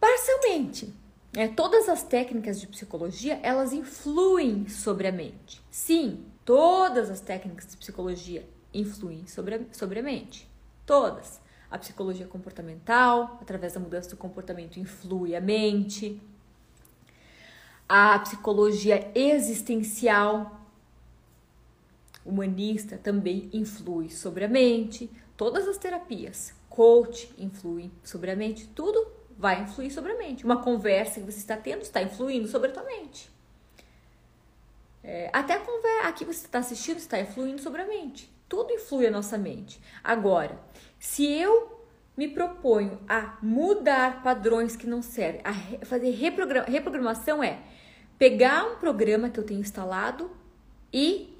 Parcialmente. 0.00 0.94
É, 1.36 1.48
todas 1.48 1.86
as 1.90 2.02
técnicas 2.02 2.58
de 2.58 2.66
psicologia, 2.66 3.38
elas 3.42 3.74
influem 3.74 4.66
sobre 4.68 5.06
a 5.06 5.12
mente. 5.12 5.60
Sim, 5.70 6.24
todas 6.46 7.10
as 7.10 7.20
técnicas 7.20 7.66
de 7.66 7.76
psicologia 7.76 8.48
influem 8.78 9.26
sobre 9.26 9.54
a, 9.54 9.60
sobre 9.72 10.00
a 10.00 10.02
mente. 10.02 10.48
Todas. 10.84 11.40
A 11.70 11.78
psicologia 11.78 12.26
comportamental, 12.26 13.38
através 13.40 13.72
da 13.72 13.80
mudança 13.80 14.10
do 14.10 14.16
comportamento, 14.16 14.78
influi 14.78 15.34
a 15.34 15.40
mente. 15.40 16.20
A 17.88 18.18
psicologia 18.20 19.10
existencial, 19.14 20.60
humanista, 22.24 22.96
também 22.96 23.48
influi 23.52 24.10
sobre 24.10 24.44
a 24.44 24.48
mente. 24.48 25.10
Todas 25.36 25.66
as 25.66 25.76
terapias, 25.76 26.54
coach, 26.68 27.32
influem 27.36 27.90
sobre 28.04 28.30
a 28.30 28.36
mente. 28.36 28.68
Tudo 28.68 29.06
vai 29.38 29.62
influir 29.62 29.90
sobre 29.90 30.12
a 30.12 30.18
mente. 30.18 30.44
Uma 30.44 30.62
conversa 30.62 31.20
que 31.20 31.26
você 31.26 31.38
está 31.38 31.56
tendo 31.56 31.82
está 31.82 32.02
influindo 32.02 32.48
sobre 32.48 32.70
a 32.70 32.72
tua 32.72 32.84
mente. 32.84 33.30
É, 35.02 35.30
até 35.32 35.54
a 35.54 35.60
conversa 35.60 36.08
aqui 36.08 36.24
você 36.24 36.46
está 36.46 36.58
assistindo 36.58 36.98
está 36.98 37.20
influindo 37.20 37.60
sobre 37.60 37.82
a 37.82 37.86
mente. 37.86 38.35
Tudo 38.48 38.72
influi 38.72 39.06
a 39.06 39.10
nossa 39.10 39.36
mente. 39.36 39.80
Agora, 40.02 40.58
se 40.98 41.26
eu 41.26 41.84
me 42.16 42.28
proponho 42.28 42.98
a 43.08 43.36
mudar 43.42 44.22
padrões 44.22 44.76
que 44.76 44.86
não 44.86 45.02
servem, 45.02 45.40
a 45.44 45.52
fazer 45.84 46.10
reprograma, 46.10 46.66
reprogramação 46.66 47.42
é 47.42 47.58
pegar 48.18 48.64
um 48.64 48.76
programa 48.76 49.28
que 49.28 49.38
eu 49.38 49.44
tenho 49.44 49.60
instalado 49.60 50.30
e 50.92 51.36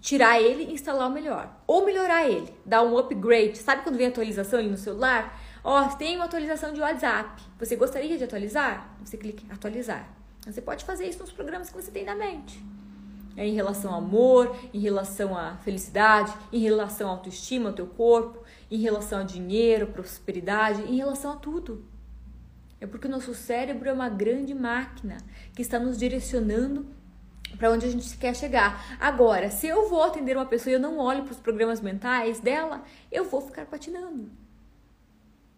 tirar 0.00 0.40
ele 0.40 0.64
e 0.64 0.72
instalar 0.74 1.08
o 1.08 1.12
melhor. 1.12 1.50
Ou 1.66 1.84
melhorar 1.84 2.28
ele, 2.28 2.54
dar 2.64 2.82
um 2.82 2.96
upgrade. 2.96 3.56
Sabe 3.56 3.82
quando 3.82 3.96
vem 3.96 4.06
atualização 4.06 4.58
ali 4.58 4.68
no 4.68 4.76
celular? 4.76 5.40
Ó, 5.64 5.82
oh, 5.82 5.96
tem 5.96 6.16
uma 6.16 6.26
atualização 6.26 6.74
de 6.74 6.80
WhatsApp. 6.80 7.42
Você 7.58 7.74
gostaria 7.74 8.18
de 8.18 8.24
atualizar? 8.24 8.94
Você 9.02 9.16
clica 9.16 9.42
em 9.44 9.50
atualizar. 9.50 10.06
Você 10.44 10.60
pode 10.60 10.84
fazer 10.84 11.08
isso 11.08 11.20
nos 11.20 11.32
programas 11.32 11.70
que 11.70 11.74
você 11.74 11.90
tem 11.90 12.04
na 12.04 12.14
mente 12.14 12.62
é, 13.36 13.46
em 13.46 13.54
relação 13.54 13.92
ao 13.92 13.98
amor, 13.98 14.56
em 14.72 14.78
relação 14.78 15.36
à 15.36 15.56
felicidade, 15.56 16.32
em 16.52 16.60
relação 16.60 17.08
à 17.08 17.12
autoestima, 17.12 17.70
ao 17.70 17.74
teu 17.74 17.86
corpo, 17.86 18.42
em 18.70 18.78
relação 18.78 19.20
a 19.20 19.24
dinheiro, 19.24 19.88
prosperidade, 19.88 20.82
em 20.82 20.96
relação 20.96 21.32
a 21.32 21.36
tudo. 21.36 21.84
É 22.80 22.86
porque 22.86 23.06
o 23.06 23.10
nosso 23.10 23.34
cérebro 23.34 23.88
é 23.88 23.92
uma 23.92 24.08
grande 24.08 24.54
máquina 24.54 25.16
que 25.54 25.62
está 25.62 25.78
nos 25.78 25.98
direcionando 25.98 26.86
para 27.56 27.70
onde 27.70 27.86
a 27.86 27.90
gente 27.90 28.16
quer 28.16 28.34
chegar. 28.34 28.98
Agora, 29.00 29.50
se 29.50 29.66
eu 29.66 29.88
vou 29.88 30.02
atender 30.02 30.36
uma 30.36 30.46
pessoa 30.46 30.72
e 30.72 30.74
eu 30.74 30.80
não 30.80 30.98
olho 30.98 31.22
para 31.22 31.32
os 31.32 31.38
programas 31.38 31.80
mentais 31.80 32.40
dela, 32.40 32.82
eu 33.10 33.24
vou 33.24 33.40
ficar 33.40 33.66
patinando. 33.66 34.30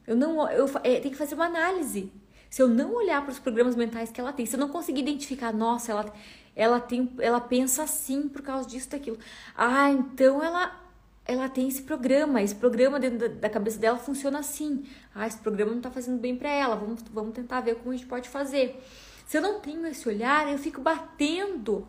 Eu 0.06 0.14
não, 0.14 0.48
eu, 0.50 0.70
é, 0.84 1.00
tem 1.00 1.10
que 1.10 1.16
fazer 1.16 1.34
uma 1.34 1.46
análise. 1.46 2.12
Se 2.48 2.62
eu 2.62 2.68
não 2.68 2.94
olhar 2.94 3.22
para 3.22 3.32
os 3.32 3.38
programas 3.38 3.74
mentais 3.74 4.10
que 4.10 4.20
ela 4.20 4.32
tem, 4.32 4.46
se 4.46 4.54
eu 4.54 4.60
não 4.60 4.68
conseguir 4.68 5.00
identificar, 5.00 5.52
nossa, 5.52 5.90
ela, 5.90 6.12
ela 6.57 6.81
tem, 6.81 7.12
ela 7.21 7.40
pensa 7.40 7.83
assim 7.83 8.29
por 8.29 8.40
causa 8.40 8.66
disso, 8.66 8.88
daquilo. 8.90 9.19
Ah, 9.55 9.90
então 9.90 10.42
ela 10.42 10.85
ela 11.29 11.48
tem 11.48 11.67
esse 11.67 11.83
programa, 11.83 12.40
esse 12.40 12.54
programa 12.54 13.00
dentro 13.00 13.29
da, 13.29 13.50
cabeça 13.50 13.79
dela 13.79 13.98
funciona 13.98 14.38
assim. 14.38 14.85
Ah, 15.15 15.27
esse 15.27 15.38
programa 15.38 15.73
não 15.73 15.79
está 15.79 15.90
fazendo 15.90 16.21
bem 16.21 16.37
para 16.37 16.48
ela, 16.48 16.77
vamos, 16.77 17.02
vamos 17.13 17.35
tentar 17.35 17.61
ver 17.61 17.75
como 17.77 17.90
a 17.90 17.96
gente 17.96 18.07
pode 18.07 18.29
fazer. 18.29 18.81
Se 19.27 19.37
eu 19.37 19.42
não 19.42 19.61
tenho 19.61 19.85
esse 19.87 20.09
olhar, 20.09 20.50
eu 20.50 20.57
fico 20.57 20.81
batendo 20.81 21.87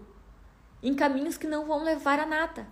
em 0.82 0.96
caminhos 0.96 1.38
que 1.38 1.48
não 1.48 1.66
vão 1.66 1.84
levar 1.84 2.20
a 2.20 2.26
nada. 2.26 2.68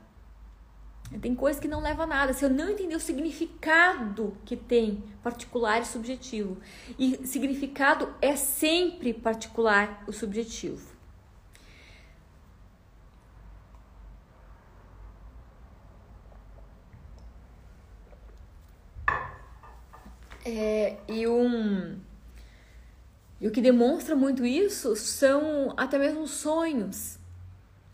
Tem 1.21 1.35
coisas 1.35 1.61
que 1.61 1.67
não 1.67 1.81
levam 1.81 2.05
a 2.05 2.07
nada. 2.07 2.33
Se 2.33 2.43
eu 2.43 2.49
não 2.49 2.69
entender 2.69 2.95
o 2.95 2.99
significado 2.99 4.35
que 4.43 4.57
tem 4.57 5.03
particular 5.21 5.83
e 5.83 5.85
subjetivo, 5.85 6.57
e 6.97 7.27
significado 7.27 8.11
é 8.19 8.35
sempre 8.35 9.13
particular 9.13 10.03
o 10.07 10.11
subjetivo. 10.11 10.94
É, 20.57 20.95
e, 21.09 21.27
um, 21.27 21.99
e 23.41 23.47
o 23.47 23.51
que 23.51 23.59
demonstra 23.59 24.15
muito 24.15 24.45
isso 24.45 24.95
são 24.95 25.73
até 25.75 25.99
mesmo 25.99 26.25
sonhos. 26.25 27.19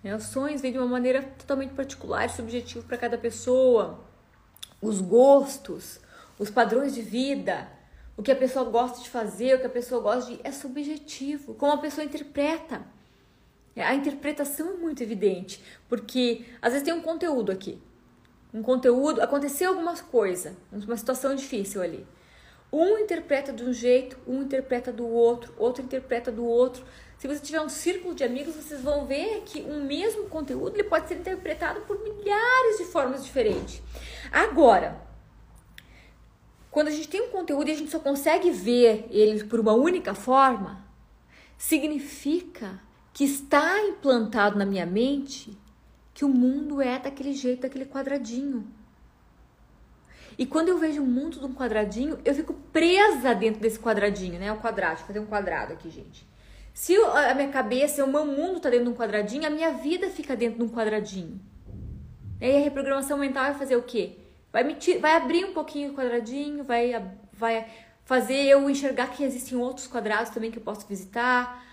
Né? 0.03 0.15
Os 0.15 0.25
sonhos 0.25 0.61
vêm 0.61 0.71
de 0.71 0.77
uma 0.77 0.85
maneira 0.85 1.23
totalmente 1.23 1.73
particular 1.73 2.27
e 2.27 2.29
subjetiva 2.29 2.85
para 2.87 2.97
cada 2.97 3.17
pessoa. 3.17 3.99
Os 4.79 5.01
gostos, 5.01 5.99
os 6.37 6.51
padrões 6.51 6.93
de 6.93 7.01
vida, 7.01 7.67
o 8.15 8.21
que 8.21 8.31
a 8.31 8.35
pessoa 8.35 8.63
gosta 8.69 9.01
de 9.01 9.09
fazer, 9.09 9.55
o 9.55 9.59
que 9.59 9.65
a 9.65 9.69
pessoa 9.69 9.99
gosta 9.99 10.31
de. 10.31 10.39
é 10.43 10.51
subjetivo, 10.51 11.55
como 11.55 11.73
a 11.73 11.77
pessoa 11.77 12.05
interpreta. 12.05 12.85
A 13.75 13.95
interpretação 13.95 14.69
é 14.69 14.77
muito 14.77 15.01
evidente, 15.01 15.63
porque 15.89 16.45
às 16.61 16.73
vezes 16.73 16.85
tem 16.85 16.93
um 16.93 17.01
conteúdo 17.01 17.51
aqui. 17.51 17.81
um 18.53 18.61
conteúdo, 18.61 19.19
aconteceu 19.19 19.69
alguma 19.69 19.95
coisa, 19.95 20.55
uma 20.71 20.97
situação 20.97 21.33
difícil 21.33 21.81
ali. 21.81 22.05
Um 22.71 22.99
interpreta 22.99 23.51
de 23.51 23.63
um 23.63 23.73
jeito, 23.73 24.17
um 24.25 24.43
interpreta 24.43 24.93
do 24.93 25.05
outro, 25.05 25.53
outro 25.57 25.83
interpreta 25.83 26.31
do 26.31 26.45
outro. 26.45 26.85
Se 27.17 27.27
você 27.27 27.39
tiver 27.39 27.61
um 27.61 27.69
círculo 27.69 28.15
de 28.15 28.23
amigos, 28.23 28.55
vocês 28.55 28.81
vão 28.81 29.05
ver 29.05 29.43
que 29.45 29.61
um 29.61 29.83
mesmo 29.83 30.29
conteúdo 30.29 30.75
ele 30.75 30.85
pode 30.85 31.07
ser 31.07 31.15
interpretado 31.15 31.81
por 31.81 32.01
milhares 32.01 32.77
de 32.77 32.85
formas 32.85 33.23
diferentes. 33.23 33.81
Agora, 34.31 35.01
quando 36.71 36.87
a 36.87 36.91
gente 36.91 37.09
tem 37.09 37.21
um 37.21 37.29
conteúdo 37.29 37.67
e 37.67 37.73
a 37.73 37.75
gente 37.75 37.91
só 37.91 37.99
consegue 37.99 38.49
ver 38.49 39.05
ele 39.09 39.43
por 39.43 39.59
uma 39.59 39.73
única 39.73 40.15
forma, 40.15 40.83
significa 41.57 42.81
que 43.13 43.25
está 43.25 43.83
implantado 43.83 44.57
na 44.57 44.65
minha 44.65 44.85
mente 44.85 45.57
que 46.13 46.23
o 46.23 46.29
mundo 46.29 46.81
é 46.81 46.97
daquele 46.97 47.33
jeito, 47.33 47.63
daquele 47.63 47.85
quadradinho. 47.85 48.65
E 50.37 50.45
quando 50.45 50.69
eu 50.69 50.77
vejo 50.77 51.01
o 51.01 51.05
mundo 51.05 51.39
de 51.39 51.45
um 51.45 51.53
quadradinho, 51.53 52.19
eu 52.23 52.33
fico 52.33 52.53
presa 52.53 53.33
dentro 53.33 53.61
desse 53.61 53.79
quadradinho, 53.79 54.39
né? 54.39 54.51
O 54.51 54.57
quadrado, 54.57 54.97
vou 54.97 55.07
fazer 55.07 55.19
um 55.19 55.25
quadrado 55.25 55.73
aqui, 55.73 55.89
gente. 55.89 56.27
Se 56.73 56.95
a 56.95 57.33
minha 57.35 57.49
cabeça, 57.49 58.03
o 58.03 58.07
meu 58.07 58.25
mundo 58.25 58.57
está 58.57 58.69
dentro 58.69 58.85
de 58.85 58.91
um 58.91 58.95
quadradinho, 58.95 59.45
a 59.45 59.49
minha 59.49 59.71
vida 59.73 60.09
fica 60.09 60.35
dentro 60.35 60.59
de 60.59 60.63
um 60.63 60.69
quadradinho. 60.69 61.39
E 62.39 62.45
aí 62.45 62.57
a 62.57 62.63
reprogramação 62.63 63.17
mental 63.17 63.43
vai 63.43 63.53
fazer 63.53 63.75
o 63.75 63.83
quê? 63.83 64.17
Vai, 64.51 64.63
me 64.63 64.75
vai 64.99 65.15
abrir 65.15 65.45
um 65.45 65.53
pouquinho 65.53 65.91
o 65.91 65.95
quadradinho, 65.95 66.63
vai, 66.63 66.93
vai 67.33 67.67
fazer 68.05 68.45
eu 68.45 68.69
enxergar 68.69 69.07
que 69.07 69.23
existem 69.23 69.57
outros 69.57 69.87
quadrados 69.87 70.31
também 70.31 70.49
que 70.49 70.57
eu 70.57 70.63
posso 70.63 70.87
visitar. 70.87 71.63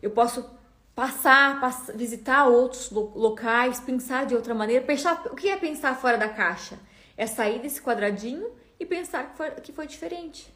Eu 0.00 0.10
posso 0.10 0.48
passar, 0.94 1.60
visitar 1.94 2.46
outros 2.46 2.90
locais, 2.90 3.80
pensar 3.80 4.26
de 4.26 4.34
outra 4.34 4.54
maneira. 4.54 4.84
Pensar, 4.84 5.26
o 5.26 5.34
que 5.34 5.48
é 5.48 5.56
pensar 5.56 5.96
fora 5.96 6.16
da 6.16 6.28
caixa? 6.28 6.78
É 7.16 7.26
sair 7.26 7.60
desse 7.60 7.80
quadradinho 7.80 8.50
e 8.78 8.84
pensar 8.86 9.30
que 9.30 9.36
foi, 9.36 9.50
que 9.52 9.72
foi 9.72 9.86
diferente. 9.86 10.52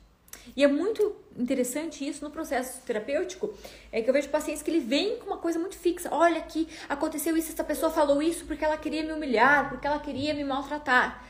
E 0.56 0.64
é 0.64 0.68
muito 0.68 1.14
interessante 1.36 2.06
isso 2.06 2.24
no 2.24 2.30
processo 2.30 2.82
terapêutico, 2.82 3.52
é 3.92 4.02
que 4.02 4.08
eu 4.08 4.14
vejo 4.14 4.28
pacientes 4.28 4.62
que 4.62 4.70
ele 4.70 4.80
vem 4.80 5.18
com 5.18 5.26
uma 5.26 5.38
coisa 5.38 5.58
muito 5.58 5.76
fixa. 5.76 6.08
Olha 6.12 6.38
aqui, 6.38 6.68
aconteceu 6.88 7.36
isso, 7.36 7.52
essa 7.52 7.64
pessoa 7.64 7.90
falou 7.90 8.22
isso 8.22 8.44
porque 8.44 8.64
ela 8.64 8.76
queria 8.76 9.02
me 9.02 9.12
humilhar, 9.12 9.68
porque 9.68 9.86
ela 9.86 9.98
queria 9.98 10.34
me 10.34 10.44
maltratar. 10.44 11.24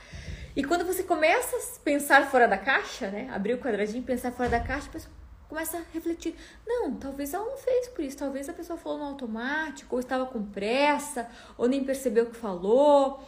E 0.56 0.64
quando 0.64 0.84
você 0.84 1.02
começa 1.02 1.56
a 1.56 1.80
pensar 1.84 2.28
fora 2.30 2.48
da 2.48 2.58
caixa, 2.58 3.08
né? 3.10 3.28
Abrir 3.32 3.54
o 3.54 3.58
quadradinho 3.58 4.00
e 4.00 4.04
pensar 4.04 4.32
fora 4.32 4.48
da 4.48 4.60
caixa, 4.60 4.88
a 4.88 4.92
pessoa 4.92 5.14
começa 5.48 5.78
a 5.78 5.82
refletir. 5.92 6.34
Não, 6.66 6.94
talvez 6.94 7.32
ela 7.32 7.44
não 7.44 7.56
fez 7.56 7.88
por 7.88 8.04
isso. 8.04 8.16
Talvez 8.16 8.48
a 8.48 8.52
pessoa 8.52 8.76
falou 8.76 8.98
no 8.98 9.04
automático, 9.04 9.94
ou 9.94 10.00
estava 10.00 10.26
com 10.26 10.42
pressa, 10.42 11.28
ou 11.56 11.68
nem 11.68 11.84
percebeu 11.84 12.24
o 12.24 12.30
que 12.30 12.36
falou 12.36 13.22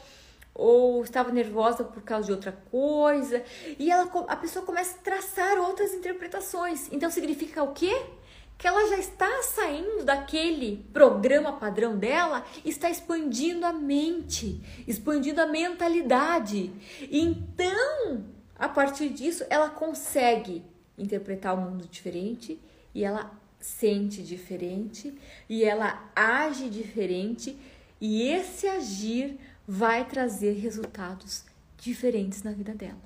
ou 0.54 1.02
estava 1.02 1.30
nervosa 1.32 1.84
por 1.84 2.02
causa 2.02 2.26
de 2.26 2.32
outra 2.32 2.52
coisa, 2.70 3.42
e 3.78 3.90
ela, 3.90 4.10
a 4.28 4.36
pessoa 4.36 4.64
começa 4.64 4.96
a 4.96 5.02
traçar 5.02 5.58
outras 5.58 5.94
interpretações. 5.94 6.88
Então 6.92 7.10
significa 7.10 7.62
o 7.62 7.72
quê? 7.72 7.94
Que 8.58 8.66
ela 8.66 8.88
já 8.88 8.98
está 8.98 9.42
saindo 9.42 10.04
daquele 10.04 10.84
programa 10.92 11.54
padrão 11.54 11.96
dela, 11.96 12.44
está 12.64 12.90
expandindo 12.90 13.64
a 13.64 13.72
mente, 13.72 14.60
expandindo 14.86 15.40
a 15.40 15.46
mentalidade. 15.46 16.70
Então, 17.10 18.24
a 18.58 18.68
partir 18.68 19.08
disso, 19.08 19.46
ela 19.48 19.70
consegue 19.70 20.62
interpretar 20.98 21.54
o 21.54 21.60
mundo 21.62 21.88
diferente 21.88 22.60
e 22.94 23.02
ela 23.02 23.32
sente 23.58 24.22
diferente 24.22 25.14
e 25.48 25.64
ela 25.64 26.10
age 26.16 26.68
diferente 26.68 27.56
e 28.00 28.22
esse 28.22 28.66
agir 28.66 29.38
vai 29.70 30.04
trazer 30.04 30.54
resultados 30.54 31.44
diferentes 31.78 32.42
na 32.42 32.50
vida 32.50 32.74
dela. 32.74 32.98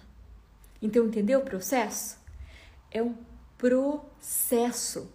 Então, 0.80 1.04
entendeu 1.04 1.40
o 1.40 1.42
processo? 1.42 2.18
É 2.90 3.02
um 3.02 3.14
processo. 3.58 5.12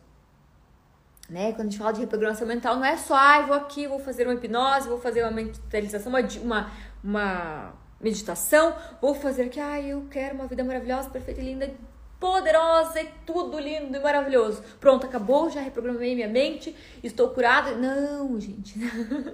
Né? 1.27 1.51
Quando 1.53 1.61
a 1.61 1.69
gente 1.71 1.79
fala 1.79 1.91
de 1.91 2.01
reprogramação 2.01 2.45
mental, 2.45 2.75
não 2.75 2.85
é 2.85 2.95
só, 2.97 3.15
ah, 3.15 3.41
vou 3.41 3.55
aqui, 3.55 3.87
vou 3.87 3.97
fazer 3.97 4.27
uma 4.27 4.35
hipnose, 4.35 4.87
vou 4.87 4.99
fazer 4.99 5.23
uma 5.23 5.31
mentalização, 5.31 6.11
uma, 6.11 6.21
uma, 6.43 6.71
uma 7.03 7.73
meditação, 7.99 8.75
vou 9.01 9.15
fazer 9.15 9.45
aqui, 9.45 9.59
ah, 9.59 9.81
eu 9.81 10.05
quero 10.11 10.35
uma 10.35 10.45
vida 10.45 10.63
maravilhosa, 10.63 11.09
perfeita 11.09 11.41
e 11.41 11.45
linda, 11.45 11.73
poderosa 12.19 13.01
e 13.01 13.07
tudo 13.25 13.57
lindo 13.57 13.95
e 13.95 13.99
maravilhoso. 13.99 14.61
Pronto, 14.79 15.05
acabou, 15.05 15.49
já 15.49 15.61
reprogramei 15.61 16.13
minha 16.13 16.27
mente, 16.27 16.75
estou 17.01 17.29
curada. 17.29 17.75
Não, 17.75 18.39
gente. 18.39 18.75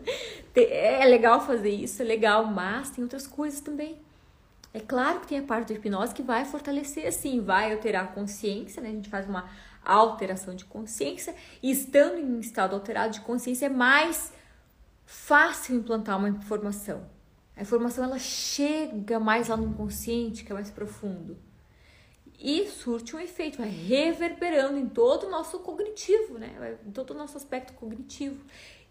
é 0.56 1.06
legal 1.06 1.42
fazer 1.46 1.70
isso, 1.70 2.02
é 2.02 2.06
legal, 2.06 2.46
mas 2.46 2.92
tem 2.92 3.04
outras 3.04 3.26
coisas 3.26 3.60
também. 3.60 3.98
É 4.74 4.80
claro 4.80 5.22
que 5.22 5.28
tem 5.28 5.40
a 5.40 5.44
parte 5.44 5.70
da 5.70 5.80
hipnose 5.80 6.14
que 6.14 6.22
vai 6.22 6.46
fortalecer, 6.46 7.08
assim, 7.08 7.42
vai 7.42 7.72
alterar 7.72 8.04
a 8.04 8.08
consciência, 8.08 8.82
né? 8.82 8.90
A 8.90 8.92
gente 8.92 9.10
faz 9.10 9.28
uma 9.28 9.50
alteração 9.84 10.54
de 10.54 10.66
consciência 10.66 11.34
e 11.64 11.72
estando 11.72 12.20
em 12.20 12.40
estado 12.40 12.76
alterado 12.76 13.14
de 13.14 13.22
consciência 13.22 13.68
é 13.68 13.70
mais 13.70 14.34
fácil 15.06 15.76
implantar 15.76 16.18
uma 16.18 16.30
informação. 16.30 17.06
A 17.56 17.62
informação 17.62 18.04
ela 18.04 18.20
chega 18.20 19.18
mais 19.18 19.48
lá 19.48 19.56
no 19.56 19.68
inconsciente, 19.68 20.44
que 20.44 20.52
é 20.52 20.56
mais 20.56 20.70
profundo 20.70 21.38
e 22.40 22.68
surte 22.68 23.16
um 23.16 23.20
efeito, 23.20 23.58
vai 23.58 23.70
reverberando 23.70 24.78
em 24.78 24.88
todo 24.88 25.28
o 25.28 25.30
nosso 25.30 25.60
cognitivo, 25.60 26.38
né? 26.38 26.78
Em 26.86 26.92
todo 26.92 27.12
o 27.12 27.18
nosso 27.18 27.38
aspecto 27.38 27.74
cognitivo 27.74 28.44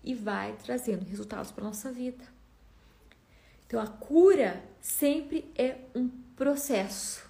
e 0.03 0.15
vai 0.15 0.55
trazendo 0.65 1.05
resultados 1.05 1.51
para 1.51 1.65
nossa 1.65 1.91
vida. 1.91 2.25
Então 3.67 3.81
a 3.81 3.87
cura 3.87 4.63
sempre 4.81 5.51
é 5.57 5.77
um 5.95 6.09
processo. 6.37 7.29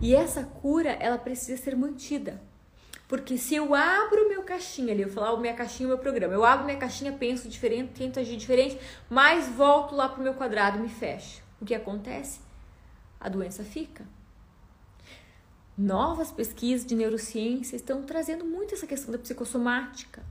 E 0.00 0.14
essa 0.14 0.44
cura, 0.44 0.90
ela 0.90 1.18
precisa 1.18 1.60
ser 1.60 1.76
mantida. 1.76 2.40
Porque 3.06 3.36
se 3.36 3.54
eu 3.54 3.74
abro 3.74 4.28
meu 4.28 4.42
caixinha 4.42 4.92
ali, 4.94 5.02
eu 5.02 5.10
falar 5.10 5.36
minha 5.36 5.52
caixinha, 5.52 5.86
meu 5.86 5.98
programa, 5.98 6.32
eu 6.32 6.44
abro 6.44 6.64
minha 6.64 6.78
caixinha, 6.78 7.12
penso 7.12 7.46
diferente, 7.46 7.92
tento 7.92 8.18
agir 8.18 8.36
diferente, 8.36 8.78
mas 9.10 9.48
volto 9.48 9.94
lá 9.94 10.08
pro 10.08 10.22
meu 10.22 10.32
quadrado 10.32 10.78
e 10.78 10.80
me 10.80 10.88
fecho. 10.88 11.42
O 11.60 11.64
que 11.64 11.74
acontece? 11.74 12.40
A 13.20 13.28
doença 13.28 13.62
fica 13.62 14.04
novas 15.76 16.30
pesquisas 16.30 16.86
de 16.86 16.94
neurociência 16.94 17.76
estão 17.76 18.02
trazendo 18.02 18.44
muito 18.44 18.74
essa 18.74 18.86
questão 18.86 19.10
da 19.10 19.18
psicossomática. 19.18 20.22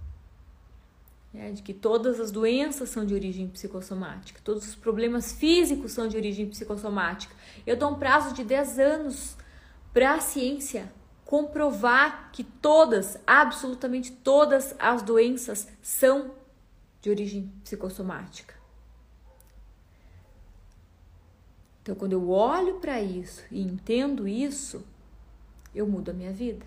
Né? 1.34 1.52
De 1.52 1.62
que 1.62 1.74
todas 1.74 2.20
as 2.20 2.32
doenças 2.32 2.90
são 2.90 3.06
de 3.06 3.14
origem 3.14 3.48
psicossomática, 3.48 4.40
todos 4.44 4.68
os 4.68 4.76
problemas 4.76 5.32
físicos 5.32 5.94
são 5.94 6.08
de 6.08 6.18
origem 6.18 6.48
psicossomática. 6.48 7.34
Eu 7.66 7.78
dou 7.78 7.92
um 7.92 7.96
prazo 7.96 8.34
de 8.34 8.44
10 8.44 8.80
anos 8.80 9.38
para 9.94 10.16
a 10.16 10.20
ciência 10.20 10.92
comprovar 11.26 12.30
que 12.34 12.44
todas, 12.44 13.18
absolutamente 13.26 14.12
todas 14.12 14.76
as 14.78 15.02
doenças 15.02 15.68
são 15.82 16.32
de 17.02 17.10
origem 17.10 17.50
psicossomática. 17.64 18.54
Então, 21.82 21.96
quando 21.96 22.14
eu 22.14 22.30
olho 22.30 22.76
para 22.76 23.02
isso 23.02 23.44
e 23.50 23.62
entendo 23.62 24.28
isso, 24.28 24.84
eu 25.74 25.88
mudo 25.88 26.12
a 26.12 26.14
minha 26.14 26.32
vida. 26.32 26.66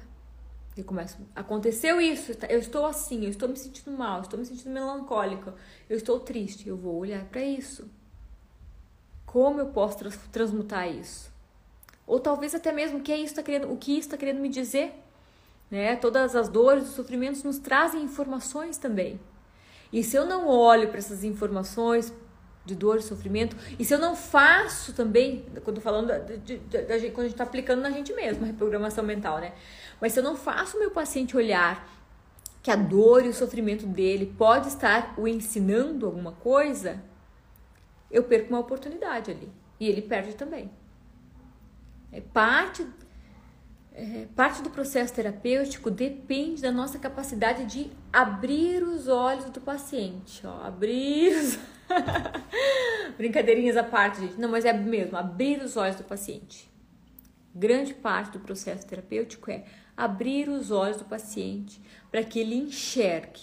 E 0.77 0.83
começo, 0.83 1.19
aconteceu 1.37 2.01
isso, 2.01 2.35
tá, 2.35 2.49
eu 2.49 2.59
estou 2.59 2.85
assim, 2.85 3.25
eu 3.25 3.31
estou 3.31 3.49
me 3.49 3.57
sentindo 3.57 3.97
mal, 3.97 4.23
estou 4.23 4.39
me 4.39 4.45
sentindo 4.45 4.73
melancólica, 4.73 5.55
eu 5.89 5.97
estou 5.97 6.19
triste, 6.19 6.69
eu 6.69 6.77
vou 6.77 6.97
olhar 6.97 7.25
para 7.27 7.41
isso. 7.41 7.89
Como 9.25 9.61
eu 9.61 9.67
posso 9.67 9.99
transmutar 10.33 10.89
isso? 10.89 11.33
Ou 12.07 12.19
talvez 12.19 12.55
até 12.55 12.73
mesmo 12.73 13.01
que 13.01 13.13
é 13.13 13.17
isso 13.17 13.35
tá 13.35 13.43
querendo, 13.43 13.73
o 13.73 13.77
que 13.77 13.93
isso 13.93 14.09
está 14.09 14.17
querendo 14.17 14.41
me 14.41 14.49
dizer? 14.49 14.93
Né? 15.71 15.97
Todas 15.97 16.35
as 16.35 16.49
dores, 16.49 16.89
os 16.89 16.95
sofrimentos 16.95 17.43
nos 17.45 17.59
trazem 17.59 18.03
informações 18.03 18.77
também. 18.77 19.19
E 19.93 20.03
se 20.03 20.17
eu 20.17 20.27
não 20.27 20.49
olho 20.49 20.89
para 20.89 20.99
essas 20.99 21.23
informações, 21.23 22.13
de 22.65 22.75
dor, 22.75 22.99
de 22.99 23.05
sofrimento. 23.05 23.57
E 23.79 23.85
se 23.85 23.93
eu 23.93 23.99
não 23.99 24.17
faço 24.17 24.93
também, 24.93 25.45
quando 25.63 25.81
falando 25.81 26.09
da, 26.09 26.19
da, 26.19 26.29
quando 26.29 26.97
a 26.97 26.99
gente 27.01 27.33
está 27.33 27.45
aplicando 27.45 27.83
na 27.83 27.91
gente 27.91 28.13
mesmo, 28.15 28.45
a 28.45 28.47
reprogramação 28.47 29.05
mental, 29.05 29.39
né? 29.39 29.53
Mas 30.01 30.13
se 30.13 30.21
eu 30.21 30.25
não 30.25 30.37
faço 30.37 30.77
o 30.77 30.81
meu 30.81 30.91
paciente 30.91 31.37
olhar 31.37 31.87
que 32.63 32.71
a 32.71 32.77
dor 32.77 33.27
e 33.27 33.29
o 33.29 33.35
sofrimento 33.35 33.87
dele 33.87 34.35
pode 34.39 34.69
estar 34.69 35.15
o 35.19 35.29
ensinando 35.29 36.07
alguma 36.07 36.33
coisa, 36.33 37.03
eu 38.11 38.25
perco 38.25 38.49
uma 38.49 38.61
oportunidade 38.61 39.31
ali. 39.31 39.51
E 39.79 39.87
ele 39.87 40.01
perde 40.01 40.35
também. 40.35 40.71
É 42.11 42.23
parte, 42.23 42.87
é, 43.93 44.27
parte 44.35 44.63
do 44.63 44.71
processo 44.71 45.13
terapêutico 45.13 45.91
depende 45.91 46.63
da 46.63 46.73
nossa 46.73 46.99
capacidade 46.99 47.67
de 47.67 47.91
abrir 48.11 48.83
os 48.83 49.09
olhos 49.09 49.47
do 49.51 49.61
paciente. 49.61 50.47
Ó, 50.47 50.65
abrir 50.65 51.37
os 51.37 51.59
Brincadeirinhas 53.17 53.77
à 53.77 53.85
parte, 53.85 54.21
gente. 54.21 54.39
Não, 54.39 54.49
mas 54.49 54.65
é 54.65 54.73
mesmo 54.73 55.17
abrir 55.17 55.63
os 55.63 55.77
olhos 55.77 55.97
do 55.97 56.05
paciente. 56.05 56.71
Grande 57.55 57.95
parte 57.95 58.33
do 58.33 58.41
processo 58.41 58.87
terapêutico 58.87 59.51
é 59.51 59.65
abrir 59.97 60.49
os 60.49 60.71
olhos 60.71 60.97
do 60.97 61.05
paciente 61.05 61.81
para 62.11 62.25
que 62.25 62.41
ele 62.41 62.57
enxergue 62.57 63.43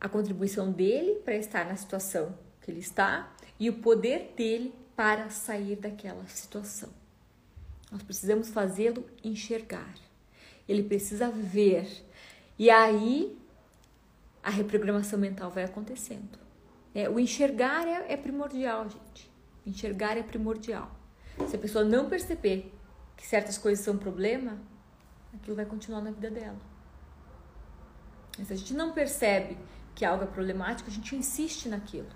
a 0.00 0.08
contribuição 0.08 0.72
dele 0.72 1.16
para 1.24 1.36
estar 1.36 1.66
na 1.66 1.76
situação 1.76 2.36
que 2.62 2.70
ele 2.70 2.80
está 2.80 3.34
e 3.58 3.68
o 3.68 3.74
poder 3.74 4.32
dele 4.36 4.74
para 4.94 5.28
sair 5.28 5.76
daquela 5.76 6.26
situação. 6.26 6.88
Nós 7.90 8.02
precisamos 8.02 8.48
fazê-lo 8.48 9.04
enxergar. 9.22 9.94
Ele 10.68 10.82
precisa 10.82 11.30
ver. 11.30 12.04
E 12.58 12.70
aí 12.70 13.38
a 14.42 14.50
reprogramação 14.50 15.18
mental 15.18 15.50
vai 15.50 15.64
acontecendo. 15.64 16.45
É, 16.96 17.10
o 17.10 17.20
enxergar 17.20 17.86
é, 17.86 18.14
é 18.14 18.16
primordial, 18.16 18.88
gente. 18.88 19.30
Enxergar 19.66 20.16
é 20.16 20.22
primordial. 20.22 20.90
Se 21.46 21.54
a 21.54 21.58
pessoa 21.58 21.84
não 21.84 22.08
perceber 22.08 22.72
que 23.14 23.26
certas 23.26 23.58
coisas 23.58 23.84
são 23.84 23.98
problema, 23.98 24.58
aquilo 25.34 25.54
vai 25.54 25.66
continuar 25.66 26.00
na 26.00 26.10
vida 26.10 26.30
dela. 26.30 26.56
Mas 28.38 28.46
se 28.46 28.52
a 28.54 28.56
gente 28.56 28.72
não 28.72 28.92
percebe 28.92 29.58
que 29.94 30.06
algo 30.06 30.24
é 30.24 30.26
problemático, 30.26 30.88
a 30.88 30.92
gente 30.92 31.14
insiste 31.14 31.68
naquilo. 31.68 32.08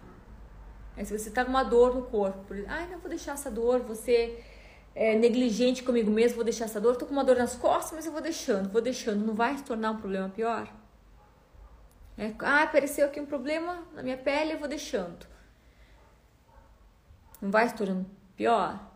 Se 0.96 1.18
você 1.18 1.28
está 1.28 1.44
com 1.44 1.50
uma 1.50 1.62
dor 1.62 1.94
no 1.94 2.04
corpo, 2.04 2.54
ai, 2.66 2.88
não 2.90 3.00
vou 3.00 3.10
deixar 3.10 3.32
essa 3.32 3.50
dor, 3.50 3.80
você 3.80 4.42
é 4.94 5.14
negligente 5.14 5.82
comigo 5.82 6.10
mesmo, 6.10 6.36
vou 6.36 6.44
deixar 6.44 6.64
essa 6.64 6.80
dor, 6.80 6.96
tô 6.96 7.04
com 7.04 7.12
uma 7.12 7.24
dor 7.24 7.36
nas 7.36 7.54
costas, 7.54 7.92
mas 7.92 8.06
eu 8.06 8.12
vou 8.12 8.22
deixando, 8.22 8.70
vou 8.70 8.80
deixando, 8.80 9.26
não 9.26 9.34
vai 9.34 9.58
se 9.58 9.64
tornar 9.64 9.90
um 9.90 9.98
problema 9.98 10.30
pior? 10.30 10.79
É, 12.16 12.34
ah, 12.40 12.62
apareceu 12.62 13.06
aqui 13.06 13.20
um 13.20 13.26
problema 13.26 13.82
na 13.94 14.02
minha 14.02 14.16
pele, 14.16 14.52
eu 14.52 14.58
vou 14.58 14.68
deixando. 14.68 15.26
Não 17.40 17.50
vai 17.50 17.68
se 17.68 17.74
tornando 17.74 18.06
pior? 18.36 18.90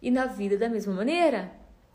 E 0.00 0.10
na 0.10 0.26
vida 0.26 0.56
da 0.56 0.68
mesma 0.68 0.92
maneira, 0.92 1.52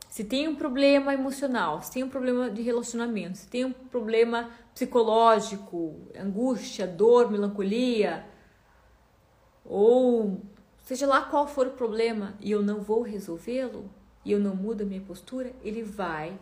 se 0.09 0.23
tem 0.23 0.47
um 0.47 0.55
problema 0.55 1.13
emocional, 1.13 1.81
se 1.81 1.91
tem 1.91 2.03
um 2.03 2.09
problema 2.09 2.49
de 2.49 2.61
relacionamento, 2.61 3.37
se 3.37 3.47
tem 3.47 3.65
um 3.65 3.73
problema 3.73 4.51
psicológico, 4.73 6.11
angústia, 6.15 6.85
dor, 6.85 7.31
melancolia, 7.31 8.25
ou 9.63 10.41
seja 10.83 11.07
lá 11.07 11.21
qual 11.21 11.47
for 11.47 11.67
o 11.67 11.71
problema 11.71 12.35
e 12.39 12.51
eu 12.51 12.61
não 12.61 12.81
vou 12.81 13.01
resolvê-lo, 13.01 13.89
e 14.25 14.31
eu 14.31 14.39
não 14.39 14.55
mudo 14.55 14.83
a 14.83 14.85
minha 14.85 15.01
postura, 15.01 15.53
ele 15.63 15.83
vai 15.83 16.37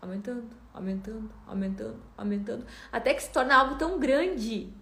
aumentando, 0.00 0.56
aumentando, 0.72 1.30
aumentando, 1.46 2.02
aumentando, 2.16 2.66
até 2.90 3.14
que 3.14 3.22
se 3.22 3.30
torna 3.30 3.54
algo 3.54 3.76
tão 3.76 3.98
grande, 3.98 4.72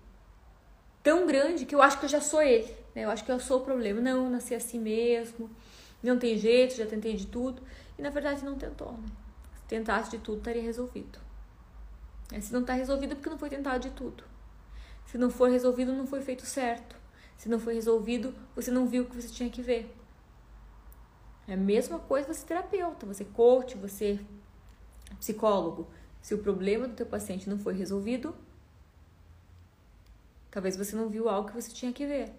tão 1.03 1.27
grande 1.27 1.67
que 1.67 1.75
eu 1.75 1.83
acho 1.83 1.99
que 1.99 2.05
eu 2.05 2.09
já 2.09 2.21
sou 2.21 2.43
ele, 2.43 2.75
né? 2.95 3.05
Eu 3.05 3.11
acho 3.11 3.25
que 3.25 3.33
eu 3.33 3.41
sou 3.41 3.61
o 3.61 3.65
problema. 3.65 4.01
Não, 4.01 4.29
nasci 4.31 4.55
assim 4.55 4.79
mesmo, 4.79 5.51
não 6.03 6.19
tem 6.19 6.37
jeito, 6.37 6.77
já 6.77 6.87
tentei 6.87 7.15
de 7.15 7.27
tudo. 7.27 7.63
E 7.99 8.03
na 8.03 8.11
verdade 8.11 8.45
não 8.45 8.57
tentou, 8.57 8.93
né? 8.93 9.09
Se 9.57 9.63
tentasse 9.69 10.11
de 10.11 10.19
tudo, 10.19 10.39
estaria 10.39 10.63
resolvido. 10.63 11.19
Se 12.41 12.53
não 12.53 12.61
está 12.61 12.75
resolvido, 12.75 13.13
é 13.13 13.15
porque 13.15 13.31
não 13.31 13.39
foi 13.39 13.49
tentado 13.49 13.81
de 13.81 13.91
tudo. 13.91 14.23
Se 15.07 15.17
não 15.17 15.31
for 15.31 15.51
resolvido, 15.51 15.93
não 15.93 16.07
foi 16.07 16.21
feito 16.21 16.45
certo. 16.45 16.95
Se 17.37 17.49
não 17.49 17.59
foi 17.59 17.75
resolvido, 17.75 18.35
você 18.55 18.71
não 18.71 18.87
viu 18.87 19.05
o 19.05 19.07
que 19.07 19.17
você 19.17 19.29
tinha 19.29 19.49
que 19.49 19.63
ver. 19.63 19.95
É 21.47 21.55
a 21.55 21.57
mesma 21.57 21.99
coisa 21.99 22.33
você 22.33 22.45
terapeuta, 22.45 23.07
você 23.07 23.25
coach, 23.25 23.77
você 23.79 24.21
psicólogo. 25.17 25.89
Se 26.21 26.35
o 26.35 26.39
problema 26.39 26.87
do 26.89 26.95
teu 26.95 27.07
paciente 27.07 27.49
não 27.49 27.59
foi 27.59 27.75
resolvido, 27.75 28.35
talvez 30.51 30.77
você 30.77 30.95
não 30.95 31.09
viu 31.09 31.29
algo 31.29 31.49
que 31.49 31.55
você 31.55 31.73
tinha 31.73 31.93
que 31.93 32.07
ver. 32.07 32.33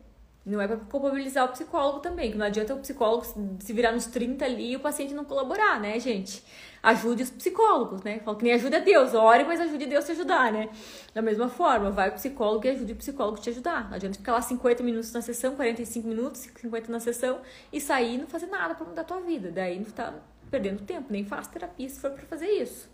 Não 0.46 0.60
é 0.60 0.68
para 0.68 0.78
culpabilizar 0.78 1.46
o 1.46 1.50
psicólogo 1.50 2.00
também, 2.00 2.32
que 2.32 2.38
não 2.38 2.46
adianta 2.46 2.74
o 2.74 2.80
psicólogo 2.80 3.26
se 3.60 3.74
virar 3.74 3.92
nos 3.92 4.06
30 4.06 4.46
ali 4.46 4.72
e 4.72 4.76
o 4.76 4.80
paciente 4.80 5.14
não 5.14 5.26
colaborar, 5.26 5.80
né, 5.80 6.00
gente? 6.00 6.44
Ajude 6.82 7.24
os 7.24 7.30
psicólogos, 7.30 8.02
né? 8.04 8.20
Fala 8.20 8.38
que 8.38 8.44
nem 8.46 8.54
ajuda 8.54 8.80
Deus, 8.80 9.14
ore, 9.14 9.44
mas 9.44 9.60
ajude 9.60 9.86
Deus 9.86 10.06
te 10.06 10.14
ajudar, 10.14 10.52
né? 10.52 10.70
Da 11.14 11.22
mesma 11.22 11.50
forma, 11.50 11.92
vai 11.92 12.10
o 12.10 12.14
psicólogo 12.14 12.66
e 12.66 12.70
ajude 12.70 12.94
o 12.94 12.96
psicólogo 12.96 13.40
te 13.40 13.50
ajudar. 13.50 13.90
Não 13.90 13.96
adianta 13.96 14.18
ficar 14.18 14.32
lá 14.32 14.42
50 14.42 14.82
minutos 14.82 15.12
na 15.12 15.22
sessão, 15.22 15.56
45 15.56 16.08
minutos, 16.08 16.40
50 16.40 16.92
na 16.92 17.00
sessão 17.02 17.42
e 17.72 17.82
sair 17.82 18.16
e 18.16 18.18
não 18.18 18.28
fazer 18.28 18.48
nada 18.48 18.74
para 18.74 18.88
mudar 18.88 19.02
a 19.02 19.06
tua 19.06 19.20
vida. 19.20 19.52
Daí 19.52 19.78
não 19.78 19.92
tá 19.92 20.14
perdendo 20.50 20.84
tempo, 20.84 21.08
nem 21.10 21.24
faz 21.24 21.48
terapia 21.48 21.88
se 21.88 22.00
for 22.00 22.12
para 22.12 22.26
fazer 22.26 22.48
isso. 22.48 22.90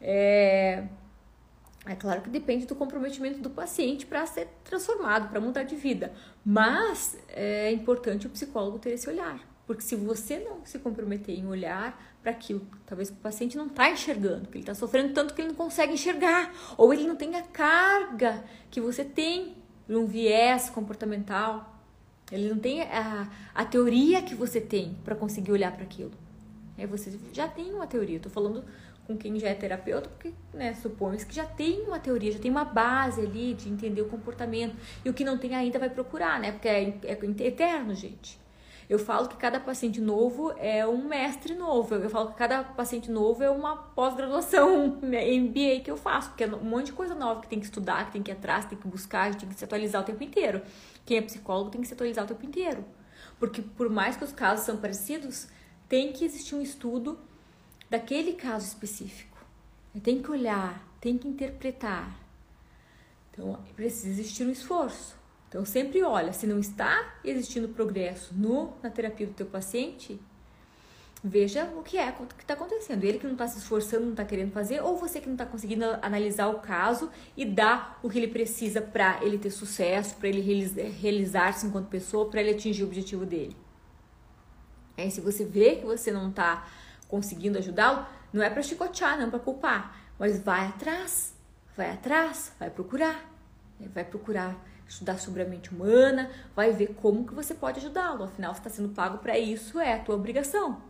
É... 0.00 0.84
É 1.86 1.94
claro 1.94 2.22
que 2.22 2.30
depende 2.30 2.64
do 2.64 2.74
comprometimento 2.74 3.40
do 3.40 3.50
paciente 3.50 4.06
para 4.06 4.24
ser 4.24 4.48
transformado, 4.64 5.28
para 5.28 5.38
mudar 5.38 5.64
de 5.64 5.76
vida. 5.76 6.14
Mas 6.42 7.18
é 7.28 7.70
importante 7.72 8.26
o 8.26 8.30
psicólogo 8.30 8.78
ter 8.78 8.90
esse 8.92 9.06
olhar. 9.06 9.38
Porque 9.66 9.82
se 9.82 9.94
você 9.94 10.38
não 10.38 10.64
se 10.64 10.78
comprometer 10.78 11.38
em 11.38 11.46
olhar 11.46 12.02
para 12.22 12.30
aquilo, 12.30 12.66
talvez 12.86 13.10
o 13.10 13.14
paciente 13.14 13.56
não 13.56 13.66
está 13.66 13.90
enxergando, 13.90 14.48
que 14.48 14.56
ele 14.56 14.62
está 14.62 14.74
sofrendo 14.74 15.12
tanto 15.12 15.34
que 15.34 15.42
ele 15.42 15.48
não 15.48 15.54
consegue 15.54 15.92
enxergar, 15.92 16.54
ou 16.78 16.92
ele 16.92 17.06
não 17.06 17.16
tem 17.16 17.36
a 17.36 17.42
carga 17.42 18.42
que 18.70 18.80
você 18.80 19.04
tem 19.04 19.56
um 19.88 20.06
viés 20.06 20.70
comportamental, 20.70 21.78
ele 22.32 22.48
não 22.48 22.58
tem 22.58 22.82
a, 22.82 23.30
a 23.54 23.64
teoria 23.64 24.22
que 24.22 24.34
você 24.34 24.60
tem 24.60 24.96
para 25.04 25.14
conseguir 25.14 25.52
olhar 25.52 25.72
para 25.72 25.82
aquilo. 25.82 26.12
É, 26.76 26.86
você 26.86 27.16
já 27.32 27.46
tem 27.46 27.72
uma 27.72 27.86
teoria, 27.86 28.16
estou 28.16 28.32
falando 28.32 28.64
com 29.06 29.16
quem 29.16 29.38
já 29.38 29.48
é 29.48 29.54
terapeuta, 29.54 30.08
porque 30.08 30.32
né, 30.52 30.74
supõe 30.74 31.16
que 31.18 31.34
já 31.34 31.44
tem 31.44 31.82
uma 31.82 31.98
teoria, 31.98 32.32
já 32.32 32.38
tem 32.38 32.50
uma 32.50 32.64
base 32.64 33.20
ali 33.20 33.54
de 33.54 33.68
entender 33.68 34.00
o 34.00 34.08
comportamento. 34.08 34.74
E 35.04 35.10
o 35.10 35.14
que 35.14 35.24
não 35.24 35.36
tem 35.36 35.54
ainda 35.54 35.78
vai 35.78 35.90
procurar, 35.90 36.40
né? 36.40 36.52
Porque 36.52 36.68
é, 36.68 36.98
é 37.04 37.46
eterno, 37.46 37.94
gente. 37.94 38.42
Eu 38.88 38.98
falo 38.98 39.28
que 39.28 39.36
cada 39.36 39.58
paciente 39.58 40.00
novo 40.00 40.52
é 40.58 40.86
um 40.86 41.08
mestre 41.08 41.54
novo. 41.54 41.94
Eu 41.94 42.10
falo 42.10 42.28
que 42.28 42.34
cada 42.34 42.62
paciente 42.62 43.10
novo 43.10 43.42
é 43.42 43.50
uma 43.50 43.76
pós-graduação 43.76 44.98
MBA 45.00 45.80
que 45.82 45.90
eu 45.90 45.96
faço, 45.96 46.30
porque 46.30 46.44
é 46.44 46.46
um 46.46 46.64
monte 46.64 46.86
de 46.86 46.92
coisa 46.92 47.14
nova 47.14 47.40
que 47.40 47.48
tem 47.48 47.58
que 47.58 47.64
estudar, 47.64 48.06
que 48.06 48.12
tem 48.12 48.22
que 48.22 48.30
ir 48.30 48.34
atrás, 48.34 48.66
tem 48.66 48.76
que 48.76 48.86
buscar, 48.86 49.34
tem 49.34 49.48
que 49.48 49.54
se 49.54 49.64
atualizar 49.64 50.02
o 50.02 50.04
tempo 50.04 50.22
inteiro. 50.22 50.60
Quem 51.06 51.16
é 51.16 51.22
psicólogo 51.22 51.70
tem 51.70 51.80
que 51.80 51.86
se 51.86 51.94
atualizar 51.94 52.24
o 52.24 52.28
tempo 52.28 52.44
inteiro. 52.44 52.84
Porque 53.38 53.62
por 53.62 53.88
mais 53.88 54.16
que 54.16 54.24
os 54.24 54.32
casos 54.32 54.66
são 54.66 54.76
parecidos, 54.76 55.48
tem 55.94 56.12
que 56.12 56.24
existir 56.24 56.56
um 56.56 56.60
estudo 56.60 57.16
daquele 57.88 58.32
caso 58.32 58.66
específico. 58.66 59.38
Tem 60.02 60.20
que 60.20 60.28
olhar, 60.28 60.84
tem 61.00 61.16
que 61.16 61.28
interpretar. 61.28 62.18
Então, 63.30 63.60
precisa 63.76 64.08
existir 64.08 64.44
um 64.44 64.50
esforço. 64.50 65.16
Então, 65.48 65.64
sempre 65.64 66.02
olha, 66.02 66.32
se 66.32 66.48
não 66.48 66.58
está 66.58 67.14
existindo 67.22 67.68
progresso 67.68 68.34
no, 68.34 68.72
na 68.82 68.90
terapia 68.90 69.28
do 69.28 69.34
teu 69.34 69.46
paciente, 69.46 70.20
veja 71.22 71.72
o 71.76 71.82
que 71.84 71.96
é 71.96 72.08
o 72.08 72.26
que 72.26 72.42
está 72.42 72.54
acontecendo. 72.54 73.04
Ele 73.04 73.20
que 73.20 73.26
não 73.26 73.34
está 73.34 73.46
se 73.46 73.58
esforçando, 73.58 74.02
não 74.02 74.10
está 74.14 74.24
querendo 74.24 74.50
fazer, 74.50 74.82
ou 74.82 74.96
você 74.96 75.20
que 75.20 75.28
não 75.28 75.34
está 75.34 75.46
conseguindo 75.46 75.84
analisar 76.02 76.48
o 76.48 76.58
caso 76.58 77.08
e 77.36 77.44
dar 77.44 78.00
o 78.02 78.10
que 78.10 78.18
ele 78.18 78.26
precisa 78.26 78.82
para 78.82 79.22
ele 79.22 79.38
ter 79.38 79.50
sucesso, 79.50 80.16
para 80.16 80.28
ele 80.28 80.40
realizar-se 81.00 81.64
enquanto 81.64 81.86
pessoa, 81.86 82.28
para 82.28 82.40
ele 82.40 82.50
atingir 82.50 82.82
o 82.82 82.86
objetivo 82.86 83.24
dele. 83.24 83.56
É, 84.96 85.08
se 85.10 85.20
você 85.20 85.44
vê 85.44 85.76
que 85.76 85.84
você 85.84 86.12
não 86.12 86.30
está 86.30 86.66
conseguindo 87.08 87.58
ajudá-lo, 87.58 88.06
não 88.32 88.42
é 88.42 88.50
para 88.50 88.62
chicotear, 88.62 89.18
não 89.18 89.30
para 89.30 89.38
culpar, 89.38 89.96
mas 90.18 90.40
vai 90.40 90.66
atrás, 90.66 91.34
vai 91.76 91.90
atrás, 91.90 92.52
vai 92.58 92.70
procurar, 92.70 93.30
né? 93.78 93.88
vai 93.92 94.04
procurar 94.04 94.56
estudar 94.88 95.18
sobre 95.18 95.42
a 95.42 95.44
mente 95.44 95.72
humana, 95.72 96.30
vai 96.54 96.72
ver 96.72 96.94
como 97.00 97.26
que 97.26 97.34
você 97.34 97.54
pode 97.54 97.80
ajudá-lo. 97.80 98.24
Afinal, 98.24 98.54
você 98.54 98.60
está 98.60 98.70
sendo 98.70 98.90
pago 98.90 99.18
para 99.18 99.38
isso, 99.38 99.78
é 99.80 99.94
a 99.94 99.98
tua 99.98 100.14
obrigação. 100.14 100.82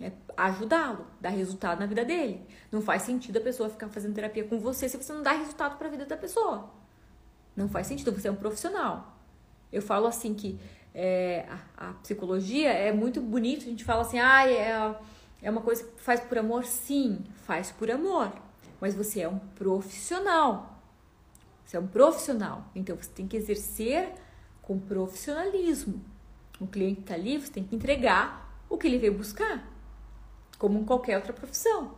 É 0.00 0.10
ajudá-lo, 0.36 1.06
dar 1.20 1.30
resultado 1.30 1.80
na 1.80 1.86
vida 1.86 2.04
dele. 2.04 2.46
Não 2.70 2.80
faz 2.80 3.02
sentido 3.02 3.36
a 3.36 3.40
pessoa 3.40 3.68
ficar 3.68 3.88
fazendo 3.88 4.14
terapia 4.14 4.44
com 4.44 4.58
você 4.58 4.88
se 4.88 4.96
você 4.96 5.12
não 5.12 5.22
dá 5.22 5.32
resultado 5.32 5.76
para 5.76 5.88
a 5.88 5.90
vida 5.90 6.06
da 6.06 6.16
pessoa. 6.16 6.70
Não 7.54 7.68
faz 7.68 7.86
sentido, 7.86 8.12
você 8.12 8.28
é 8.28 8.30
um 8.30 8.36
profissional. 8.36 9.16
Eu 9.70 9.82
falo 9.82 10.06
assim 10.06 10.34
que 10.34 10.58
é, 10.94 11.46
a, 11.76 11.88
a, 11.88 11.92
psicologia 11.94 12.70
é 12.70 12.92
muito 12.92 13.20
bonito, 13.20 13.62
a 13.62 13.68
gente 13.68 13.84
fala 13.84 14.02
assim, 14.02 14.18
ah, 14.18 14.48
é, 14.48 14.94
é 15.42 15.50
uma 15.50 15.60
coisa 15.60 15.84
que 15.84 16.00
faz 16.00 16.20
por 16.20 16.38
amor? 16.38 16.64
Sim, 16.64 17.24
faz 17.44 17.70
por 17.70 17.90
amor. 17.90 18.32
Mas 18.80 18.94
você 18.94 19.20
é 19.20 19.28
um 19.28 19.38
profissional. 19.38 20.80
Você 21.64 21.76
é 21.76 21.80
um 21.80 21.86
profissional. 21.86 22.64
Então 22.74 22.96
você 22.96 23.10
tem 23.10 23.26
que 23.26 23.36
exercer 23.36 24.12
com 24.60 24.78
profissionalismo. 24.78 26.02
O 26.60 26.66
cliente 26.66 27.00
está 27.00 27.14
ali, 27.14 27.38
você 27.38 27.50
tem 27.50 27.64
que 27.64 27.74
entregar 27.74 28.64
o 28.68 28.76
que 28.76 28.86
ele 28.86 28.98
veio 28.98 29.14
buscar. 29.14 29.66
Como 30.58 30.78
em 30.78 30.84
qualquer 30.84 31.16
outra 31.16 31.32
profissão. 31.32 31.94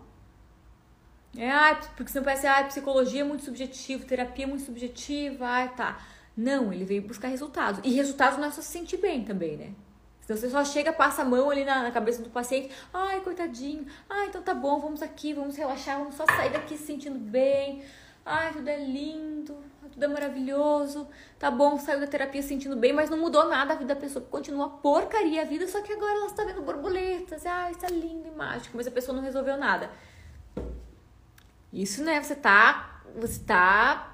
É, 1.36 1.50
ah, 1.50 1.80
porque 1.96 2.12
senão 2.12 2.24
parece, 2.24 2.46
ah, 2.46 2.62
psicologia 2.64 3.22
é 3.22 3.24
muito 3.24 3.44
subjetivo, 3.44 4.06
terapia 4.06 4.44
é 4.44 4.48
muito 4.48 4.64
subjetiva, 4.64 5.46
ah, 5.46 5.68
tá. 5.68 6.00
Não, 6.36 6.72
ele 6.72 6.84
veio 6.84 7.02
buscar 7.02 7.28
resultados. 7.28 7.80
E 7.84 7.94
resultados 7.94 8.38
não 8.38 8.46
é 8.46 8.50
só 8.50 8.60
se 8.60 8.68
sentir 8.68 8.96
bem 8.96 9.24
também, 9.24 9.56
né? 9.56 9.74
Então 10.24 10.36
você 10.36 10.48
só 10.48 10.64
chega, 10.64 10.92
passa 10.92 11.22
a 11.22 11.24
mão 11.24 11.50
ali 11.50 11.64
na, 11.64 11.82
na, 11.82 11.90
cabeça 11.90 12.22
do 12.22 12.30
paciente, 12.30 12.74
ai, 12.92 13.20
coitadinho, 13.20 13.86
ai, 14.08 14.28
então 14.28 14.40
tá 14.42 14.54
bom, 14.54 14.80
vamos 14.80 15.02
aqui, 15.02 15.34
vamos 15.34 15.54
relaxar, 15.54 15.98
vamos 15.98 16.14
só 16.14 16.24
sair 16.24 16.50
daqui 16.50 16.78
se 16.78 16.86
sentindo 16.86 17.18
bem, 17.18 17.84
ai, 18.24 18.50
tudo 18.54 18.66
é 18.66 18.78
lindo, 18.78 19.54
tudo 19.92 20.02
é 20.02 20.08
maravilhoso, 20.08 21.06
tá 21.38 21.50
bom, 21.50 21.78
saiu 21.78 22.00
da 22.00 22.06
terapia 22.06 22.40
se 22.40 22.48
sentindo 22.48 22.74
bem, 22.74 22.90
mas 22.90 23.10
não 23.10 23.18
mudou 23.18 23.46
nada 23.46 23.74
a 23.74 23.76
vida 23.76 23.94
da 23.94 24.00
pessoa, 24.00 24.24
continua 24.24 24.70
porcaria 24.70 25.42
a 25.42 25.44
vida, 25.44 25.68
só 25.68 25.82
que 25.82 25.92
agora 25.92 26.12
ela 26.12 26.26
está 26.26 26.42
vendo 26.42 26.62
borboletas, 26.62 27.44
ai, 27.44 27.72
isso 27.72 27.84
é 27.84 27.90
lindo 27.90 28.26
e 28.26 28.30
mágico, 28.30 28.78
mas 28.78 28.86
a 28.86 28.90
pessoa 28.90 29.14
não 29.14 29.22
resolveu 29.22 29.58
nada. 29.58 29.90
Isso, 31.70 32.02
né, 32.02 32.22
você 32.22 32.34
tá, 32.34 33.02
você 33.14 33.40
tá, 33.40 34.13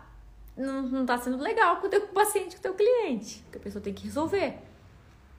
não, 0.61 0.83
não 0.83 1.07
tá 1.07 1.19
sendo 1.19 1.39
legal 1.43 1.77
com 1.77 1.87
o 1.87 1.91
teu 1.91 2.03
paciente, 2.09 2.57
com 2.57 2.61
o 2.61 2.63
teu 2.63 2.75
cliente, 2.75 3.45
que 3.51 3.59
a 3.59 3.61
pessoa 3.61 3.83
tem 3.83 3.93
que 3.93 4.05
resolver. 4.05 4.59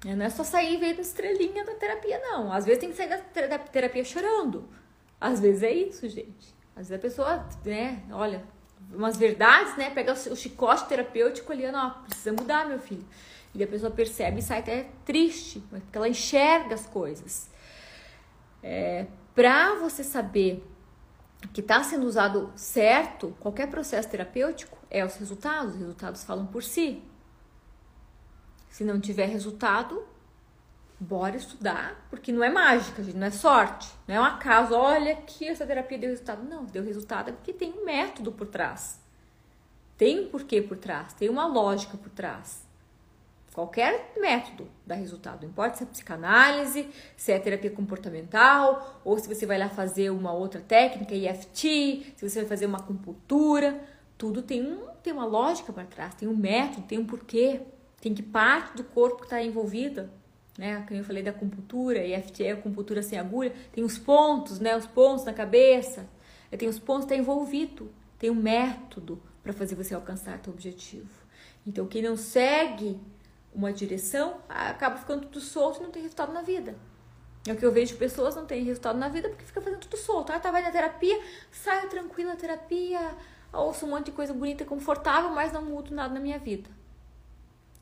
É, 0.06 0.16
não 0.16 0.26
é 0.26 0.30
só 0.30 0.44
sair 0.44 0.78
vendo 0.78 1.00
estrelinha 1.00 1.64
da 1.64 1.76
terapia, 1.76 2.20
não. 2.20 2.52
Às 2.52 2.66
vezes 2.66 2.80
tem 2.80 2.90
que 2.90 2.96
sair 2.96 3.10
da 3.48 3.60
terapia 3.60 4.04
chorando. 4.04 4.68
Às 5.20 5.40
vezes 5.40 5.62
é 5.62 5.72
isso, 5.72 6.10
gente. 6.10 6.56
Às 6.76 6.90
vezes 6.90 6.94
a 6.94 7.00
pessoa, 7.00 7.48
né, 7.64 8.04
olha, 8.12 8.44
umas 8.92 9.16
verdades, 9.16 9.78
né? 9.78 9.92
Pega 9.92 10.14
o 10.14 10.36
chicote 10.36 10.88
terapêutico 10.88 11.52
ali, 11.52 11.66
ó, 11.68 11.90
precisa 12.08 12.34
mudar, 12.34 12.68
meu 12.68 12.80
filho. 12.80 13.06
E 13.54 13.64
a 13.64 13.68
pessoa 13.68 13.92
percebe 13.92 14.40
e 14.40 14.42
sai 14.42 14.60
até 14.60 14.88
triste, 15.06 15.62
porque 15.70 15.98
ela 15.98 16.08
enxerga 16.08 16.74
as 16.74 16.86
coisas. 16.88 17.50
É, 18.64 19.06
para 19.36 19.76
você 19.76 20.04
saber 20.04 20.66
que 21.54 21.62
está 21.62 21.84
sendo 21.84 22.06
usado 22.06 22.52
certo, 22.56 23.36
qualquer 23.40 23.68
processo 23.68 24.10
terapêutico, 24.10 24.78
é 24.92 25.04
os 25.04 25.16
resultados. 25.16 25.74
Os 25.74 25.80
resultados 25.80 26.24
falam 26.24 26.46
por 26.46 26.62
si. 26.62 27.02
Se 28.70 28.84
não 28.84 29.00
tiver 29.00 29.26
resultado, 29.26 30.06
bora 31.00 31.36
estudar, 31.36 32.06
porque 32.10 32.32
não 32.32 32.44
é 32.44 32.50
mágica, 32.50 33.04
gente, 33.04 33.18
não 33.18 33.28
é 33.28 33.32
sorte, 33.32 33.89
não 34.08 34.16
é 34.16 34.20
um 34.20 34.24
acaso. 34.24 34.76
Olha 34.76 35.16
que 35.16 35.48
essa 35.48 35.66
terapia 35.66 35.98
deu 35.98 36.10
resultado. 36.10 36.44
Não, 36.44 36.66
deu 36.66 36.84
resultado 36.84 37.30
é 37.30 37.34
porque 37.34 37.54
tem 37.54 37.74
um 37.74 37.86
método 37.86 38.32
por 38.32 38.48
trás. 38.48 39.00
Tem 39.98 40.20
um 40.20 40.30
porquê 40.30 40.62
por 40.62 40.78
trás, 40.78 41.14
tem 41.14 41.30
uma 41.30 41.46
lógica 41.46 41.98
por 41.98 42.10
trás. 42.10 42.70
Qualquer 43.54 44.14
método 44.18 44.68
dá 44.86 44.96
resultado, 44.96 45.42
não 45.42 45.50
importa 45.50 45.78
se 45.78 45.84
é 45.84 45.86
psicanálise, 45.86 46.88
se 47.18 47.34
é 47.34 47.38
terapia 47.38 47.70
comportamental, 47.70 49.02
ou 49.04 49.20
se 49.20 49.28
você 49.28 49.46
vai 49.46 49.58
lá 49.58 49.68
fazer 49.68 50.10
uma 50.10 50.32
outra 50.32 50.62
técnica, 50.62 51.14
EFT, 51.14 52.14
se 52.16 52.30
você 52.30 52.39
vai 52.39 52.48
fazer 52.48 52.66
uma 52.66 52.78
acupuntura, 52.78 53.84
tudo 54.22 54.44
tem, 54.44 54.62
um, 54.62 54.86
tem 55.02 55.12
uma 55.12 55.26
lógica 55.26 55.74
para 55.74 55.84
trás, 55.84 56.14
tem 56.14 56.28
um 56.28 56.36
método, 56.36 56.86
tem 56.86 57.00
um 57.00 57.06
porquê, 57.08 57.62
tem 58.00 58.14
que 58.14 58.22
parte 58.22 58.78
do 58.78 58.84
corpo 58.84 59.24
está 59.24 59.42
envolvida, 59.42 60.14
né? 60.56 60.86
Como 60.88 61.00
eu 61.00 61.04
falei 61.04 61.24
da 61.24 61.32
acupuntura, 61.32 61.98
EFT 62.06 62.50
acupuntura 62.50 63.02
sem 63.02 63.18
agulha, 63.18 63.52
tem 63.72 63.84
os 63.84 63.98
pontos, 63.98 64.60
né? 64.60 64.78
Os 64.78 64.86
pontos 64.86 65.26
na 65.26 65.34
cabeça, 65.34 66.08
tem 66.56 66.70
os 66.70 66.78
pontos, 66.78 67.06
está 67.06 67.16
envolvido, 67.16 67.92
tem 68.20 68.30
um 68.30 68.36
método 68.36 69.20
para 69.42 69.54
fazer 69.54 69.74
você 69.74 69.96
alcançar 69.96 70.40
seu 70.44 70.54
objetivo. 70.54 71.10
Então, 71.66 71.88
quem 71.88 72.04
não 72.04 72.16
segue 72.16 73.00
uma 73.52 73.74
direção, 73.74 74.36
acaba 74.48 74.98
ficando 74.98 75.22
tudo 75.26 75.40
solto 75.40 75.80
e 75.80 75.84
não 75.84 75.90
tem 75.90 76.04
resultado 76.04 76.32
na 76.32 76.44
vida. 76.44 76.76
É 77.48 77.54
o 77.54 77.56
que 77.56 77.66
eu 77.66 77.72
vejo 77.72 77.98
pessoas 77.98 78.36
não 78.36 78.46
têm 78.46 78.64
resultado 78.64 79.00
na 79.00 79.10
vida 79.10 79.30
porque 79.30 79.46
fica 79.46 79.60
fazendo 79.62 79.80
tudo 79.80 79.98
solto. 79.98 80.32
Ah, 80.32 80.40
tá, 80.40 80.52
vai 80.52 80.62
na 80.62 80.70
terapia, 80.70 81.20
saio 81.52 81.90
tranquila 81.90 82.36
terapia, 82.36 83.18
ouço 83.52 83.86
um 83.86 83.89
monte 83.89 84.06
de 84.06 84.12
coisa 84.12 84.34
bonita 84.34 84.64
e 84.64 84.66
confortável, 84.66 85.30
mas 85.32 85.52
não 85.52 85.64
mudo 85.64 85.93
nada 85.93 86.14
na 86.14 86.20
minha 86.20 86.39
vida. 86.39 86.70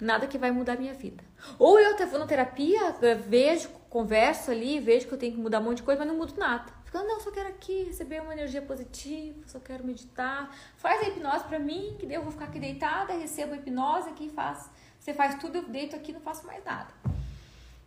Nada 0.02 0.28
que 0.28 0.38
vai 0.38 0.52
mudar 0.52 0.74
a 0.74 0.78
minha 0.78 0.94
vida. 0.94 1.24
Ou 1.58 1.80
eu 1.80 1.96
vou 2.08 2.20
na 2.20 2.26
terapia, 2.26 2.96
vejo, 3.28 3.70
converso 3.90 4.50
ali, 4.52 4.80
vejo 4.80 5.08
que 5.08 5.14
eu 5.14 5.18
tenho 5.18 5.34
que 5.34 5.40
mudar 5.40 5.60
um 5.60 5.64
monte 5.64 5.78
de 5.78 5.84
coisa, 5.84 6.00
mas 6.00 6.08
não 6.08 6.18
mudo 6.18 6.34
nada. 6.38 6.72
Fico, 6.86 6.98
não, 7.00 7.20
só 7.20 7.32
quero 7.32 7.50
aqui 7.50 7.84
receber 7.84 8.22
uma 8.22 8.34
energia 8.34 8.62
positiva, 8.62 9.40
só 9.46 9.60
quero 9.60 9.86
meditar. 9.86 10.50
Faz 10.78 11.02
a 11.02 11.10
hipnose 11.10 11.44
pra 11.44 11.60
mim, 11.60 11.96
que 12.00 12.06
daí 12.06 12.16
eu 12.16 12.24
vou 12.24 12.32
ficar 12.32 12.46
aqui 12.46 12.60
deitada, 12.60 13.14
recebo 13.14 13.54
a 13.54 13.58
hipnose 13.58 14.10
aqui 14.10 14.30
faço 14.30 14.70
você 15.00 15.14
faz 15.14 15.36
tudo, 15.36 15.58
eu 15.58 15.64
deito 15.68 15.96
aqui 15.96 16.12
não 16.12 16.20
faço 16.20 16.46
mais 16.46 16.64
nada. 16.64 16.94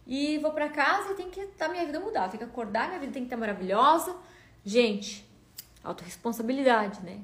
E 0.07 0.39
vou 0.39 0.51
para 0.53 0.69
casa 0.69 1.13
e 1.13 1.15
tem 1.15 1.31
que 1.31 1.47
dar 1.59 1.69
minha 1.69 1.85
vida 1.85 2.01
mudar, 2.01 2.29
tem 2.29 2.39
que 2.39 2.45
acordar, 2.45 2.89
minha 2.89 2.99
vida 2.99 3.13
tem 3.13 3.23
que 3.23 3.27
estar 3.27 3.37
maravilhosa. 3.37 4.17
Gente, 4.65 5.25
autorresponsabilidade, 5.85 7.01
né? 7.03 7.21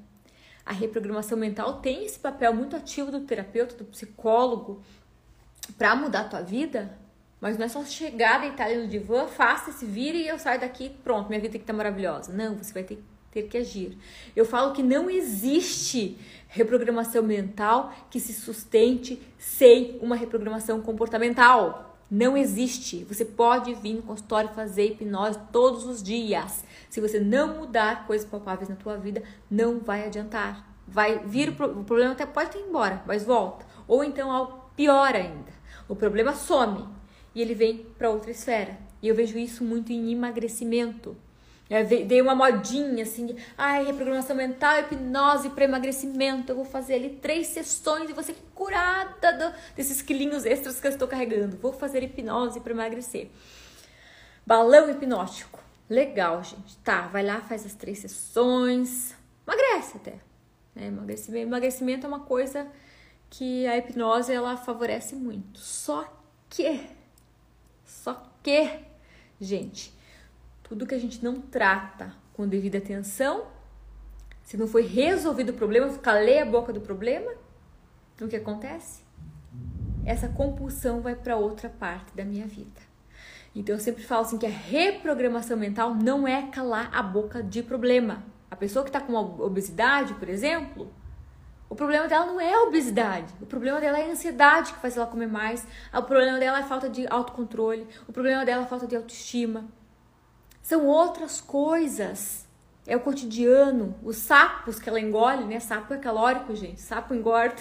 A 0.68 0.72
reprogramação 0.74 1.38
mental 1.38 1.80
tem 1.80 2.04
esse 2.04 2.18
papel 2.18 2.52
muito 2.52 2.76
ativo 2.76 3.10
do 3.10 3.20
terapeuta, 3.20 3.74
do 3.74 3.86
psicólogo, 3.86 4.82
para 5.78 5.96
mudar 5.96 6.20
a 6.20 6.24
tua 6.24 6.42
vida, 6.42 6.94
mas 7.40 7.56
não 7.56 7.64
é 7.64 7.68
só 7.70 7.82
chegar, 7.86 8.42
deitar 8.42 8.68
no 8.76 8.86
divã, 8.86 9.26
faça, 9.26 9.72
se 9.72 9.86
vire 9.86 10.18
e 10.18 10.28
eu 10.28 10.38
saio 10.38 10.60
daqui, 10.60 10.90
pronto, 11.02 11.28
minha 11.28 11.40
vida 11.40 11.52
tem 11.52 11.58
que 11.58 11.62
estar 11.62 11.72
maravilhosa. 11.72 12.34
Não, 12.34 12.54
você 12.58 12.70
vai 12.74 12.82
ter, 12.82 13.02
ter 13.30 13.44
que 13.44 13.56
agir. 13.56 13.96
Eu 14.36 14.44
falo 14.44 14.74
que 14.74 14.82
não 14.82 15.08
existe 15.08 16.18
reprogramação 16.48 17.22
mental 17.22 17.90
que 18.10 18.20
se 18.20 18.34
sustente 18.34 19.18
sem 19.38 19.98
uma 20.02 20.16
reprogramação 20.16 20.82
comportamental. 20.82 21.88
Não 22.11 22.36
existe. 22.36 23.04
Você 23.04 23.24
pode 23.24 23.74
vir 23.74 23.94
no 23.94 24.02
consultório 24.02 24.50
fazer 24.50 24.92
hipnose 24.92 25.38
todos 25.52 25.84
os 25.84 26.02
dias. 26.02 26.64
Se 26.88 27.00
você 27.00 27.20
não 27.20 27.59
mudar 27.59 28.06
coisas 28.06 28.26
palpáveis 28.26 28.68
na 28.68 28.76
tua 28.76 28.96
vida, 28.96 29.22
não 29.50 29.78
vai 29.80 30.06
adiantar. 30.06 30.66
Vai 30.86 31.18
vir 31.18 31.50
o 31.50 31.84
problema 31.84 32.12
até 32.12 32.24
pode 32.24 32.56
ir 32.56 32.62
embora, 32.62 33.02
mas 33.06 33.24
volta. 33.24 33.66
Ou 33.86 34.02
então 34.02 34.32
algo 34.32 34.70
pior 34.74 35.14
ainda. 35.14 35.52
O 35.86 35.94
problema 35.94 36.34
some 36.34 36.88
e 37.34 37.42
ele 37.42 37.54
vem 37.54 37.86
para 37.98 38.11
outra 38.11 38.30
esfera. 38.30 38.78
E 39.02 39.09
eu 39.09 39.14
vejo 39.14 39.38
isso 39.38 39.62
muito 39.62 39.92
em 39.92 40.11
emagrecimento. 40.11 41.14
É, 41.70 41.84
dei 41.84 42.22
uma 42.22 42.34
modinha 42.34 43.02
assim, 43.02 43.36
ai, 43.56 43.84
reprogramação 43.84 44.34
mental, 44.34 44.80
hipnose 44.80 45.50
para 45.50 45.64
emagrecimento. 45.64 46.50
Eu 46.50 46.56
vou 46.56 46.64
fazer 46.64 46.94
ali 46.94 47.10
três 47.10 47.48
sessões 47.48 48.08
e 48.08 48.24
ser 48.24 48.36
curada 48.54 49.32
do, 49.32 49.54
desses 49.76 50.00
quilinhos 50.00 50.46
extras 50.46 50.80
que 50.80 50.86
eu 50.86 50.90
estou 50.90 51.06
carregando. 51.06 51.58
Vou 51.58 51.72
fazer 51.72 52.02
hipnose 52.02 52.60
para 52.60 52.72
emagrecer. 52.72 53.28
Balão 54.46 54.90
hipnótico. 54.90 55.62
Legal, 55.90 56.42
gente. 56.42 56.76
Tá, 56.78 57.02
vai 57.08 57.22
lá, 57.22 57.40
faz 57.42 57.66
as 57.66 57.74
três 57.74 57.98
sessões. 57.98 59.14
Emagrece 59.46 59.98
até. 59.98 60.14
Né? 60.74 60.86
Emagrecimento, 60.86 61.46
emagrecimento 61.46 62.06
é 62.06 62.08
uma 62.08 62.20
coisa 62.20 62.66
que 63.28 63.66
a 63.66 63.76
hipnose 63.76 64.32
ela 64.32 64.56
favorece 64.56 65.14
muito. 65.14 65.60
Só 65.60 66.10
que, 66.48 66.80
só 67.84 68.30
que, 68.42 68.70
gente, 69.38 69.92
tudo 70.68 70.86
que 70.86 70.94
a 70.94 71.00
gente 71.00 71.24
não 71.24 71.40
trata 71.40 72.12
com 72.34 72.46
devida 72.46 72.78
atenção, 72.78 73.46
se 74.42 74.56
não 74.56 74.68
foi 74.68 74.82
resolvido 74.86 75.50
o 75.50 75.54
problema, 75.54 75.90
calei 75.98 76.40
a 76.40 76.44
boca 76.44 76.72
do 76.72 76.80
problema, 76.80 77.32
o 78.20 78.28
que 78.28 78.36
acontece? 78.36 79.02
Essa 80.04 80.28
compulsão 80.28 81.00
vai 81.00 81.14
para 81.14 81.36
outra 81.36 81.68
parte 81.68 82.14
da 82.14 82.24
minha 82.24 82.46
vida. 82.46 82.80
Então 83.54 83.74
eu 83.74 83.80
sempre 83.80 84.02
falo 84.02 84.22
assim 84.22 84.38
que 84.38 84.46
a 84.46 84.50
reprogramação 84.50 85.56
mental 85.56 85.94
não 85.94 86.28
é 86.28 86.48
calar 86.48 86.90
a 86.94 87.02
boca 87.02 87.42
de 87.42 87.62
problema. 87.62 88.22
A 88.50 88.56
pessoa 88.56 88.84
que 88.84 88.90
está 88.90 89.00
com 89.00 89.14
obesidade, 89.14 90.14
por 90.14 90.28
exemplo, 90.28 90.92
o 91.68 91.74
problema 91.74 92.08
dela 92.08 92.26
não 92.26 92.40
é 92.40 92.54
a 92.54 92.62
obesidade. 92.62 93.34
O 93.40 93.46
problema 93.46 93.80
dela 93.80 93.98
é 93.98 94.08
a 94.08 94.12
ansiedade 94.12 94.72
que 94.72 94.78
faz 94.80 94.96
ela 94.96 95.06
comer 95.06 95.26
mais. 95.26 95.66
O 95.92 96.02
problema 96.02 96.38
dela 96.38 96.58
é 96.58 96.62
a 96.62 96.66
falta 96.66 96.88
de 96.88 97.06
autocontrole. 97.08 97.86
O 98.06 98.12
problema 98.12 98.44
dela 98.44 98.62
é 98.62 98.64
a 98.64 98.68
falta 98.68 98.86
de 98.86 98.96
autoestima. 98.96 99.66
São 100.68 100.84
outras 100.84 101.40
coisas. 101.40 102.46
É 102.86 102.94
o 102.94 103.00
cotidiano, 103.00 103.94
os 104.02 104.18
sapos 104.18 104.78
que 104.78 104.86
ela 104.86 105.00
engole, 105.00 105.44
né? 105.44 105.58
Sapo 105.60 105.94
é 105.94 105.96
calórico, 105.96 106.54
gente. 106.54 106.78
Sapo 106.78 107.14
engorda. 107.14 107.54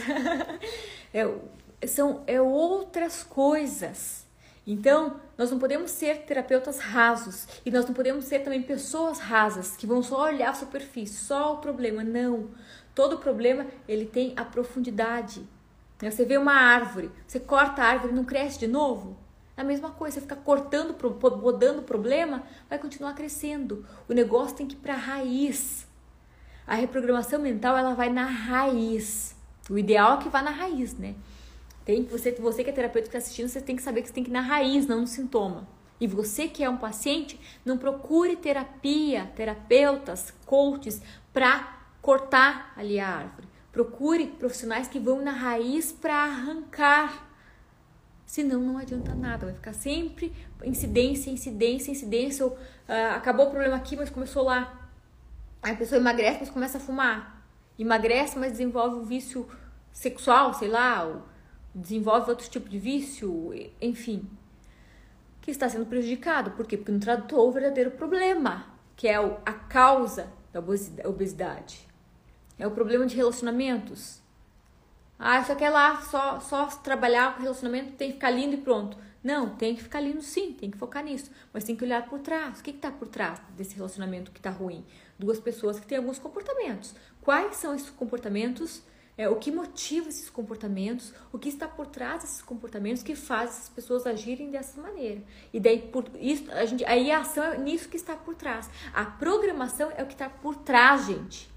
é, 1.14 1.88
são 1.88 2.22
é 2.28 2.42
outras 2.42 3.24
coisas. 3.24 4.26
Então, 4.66 5.22
nós 5.38 5.50
não 5.50 5.58
podemos 5.58 5.92
ser 5.92 6.24
terapeutas 6.24 6.80
rasos 6.80 7.48
e 7.66 7.72
nós 7.72 7.86
não 7.86 7.94
podemos 7.94 8.26
ser 8.26 8.40
também 8.40 8.62
pessoas 8.62 9.20
rasas 9.20 9.78
que 9.78 9.88
vão 9.88 10.04
só 10.04 10.24
olhar 10.24 10.50
a 10.50 10.54
superfície, 10.54 11.16
só 11.16 11.54
o 11.54 11.58
problema. 11.60 12.04
Não. 12.04 12.50
Todo 12.94 13.20
problema 13.20 13.68
ele 13.88 14.06
tem 14.06 14.34
a 14.36 14.44
profundidade. 14.44 15.48
Você 15.98 16.26
vê 16.26 16.38
uma 16.38 16.56
árvore, 16.56 17.10
você 17.26 17.40
corta 17.40 17.84
a 17.84 17.86
árvore, 17.86 18.14
não 18.14 18.26
cresce 18.26 18.60
de 18.60 18.68
novo? 18.68 19.18
A 19.58 19.64
mesma 19.64 19.90
coisa, 19.90 20.14
você 20.14 20.22
ficar 20.22 20.36
cortando, 20.36 20.94
podando 20.94 21.80
o 21.80 21.84
problema, 21.84 22.44
vai 22.70 22.78
continuar 22.78 23.14
crescendo. 23.14 23.84
O 24.08 24.14
negócio 24.14 24.56
tem 24.56 24.68
que 24.68 24.76
ir 24.76 24.78
para 24.78 24.94
a 24.94 24.98
raiz. 24.98 25.88
A 26.68 26.76
reprogramação 26.76 27.42
mental, 27.42 27.76
ela 27.76 27.96
vai 27.96 28.10
na 28.10 28.26
raiz. 28.26 29.36
O 29.68 29.76
ideal 29.78 30.20
é 30.20 30.22
que 30.22 30.30
vá 30.30 30.44
na 30.44 30.52
raiz, 30.52 30.94
né? 30.94 31.16
Tem 31.84 32.04
você, 32.06 32.32
você 32.34 32.64
que 32.64 32.70
é 32.70 32.74
terapeuta 32.74 33.10
que 33.10 33.16
está 33.16 33.18
assistindo, 33.18 33.48
você 33.48 33.60
tem 33.60 33.76
que 33.76 33.82
saber 33.82 34.04
que 34.04 34.10
você 34.10 34.14
tem 34.14 34.24
que 34.24 34.30
ir 34.30 34.34
na 34.34 34.42
raiz, 34.42 34.86
não 34.86 35.02
no 35.02 35.08
sintoma. 35.08 35.68
E 36.00 36.06
você 36.06 36.48
que 36.48 36.64
é 36.64 36.70
um 36.70 36.78
paciente, 36.78 37.40
não 37.66 37.80
procure 37.80 38.36
terapia, 38.36 39.32
terapeutas, 39.36 40.32
coaches 40.46 41.02
para 41.34 41.80
cortar 42.00 42.74
ali 42.76 43.00
a 43.00 43.10
árvore. 43.10 43.48
Procure 43.72 44.28
profissionais 44.28 44.88
que 44.88 45.00
vão 45.00 45.22
na 45.22 45.32
raiz 45.32 45.92
para 45.92 46.14
arrancar 46.14 47.27
Senão 48.28 48.60
não 48.60 48.78
adianta 48.78 49.16
nada, 49.16 49.46
vai 49.46 49.56
ficar 49.56 49.72
sempre 49.72 50.34
incidência, 50.66 51.32
incidência, 51.32 51.90
incidência. 51.90 52.46
Ou, 52.46 52.52
uh, 52.52 53.16
acabou 53.16 53.48
o 53.48 53.50
problema 53.50 53.78
aqui, 53.78 53.96
mas 53.96 54.10
começou 54.10 54.44
lá. 54.44 54.92
Aí 55.64 55.72
a 55.72 55.78
pessoa 55.78 55.98
emagrece, 55.98 56.40
mas 56.42 56.50
começa 56.50 56.78
a 56.78 56.82
fumar. 56.82 57.42
Emagrece, 57.80 58.38
mas 58.38 58.52
desenvolve 58.52 58.98
um 58.98 59.06
vício 59.06 59.48
sexual, 59.94 60.54
sei 60.54 60.68
lá, 60.68 61.06
ou 61.06 61.24
desenvolve 61.74 62.30
outro 62.30 62.50
tipo 62.50 62.68
de 62.68 62.78
vício, 62.78 63.54
enfim. 63.82 64.30
Que 65.42 65.50
está 65.50 65.70
sendo 65.70 65.86
prejudicado. 65.86 66.52
Por 66.52 66.68
quê? 66.68 66.76
Porque 66.76 66.92
não 66.92 67.00
tratou 67.00 67.48
o 67.48 67.52
verdadeiro 67.52 67.92
problema, 67.92 68.66
que 68.98 69.08
é 69.08 69.16
a 69.16 69.54
causa 69.54 70.28
da 70.52 70.60
obesidade. 70.60 71.88
É 72.60 72.68
o 72.68 72.72
problema 72.72 73.06
de 73.06 73.16
relacionamentos. 73.16 74.22
Ah, 75.20 75.44
só 75.44 75.56
quer 75.56 75.70
lá, 75.70 76.02
só, 76.02 76.40
só 76.40 76.68
trabalhar 76.68 77.36
com 77.36 77.42
relacionamento, 77.42 77.94
tem 77.94 78.10
que 78.10 78.16
ficar 78.16 78.30
lindo 78.30 78.54
e 78.54 78.58
pronto. 78.58 78.98
Não, 79.24 79.50
tem 79.50 79.76
que 79.76 79.84
ficar 79.84 80.00
lindo 80.00 80.22
sim, 80.22 80.54
tem 80.54 80.70
que 80.70 80.78
focar 80.78 81.04
nisso. 81.04 81.32
Mas 81.52 81.64
tem 81.64 81.76
que 81.76 81.84
olhar 81.84 82.08
por 82.08 82.20
trás. 82.20 82.60
O 82.60 82.64
que 82.64 82.70
está 82.70 82.92
por 82.92 83.08
trás 83.08 83.42
desse 83.56 83.76
relacionamento 83.76 84.32
que 84.32 84.40
está 84.40 84.50
ruim? 84.50 84.86
Duas 85.18 85.40
pessoas 85.40 85.80
que 85.80 85.88
têm 85.88 85.98
alguns 85.98 86.20
comportamentos. 86.20 86.94
Quais 87.20 87.58
são 87.58 87.74
esses 87.74 87.90
comportamentos? 87.90 88.84
É, 89.18 89.28
o 89.28 89.36
que 89.36 89.52
motiva 89.52 90.08
esses 90.08 90.30
comportamentos? 90.30 91.12
O 91.34 91.40
que 91.40 91.50
está 91.50 91.68
por 91.68 91.88
trás 91.88 92.22
desses 92.22 92.42
comportamentos 92.42 93.02
que 93.02 93.16
faz 93.16 93.50
essas 93.50 93.70
pessoas 93.70 94.06
agirem 94.06 94.52
dessa 94.52 94.80
maneira? 94.80 95.24
E 95.52 95.60
daí, 95.60 95.82
por 95.82 96.06
isso, 96.20 96.50
a 96.52 96.66
gente, 96.66 96.86
aí 96.86 97.12
a 97.12 97.22
ação 97.22 97.44
é 97.44 97.58
nisso 97.58 97.90
que 97.90 97.98
está 97.98 98.16
por 98.16 98.36
trás. 98.36 98.70
A 98.94 99.04
programação 99.04 99.92
é 99.98 100.04
o 100.04 100.06
que 100.06 100.14
está 100.14 100.30
por 100.30 100.56
trás, 100.58 101.08
gente. 101.08 101.50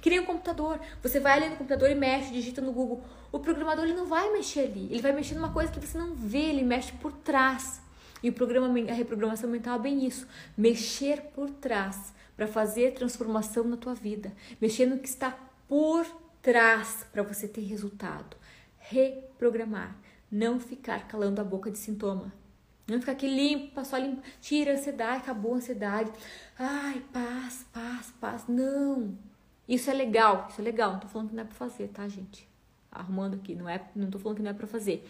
Que 0.00 0.10
nem 0.10 0.20
o 0.20 0.26
computador. 0.26 0.80
Você 1.02 1.20
vai 1.20 1.38
ali 1.38 1.48
no 1.48 1.56
computador 1.56 1.90
e 1.90 1.94
mexe, 1.94 2.32
digita 2.32 2.60
no 2.60 2.72
Google. 2.72 3.02
O 3.32 3.38
programador 3.38 3.84
ele 3.84 3.94
não 3.94 4.06
vai 4.06 4.32
mexer 4.32 4.60
ali. 4.60 4.88
Ele 4.90 5.02
vai 5.02 5.12
mexer 5.12 5.34
numa 5.34 5.52
coisa 5.52 5.70
que 5.70 5.80
você 5.80 5.98
não 5.98 6.14
vê, 6.14 6.38
ele 6.38 6.62
mexe 6.62 6.92
por 6.92 7.12
trás. 7.12 7.80
E 8.22 8.28
o 8.28 8.32
programa, 8.32 8.66
a 8.90 8.94
reprogramação 8.94 9.48
mental 9.48 9.76
é 9.76 9.82
bem 9.82 10.06
isso. 10.06 10.26
Mexer 10.56 11.20
por 11.34 11.50
trás 11.50 12.14
para 12.36 12.46
fazer 12.46 12.92
transformação 12.92 13.64
na 13.64 13.76
tua 13.76 13.94
vida. 13.94 14.32
Mexer 14.60 14.86
no 14.86 14.98
que 14.98 15.08
está 15.08 15.36
por 15.68 16.06
trás 16.42 17.06
para 17.12 17.22
você 17.22 17.48
ter 17.48 17.62
resultado. 17.62 18.36
Reprogramar. 18.78 19.96
Não 20.30 20.58
ficar 20.60 21.06
calando 21.08 21.40
a 21.40 21.44
boca 21.44 21.70
de 21.70 21.78
sintoma. 21.78 22.32
Não 22.88 23.00
ficar 23.00 23.12
aqui 23.12 23.26
limpo, 23.26 23.84
só 23.84 23.96
limpo. 23.96 24.22
Tira 24.40 24.72
a 24.72 24.74
ansiedade, 24.74 25.18
acabou 25.18 25.54
a 25.54 25.56
ansiedade. 25.56 26.10
Ai, 26.58 27.02
paz, 27.12 27.66
paz, 27.72 28.12
paz. 28.20 28.44
Não. 28.46 29.16
Isso 29.68 29.90
é 29.90 29.94
legal, 29.94 30.46
isso 30.50 30.60
é 30.60 30.64
legal. 30.64 30.92
Não 30.92 31.00
tô 31.00 31.08
falando 31.08 31.28
que 31.28 31.34
não 31.34 31.42
é 31.42 31.46
pra 31.46 31.54
fazer, 31.54 31.88
tá, 31.88 32.06
gente? 32.08 32.48
Arrumando 32.90 33.34
aqui, 33.34 33.54
não 33.54 33.68
é, 33.68 33.84
não 33.94 34.10
tô 34.10 34.18
falando 34.18 34.36
que 34.36 34.42
não 34.42 34.50
é 34.50 34.54
pra 34.54 34.66
fazer. 34.66 35.08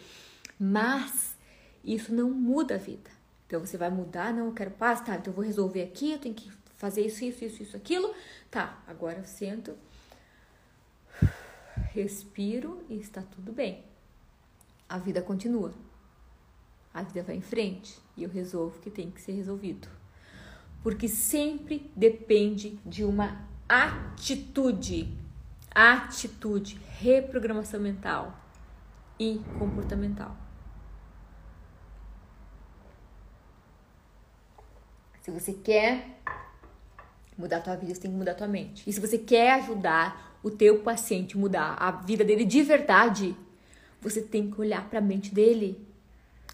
Mas 0.58 1.36
isso 1.84 2.14
não 2.14 2.30
muda 2.30 2.76
a 2.76 2.78
vida. 2.78 3.10
Então 3.46 3.60
você 3.60 3.76
vai 3.76 3.90
mudar, 3.90 4.32
não, 4.32 4.46
eu 4.46 4.52
quero 4.52 4.72
paz, 4.72 5.00
tá? 5.00 5.14
Então 5.14 5.30
eu 5.30 5.36
vou 5.36 5.44
resolver 5.44 5.82
aqui, 5.82 6.12
eu 6.12 6.18
tenho 6.18 6.34
que 6.34 6.50
fazer 6.76 7.02
isso, 7.02 7.24
isso, 7.24 7.44
isso, 7.44 7.62
isso, 7.62 7.76
aquilo. 7.76 8.12
Tá, 8.50 8.82
agora 8.86 9.18
eu 9.18 9.24
sento, 9.24 9.76
respiro 11.92 12.84
e 12.88 12.98
está 12.98 13.22
tudo 13.22 13.52
bem. 13.52 13.84
A 14.88 14.98
vida 14.98 15.22
continua. 15.22 15.72
A 16.92 17.02
vida 17.02 17.22
vai 17.22 17.36
em 17.36 17.42
frente 17.42 17.98
e 18.16 18.22
eu 18.22 18.30
resolvo 18.30 18.78
o 18.78 18.80
que 18.80 18.90
tem 18.90 19.10
que 19.10 19.20
ser 19.20 19.32
resolvido. 19.32 19.88
Porque 20.82 21.08
sempre 21.08 21.90
depende 21.94 22.78
de 22.86 23.04
uma 23.04 23.46
atitude, 23.68 25.12
atitude, 25.74 26.78
reprogramação 26.98 27.80
mental 27.80 28.38
e 29.18 29.40
comportamental. 29.58 30.36
Se 35.22 35.30
você 35.30 35.52
quer 35.52 36.20
mudar 37.36 37.56
a 37.56 37.60
tua 37.60 37.76
vida, 37.76 37.94
você 37.94 38.00
tem 38.00 38.10
que 38.10 38.16
mudar 38.16 38.32
a 38.32 38.36
tua 38.36 38.46
mente. 38.46 38.88
E 38.88 38.92
se 38.92 39.00
você 39.00 39.18
quer 39.18 39.54
ajudar 39.54 40.38
o 40.42 40.50
teu 40.50 40.78
paciente 40.82 41.36
mudar 41.36 41.74
a 41.74 41.90
vida 41.90 42.24
dele 42.24 42.44
de 42.44 42.62
verdade, 42.62 43.36
você 44.00 44.22
tem 44.22 44.48
que 44.48 44.60
olhar 44.60 44.88
para 44.88 45.00
a 45.00 45.02
mente 45.02 45.34
dele. 45.34 45.84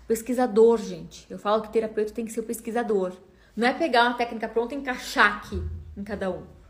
Pesquisador, 0.09 0.79
gente. 0.79 1.27
Eu 1.31 1.39
falo 1.39 1.61
que 1.63 1.71
terapeuta 1.71 2.15
tem 2.15 2.25
que 2.25 2.33
ser 2.33 2.41
o 2.41 2.45
pesquisador. 2.45 3.13
Não 3.55 3.69
é 3.69 3.75
pegar 3.75 4.05
uma 4.05 4.17
técnica 4.17 4.49
pronta 4.49 4.75
e 4.75 4.79
encaixar 4.79 5.37
aqui 5.37 5.63
em 5.95 6.03
cada 6.03 6.31
um. 6.31 6.62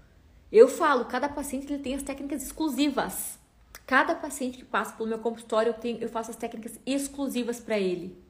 Eu 0.52 0.68
falo, 0.68 1.06
cada 1.06 1.30
paciente 1.30 1.72
ele 1.72 1.82
tem 1.82 1.94
as 1.94 2.02
técnicas 2.02 2.42
exclusivas. 2.42 3.38
Cada 3.86 4.14
paciente 4.14 4.58
que 4.58 4.64
passa 4.64 4.94
pelo 4.94 5.08
meu 5.08 5.18
consultório, 5.18 5.70
eu, 5.70 5.74
tenho, 5.74 5.98
eu 5.98 6.10
faço 6.10 6.30
as 6.30 6.36
técnicas 6.36 6.78
exclusivas 6.84 7.58
para 7.58 7.78
ele. 7.78 8.22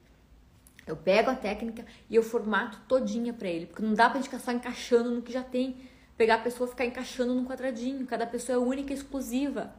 Eu 0.87 0.95
pego 0.95 1.29
a 1.29 1.35
técnica 1.35 1.85
e 2.09 2.15
eu 2.15 2.23
formato 2.23 2.79
todinha 2.87 3.33
para 3.33 3.49
ele, 3.49 3.65
porque 3.65 3.83
não 3.83 3.93
dá 3.93 4.09
pra 4.09 4.19
gente 4.19 4.29
ficar 4.29 4.39
só 4.39 4.53
encaixando 4.53 5.11
no 5.11 5.21
que 5.21 5.33
já 5.33 5.43
tem. 5.43 5.75
Pegar 6.15 6.35
a 6.35 6.39
pessoa 6.39 6.67
e 6.67 6.71
ficar 6.71 6.85
encaixando 6.85 7.33
num 7.33 7.45
quadradinho. 7.45 8.05
Cada 8.05 8.25
pessoa 8.25 8.55
é 8.55 8.59
única 8.59 8.93
e 8.93 8.95
exclusiva. 8.95 9.73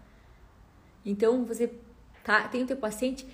Então, 1.04 1.44
você 1.44 1.72
tá, 2.22 2.46
tem 2.48 2.62
o 2.62 2.66
teu 2.66 2.76
paciente, 2.76 3.26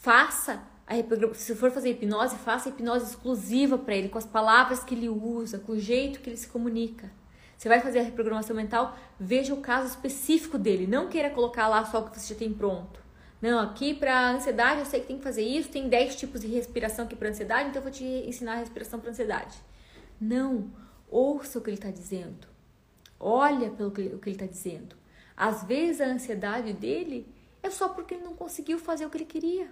faça 0.00 0.62
a 0.86 0.94
se 1.34 1.54
for 1.54 1.70
fazer 1.70 1.90
hipnose, 1.90 2.36
faça 2.38 2.70
hipnose 2.70 3.10
exclusiva 3.10 3.76
para 3.76 3.94
ele, 3.94 4.08
com 4.08 4.18
as 4.18 4.24
palavras 4.24 4.82
que 4.82 4.94
ele 4.94 5.08
usa, 5.08 5.58
com 5.58 5.72
o 5.72 5.78
jeito 5.78 6.20
que 6.20 6.30
ele 6.30 6.36
se 6.36 6.48
comunica. 6.48 7.10
Você 7.58 7.68
vai 7.68 7.80
fazer 7.80 7.98
a 7.98 8.02
reprogramação 8.02 8.54
mental, 8.54 8.96
veja 9.18 9.52
o 9.52 9.60
caso 9.60 9.88
específico 9.88 10.56
dele. 10.56 10.86
Não 10.86 11.08
queira 11.08 11.28
colocar 11.28 11.66
lá 11.66 11.84
só 11.84 11.98
o 11.98 12.08
que 12.08 12.16
você 12.16 12.32
já 12.32 12.38
tem 12.38 12.54
pronto. 12.54 13.02
Não, 13.42 13.58
aqui 13.58 13.94
para 13.94 14.30
ansiedade 14.30 14.78
eu 14.78 14.86
sei 14.86 15.00
que 15.00 15.08
tem 15.08 15.18
que 15.18 15.24
fazer 15.24 15.42
isso, 15.42 15.68
tem 15.68 15.88
10 15.88 16.14
tipos 16.14 16.40
de 16.40 16.46
respiração 16.46 17.04
aqui 17.04 17.16
para 17.16 17.28
ansiedade, 17.28 17.68
então 17.68 17.80
eu 17.80 17.82
vou 17.82 17.90
te 17.90 18.04
ensinar 18.04 18.52
a 18.52 18.58
respiração 18.58 19.00
para 19.00 19.10
ansiedade. 19.10 19.58
Não, 20.20 20.70
ouça 21.10 21.58
o 21.58 21.62
que 21.62 21.68
ele 21.68 21.76
está 21.76 21.90
dizendo. 21.90 22.46
Olha 23.18 23.70
pelo 23.70 23.90
que, 23.90 24.02
o 24.02 24.20
que 24.20 24.28
ele 24.28 24.36
está 24.36 24.46
dizendo. 24.46 24.94
Às 25.36 25.64
vezes 25.64 26.00
a 26.00 26.06
ansiedade 26.06 26.72
dele 26.72 27.26
é 27.60 27.70
só 27.70 27.88
porque 27.88 28.14
ele 28.14 28.24
não 28.24 28.34
conseguiu 28.34 28.78
fazer 28.78 29.04
o 29.04 29.10
que 29.10 29.18
ele 29.18 29.24
queria, 29.24 29.68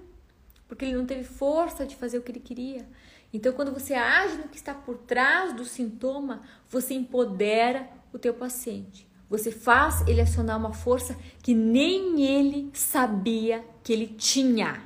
porque 0.66 0.84
ele 0.84 0.97
não 0.97 1.07
teve 1.07 1.22
força 1.22 1.87
de 1.87 1.95
fazer 1.95 2.18
o 2.18 2.22
que 2.22 2.32
ele 2.32 2.41
queria. 2.41 2.84
Então, 3.33 3.53
quando 3.53 3.72
você 3.72 3.95
age 3.95 4.39
no 4.39 4.49
que 4.49 4.57
está 4.57 4.72
por 4.72 4.99
trás 4.99 5.53
do 5.53 5.64
sintoma, 5.64 6.43
você 6.68 6.95
empodera 6.95 7.89
o 8.12 8.18
teu 8.18 8.33
paciente. 8.33 9.07
Você 9.29 9.51
faz 9.51 10.07
ele 10.07 10.20
acionar 10.20 10.57
uma 10.57 10.72
força 10.72 11.16
que 11.43 11.53
nem 11.55 12.22
ele 12.22 12.70
sabia 12.72 13.64
que 13.83 13.93
ele 13.93 14.07
tinha. 14.07 14.83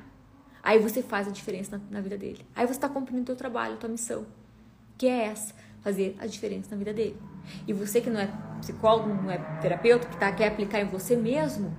Aí 0.63 0.79
você 0.79 1.01
faz 1.01 1.27
a 1.27 1.31
diferença 1.31 1.77
na, 1.77 1.83
na 1.91 2.01
vida 2.01 2.17
dele. 2.17 2.45
Aí 2.55 2.65
você 2.65 2.73
está 2.73 2.89
cumprindo 2.89 3.21
o 3.21 3.25
teu 3.25 3.35
trabalho, 3.35 3.75
a 3.75 3.77
tua 3.77 3.89
missão, 3.89 4.25
que 4.97 5.07
é 5.07 5.25
essa, 5.25 5.53
fazer 5.81 6.15
a 6.19 6.25
diferença 6.25 6.71
na 6.71 6.77
vida 6.77 6.93
dele. 6.93 7.17
E 7.67 7.73
você 7.73 8.01
que 8.01 8.09
não 8.09 8.19
é 8.19 8.29
psicólogo, 8.59 9.09
não 9.09 9.29
é 9.29 9.37
terapeuta, 9.61 10.07
que 10.07 10.17
tá, 10.17 10.31
quer 10.31 10.47
aplicar 10.47 10.81
em 10.81 10.85
você 10.85 11.15
mesmo, 11.15 11.75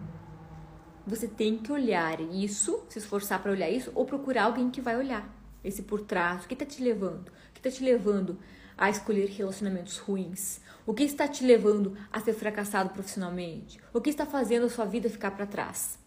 você 1.05 1.27
tem 1.27 1.59
que 1.59 1.73
olhar 1.73 2.21
isso, 2.21 2.85
se 2.89 2.99
esforçar 2.99 3.43
para 3.43 3.51
olhar 3.51 3.69
isso, 3.69 3.91
ou 3.95 4.05
procurar 4.05 4.45
alguém 4.45 4.71
que 4.71 4.81
vai 4.81 4.97
olhar 4.97 5.41
esse 5.65 5.83
por 5.83 6.03
trás, 6.03 6.45
o 6.45 6.49
que 6.49 6.55
está 6.55 6.67
te 6.67 6.83
levando? 6.83 7.29
O 7.29 7.53
que 7.53 7.61
está 7.67 7.71
te 7.71 7.85
levando 7.85 8.39
a 8.77 8.91
escolher 8.91 9.29
relacionamentos 9.29 9.99
ruins? 9.99 10.61
O 10.85 10.93
que 10.93 11.05
está 11.05 11.29
te 11.29 11.45
levando 11.45 11.97
a 12.11 12.21
ser 12.21 12.35
fracassado 12.35 12.91
profissionalmente? 12.91 13.79
O 13.93 14.01
que 14.01 14.11
está 14.11 14.27
fazendo 14.27 14.67
a 14.67 14.71
sua 14.71 14.85
vida 14.85 15.09
ficar 15.09 15.31
para 15.31 15.47
trás? 15.47 15.99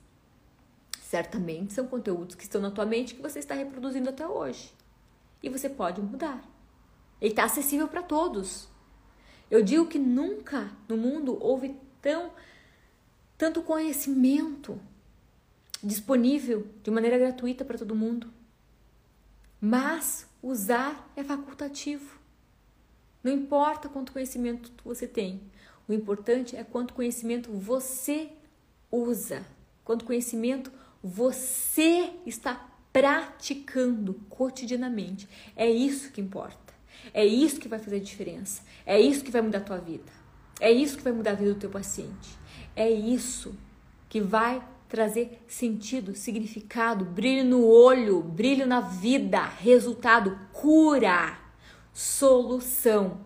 Certamente 1.01 1.73
são 1.73 1.87
conteúdos 1.87 2.35
que 2.35 2.43
estão 2.43 2.59
na 2.59 2.71
tua 2.71 2.85
mente 2.85 3.15
que 3.15 3.21
você 3.21 3.39
está 3.39 3.53
reproduzindo 3.53 4.09
até 4.09 4.27
hoje. 4.27 4.73
E 5.41 5.49
você 5.49 5.69
pode 5.69 6.01
mudar. 6.01 6.43
Ele 7.21 7.31
está 7.31 7.45
acessível 7.45 7.87
para 7.87 8.01
todos. 8.01 8.67
Eu 9.49 9.63
digo 9.63 9.87
que 9.87 9.99
nunca 9.99 10.71
no 10.89 10.97
mundo 10.97 11.37
houve 11.39 11.79
tão 12.01 12.31
tanto 13.37 13.61
conhecimento 13.61 14.79
disponível 15.83 16.67
de 16.83 16.89
maneira 16.89 17.17
gratuita 17.17 17.63
para 17.63 17.77
todo 17.77 17.95
mundo. 17.95 18.33
Mas 19.59 20.27
usar 20.41 21.11
é 21.15 21.23
facultativo. 21.23 22.19
Não 23.23 23.31
importa 23.31 23.89
quanto 23.89 24.11
conhecimento 24.11 24.71
você 24.83 25.07
tem, 25.07 25.41
o 25.87 25.93
importante 25.93 26.55
é 26.55 26.63
quanto 26.63 26.93
conhecimento 26.93 27.51
você 27.51 28.29
usa, 28.91 29.45
quanto 29.83 30.05
conhecimento 30.05 30.71
você 31.03 32.11
está 32.25 32.69
praticando 32.91 34.13
cotidianamente. 34.29 35.27
É 35.55 35.69
isso 35.69 36.11
que 36.11 36.21
importa. 36.21 36.73
É 37.13 37.25
isso 37.25 37.59
que 37.59 37.67
vai 37.67 37.77
fazer 37.77 37.99
diferença. 37.99 38.63
É 38.85 38.99
isso 38.99 39.23
que 39.23 39.31
vai 39.31 39.41
mudar 39.41 39.59
a 39.59 39.61
tua 39.61 39.77
vida. 39.77 40.11
É 40.59 40.71
isso 40.71 40.97
que 40.97 41.03
vai 41.03 41.13
mudar 41.13 41.31
a 41.31 41.35
vida 41.35 41.53
do 41.53 41.59
teu 41.59 41.69
paciente. 41.69 42.37
É 42.75 42.89
isso 42.89 43.55
que 44.09 44.21
vai 44.21 44.63
trazer 44.95 45.43
sentido, 45.45 46.15
significado, 46.15 47.03
brilho 47.03 47.43
no 47.43 47.67
olho, 47.67 48.21
brilho 48.21 48.65
na 48.65 48.79
vida, 48.79 49.43
resultado, 49.43 50.39
cura, 50.53 51.37
solução. 51.93 53.19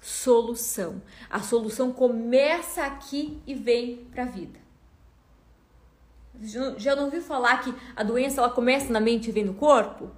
Solução. 0.00 1.02
A 1.28 1.40
solução 1.40 1.92
começa 1.92 2.84
aqui 2.84 3.38
e 3.46 3.54
vem 3.54 4.06
para 4.10 4.22
a 4.22 4.26
vida. 4.26 4.58
Já 6.78 6.96
não 6.96 7.04
ouviu 7.04 7.20
falar 7.20 7.58
que 7.58 7.74
a 7.94 8.02
doença 8.02 8.40
ela 8.40 8.50
começa 8.50 8.90
na 8.90 9.00
mente 9.00 9.28
e 9.28 9.32
vem 9.32 9.44
no 9.44 9.52
corpo? 9.52 10.10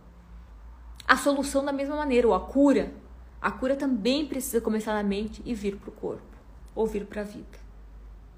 A 1.06 1.16
solução 1.16 1.64
da 1.64 1.72
mesma 1.72 1.96
maneira, 1.96 2.28
ou 2.28 2.34
a 2.34 2.40
cura. 2.40 2.92
A 3.40 3.50
cura 3.50 3.74
também 3.74 4.24
precisa 4.24 4.60
começar 4.60 4.94
na 4.94 5.02
mente 5.02 5.42
e 5.44 5.52
vir 5.52 5.76
para 5.78 5.90
o 5.90 5.92
corpo, 5.92 6.36
ou 6.76 6.86
vir 6.86 7.06
para 7.06 7.22
a 7.22 7.24
vida. 7.24 7.58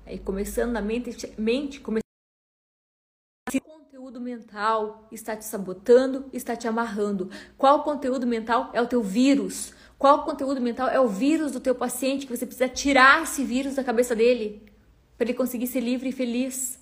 Aí 0.07 0.19
começando 0.19 0.73
na 0.73 0.81
mente, 0.81 1.35
mente 1.37 1.81
começando 1.81 2.08
conteúdo 4.09 4.21
mental 4.23 5.07
está 5.13 5.37
te 5.37 5.45
sabotando, 5.45 6.31
está 6.33 6.57
te 6.57 6.67
amarrando. 6.67 7.31
Qual 7.59 7.83
conteúdo 7.83 8.27
mental 8.27 8.71
é 8.73 8.81
o 8.81 8.87
teu 8.87 9.03
vírus? 9.03 9.75
Qual 9.99 10.25
conteúdo 10.25 10.63
mental 10.63 10.89
é 10.89 10.99
o 10.99 11.07
vírus 11.07 11.53
do 11.53 11.61
teu 11.61 11.75
paciente 11.75 12.27
que 12.27 12.35
você 12.35 12.47
precisa 12.47 12.71
tirar 12.71 13.25
esse 13.25 13.45
vírus 13.45 13.75
da 13.75 13.85
cabeça 13.85 14.17
dele 14.17 14.63
para 15.19 15.27
ele 15.27 15.35
conseguir 15.35 15.67
ser 15.67 15.81
livre 15.81 16.09
e 16.09 16.13
feliz? 16.13 16.79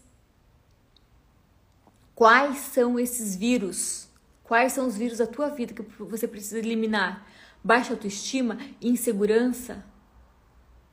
Quais 2.15 2.59
são 2.59 2.97
esses 2.97 3.35
vírus? 3.35 4.09
Quais 4.45 4.73
são 4.73 4.87
os 4.87 4.97
vírus 4.97 5.19
da 5.19 5.27
tua 5.27 5.49
vida 5.49 5.75
que 5.75 5.83
você 6.05 6.29
precisa 6.29 6.61
eliminar? 6.61 7.27
Baixa 7.65 7.93
autoestima, 7.93 8.57
insegurança, 8.81 9.85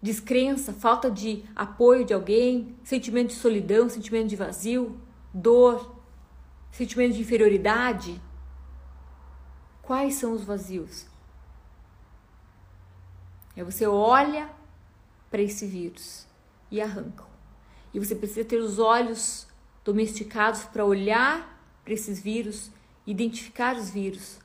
descrença, 0.01 0.73
falta 0.73 1.11
de 1.11 1.43
apoio 1.55 2.03
de 2.03 2.13
alguém, 2.13 2.75
sentimento 2.83 3.27
de 3.27 3.35
solidão, 3.35 3.87
sentimento 3.87 4.29
de 4.29 4.35
vazio, 4.35 4.99
dor, 5.31 6.02
sentimento 6.73 7.13
de 7.13 7.21
inferioridade. 7.21 8.19
Quais 9.81 10.15
são 10.15 10.33
os 10.33 10.43
vazios? 10.43 11.05
Aí 13.55 13.63
você 13.63 13.85
olha 13.85 14.49
para 15.29 15.41
esse 15.41 15.67
vírus 15.67 16.27
e 16.71 16.81
arranca. 16.81 17.25
E 17.93 17.99
você 17.99 18.15
precisa 18.15 18.43
ter 18.43 18.57
os 18.57 18.79
olhos 18.79 19.47
domesticados 19.85 20.63
para 20.63 20.83
olhar 20.83 21.61
para 21.83 21.93
esses 21.93 22.19
vírus, 22.19 22.71
identificar 23.05 23.75
os 23.75 23.91
vírus 23.91 24.39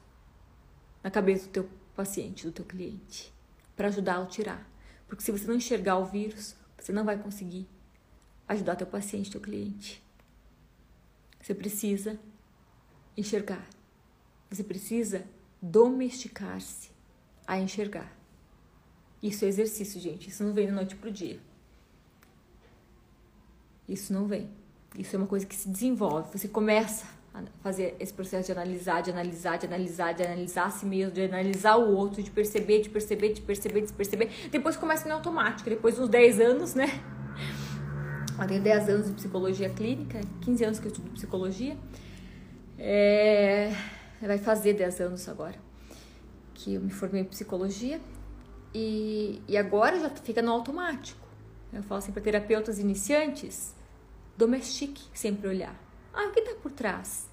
na 1.02 1.10
cabeça 1.10 1.46
do 1.46 1.50
teu 1.50 1.68
paciente, 1.96 2.44
do 2.44 2.52
teu 2.52 2.64
cliente, 2.64 3.32
para 3.74 3.88
ajudá-lo 3.88 4.24
a 4.24 4.26
tirar. 4.26 4.68
Porque 5.06 5.22
se 5.22 5.32
você 5.32 5.46
não 5.46 5.54
enxergar 5.54 5.96
o 5.96 6.04
vírus, 6.04 6.54
você 6.78 6.92
não 6.92 7.04
vai 7.04 7.16
conseguir 7.16 7.66
ajudar 8.46 8.76
teu 8.76 8.86
paciente, 8.86 9.30
teu 9.30 9.40
cliente. 9.40 10.06
Você 11.48 11.54
precisa 11.54 12.20
enxergar. 13.16 13.66
Você 14.50 14.62
precisa 14.62 15.24
domesticar-se 15.62 16.90
a 17.46 17.58
enxergar. 17.58 18.14
Isso 19.22 19.46
é 19.46 19.48
exercício, 19.48 19.98
gente. 19.98 20.28
Isso 20.28 20.44
não 20.44 20.52
vem 20.52 20.66
da 20.66 20.74
noite 20.74 20.94
pro 20.94 21.10
dia. 21.10 21.40
Isso 23.88 24.12
não 24.12 24.26
vem. 24.26 24.50
Isso 24.98 25.16
é 25.16 25.18
uma 25.18 25.26
coisa 25.26 25.46
que 25.46 25.56
se 25.56 25.70
desenvolve. 25.70 26.38
Você 26.38 26.48
começa 26.48 27.06
a 27.32 27.42
fazer 27.62 27.96
esse 27.98 28.12
processo 28.12 28.44
de 28.44 28.52
analisar, 28.52 29.00
de 29.00 29.10
analisar, 29.10 29.56
de 29.56 29.64
analisar, 29.64 30.12
de 30.12 30.22
analisar 30.24 30.66
a 30.66 30.70
si 30.70 30.84
mesmo, 30.84 31.14
de 31.14 31.22
analisar 31.22 31.76
o 31.76 31.96
outro, 31.96 32.22
de 32.22 32.30
perceber, 32.30 32.82
de 32.82 32.90
perceber, 32.90 33.32
de 33.32 33.40
perceber, 33.40 33.86
de 33.86 33.92
perceber. 33.94 34.30
Depois 34.50 34.76
começa 34.76 35.08
no 35.08 35.14
automático. 35.14 35.70
Depois 35.70 35.94
de 35.94 36.02
uns 36.02 36.10
10 36.10 36.40
anos, 36.40 36.74
né? 36.74 37.02
Eu 38.40 38.46
tenho 38.46 38.62
10 38.62 38.88
anos 38.88 39.06
de 39.06 39.12
psicologia 39.14 39.68
clínica, 39.70 40.20
15 40.42 40.64
anos 40.64 40.78
que 40.78 40.86
eu 40.86 40.92
estudo 40.92 41.10
psicologia. 41.10 41.76
É... 42.78 43.72
Vai 44.20 44.38
fazer 44.38 44.74
10 44.74 45.00
anos 45.00 45.28
agora 45.28 45.68
que 46.58 46.74
eu 46.74 46.80
me 46.80 46.90
formei 46.90 47.22
em 47.22 47.24
psicologia. 47.24 48.00
E, 48.74 49.40
e 49.48 49.56
agora 49.56 49.98
já 49.98 50.10
fica 50.10 50.42
no 50.42 50.52
automático. 50.52 51.26
Eu 51.72 51.82
falo 51.82 51.98
assim 51.98 52.12
para 52.12 52.22
terapeutas 52.22 52.78
iniciantes, 52.78 53.74
domestique 54.36 55.02
sempre 55.14 55.48
olhar. 55.48 55.74
Ah, 56.12 56.26
o 56.26 56.32
que 56.32 56.40
está 56.40 56.54
por 56.56 56.72
trás? 56.72 57.28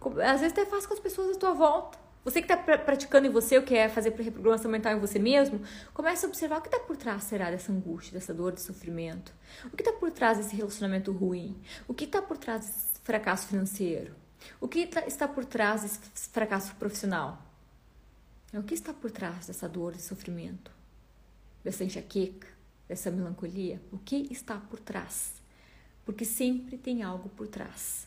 Às 0.00 0.40
vezes 0.40 0.52
até 0.52 0.66
faz 0.66 0.86
com 0.86 0.94
as 0.94 1.00
pessoas 1.00 1.36
à 1.36 1.38
tua 1.38 1.52
volta. 1.52 1.98
Você 2.24 2.40
que 2.40 2.50
está 2.50 2.56
praticando 2.78 3.26
em 3.26 3.30
você, 3.30 3.58
o 3.58 3.62
que 3.62 3.74
é 3.74 3.86
fazer 3.86 4.10
reprogramação 4.14 4.70
mental 4.70 4.96
em 4.96 4.98
você 4.98 5.18
mesmo, 5.18 5.60
comece 5.92 6.24
a 6.24 6.28
observar 6.28 6.58
o 6.58 6.62
que 6.62 6.68
está 6.68 6.80
por 6.80 6.96
trás, 6.96 7.24
será, 7.24 7.50
dessa 7.50 7.70
angústia, 7.70 8.14
dessa 8.14 8.32
dor, 8.32 8.52
desse 8.52 8.64
sofrimento. 8.64 9.30
O 9.66 9.76
que 9.76 9.82
está 9.82 9.92
por 9.92 10.10
trás 10.10 10.38
desse 10.38 10.56
relacionamento 10.56 11.12
ruim? 11.12 11.54
O 11.86 11.92
que 11.92 12.04
está 12.04 12.22
por 12.22 12.38
trás 12.38 12.64
desse 12.64 12.98
fracasso 13.02 13.46
financeiro? 13.48 14.14
O 14.58 14.66
que 14.66 14.86
tá, 14.86 15.06
está 15.06 15.28
por 15.28 15.44
trás 15.44 15.82
desse 15.82 15.98
fracasso 16.30 16.74
profissional? 16.76 17.42
O 18.54 18.62
que 18.62 18.72
está 18.72 18.94
por 18.94 19.10
trás 19.10 19.46
dessa 19.46 19.68
dor, 19.68 19.92
desse 19.92 20.08
sofrimento? 20.08 20.70
Dessa 21.62 21.84
enxaqueca, 21.84 22.48
dessa 22.88 23.10
melancolia? 23.10 23.82
O 23.92 23.98
que 23.98 24.28
está 24.30 24.56
por 24.56 24.80
trás? 24.80 25.34
Porque 26.06 26.24
sempre 26.24 26.78
tem 26.78 27.02
algo 27.02 27.28
por 27.28 27.48
trás. 27.48 28.06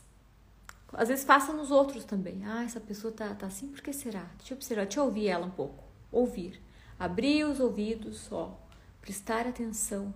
Às 0.92 1.08
vezes 1.08 1.24
faça 1.24 1.52
nos 1.52 1.70
outros 1.70 2.04
também. 2.04 2.44
Ah, 2.44 2.64
essa 2.64 2.80
pessoa 2.80 3.12
tá, 3.12 3.34
tá 3.34 3.46
assim, 3.46 3.68
por 3.68 3.80
que 3.80 3.92
será? 3.92 4.26
Deixa 4.38 4.54
eu 4.54 4.56
observar, 4.56 4.84
deixa 4.84 5.00
eu 5.00 5.04
ouvir 5.04 5.28
ela 5.28 5.46
um 5.46 5.50
pouco. 5.50 5.84
Ouvir. 6.10 6.62
Abrir 6.98 7.44
os 7.44 7.60
ouvidos, 7.60 8.28
ó. 8.32 8.58
Prestar 9.00 9.46
atenção 9.46 10.12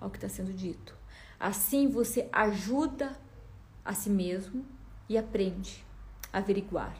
ao 0.00 0.10
que 0.10 0.16
está 0.16 0.28
sendo 0.28 0.52
dito. 0.52 0.96
Assim 1.38 1.88
você 1.88 2.28
ajuda 2.32 3.16
a 3.84 3.92
si 3.92 4.08
mesmo 4.08 4.64
e 5.08 5.18
aprende 5.18 5.84
a 6.32 6.38
averiguar 6.38 6.96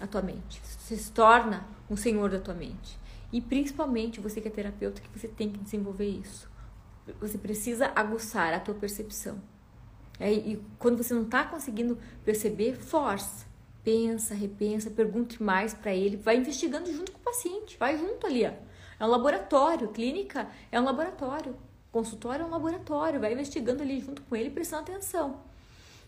a 0.00 0.06
tua 0.06 0.22
mente. 0.22 0.60
Você 0.62 0.96
se 0.96 1.12
torna 1.12 1.66
um 1.88 1.96
senhor 1.96 2.30
da 2.30 2.40
tua 2.40 2.54
mente. 2.54 2.98
E 3.32 3.40
principalmente 3.40 4.20
você 4.20 4.40
que 4.40 4.48
é 4.48 4.50
terapeuta, 4.50 5.00
que 5.00 5.18
você 5.18 5.28
tem 5.28 5.50
que 5.50 5.58
desenvolver 5.58 6.08
isso. 6.08 6.48
Você 7.20 7.38
precisa 7.38 7.92
aguçar 7.94 8.52
a 8.52 8.60
tua 8.60 8.74
percepção. 8.74 9.40
É, 10.18 10.32
e 10.32 10.62
quando 10.78 10.96
você 10.96 11.12
não 11.12 11.22
está 11.22 11.44
conseguindo 11.44 11.98
perceber, 12.24 12.76
força. 12.76 13.46
Pensa, 13.82 14.34
repensa, 14.34 14.90
pergunte 14.90 15.42
mais 15.42 15.74
para 15.74 15.92
ele, 15.94 16.16
vai 16.16 16.36
investigando 16.36 16.90
junto 16.90 17.12
com 17.12 17.18
o 17.18 17.22
paciente, 17.22 17.76
vai 17.76 17.98
junto 17.98 18.26
ali. 18.26 18.46
Ó. 18.46 18.52
É 18.98 19.04
um 19.04 19.10
laboratório, 19.10 19.88
clínica 19.88 20.48
é 20.72 20.80
um 20.80 20.84
laboratório, 20.84 21.54
consultório 21.92 22.44
é 22.44 22.46
um 22.46 22.50
laboratório, 22.50 23.20
vai 23.20 23.32
investigando 23.32 23.82
ali 23.82 24.00
junto 24.00 24.22
com 24.22 24.34
ele, 24.34 24.48
prestando 24.48 24.82
atenção. 24.90 25.40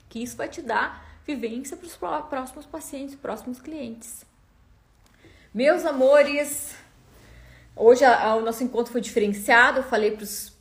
Que 0.09 0.23
isso 0.23 0.37
vai 0.37 0.49
te 0.49 0.63
dar 0.63 1.21
vivência 1.27 1.77
para 1.77 1.87
os 1.87 1.97
próximos 2.29 2.65
pacientes, 2.65 3.17
próximos 3.17 3.61
clientes. 3.61 4.25
Meus 5.53 5.85
amores, 5.85 6.77
hoje 7.75 8.05
a, 8.05 8.29
a, 8.29 8.37
o 8.37 8.43
nosso 8.43 8.63
encontro 8.63 8.93
foi 8.93 9.01
diferenciado, 9.01 9.81
eu 9.81 9.85
falei 9.85 10.13
para 10.13 10.23
os 10.23 10.56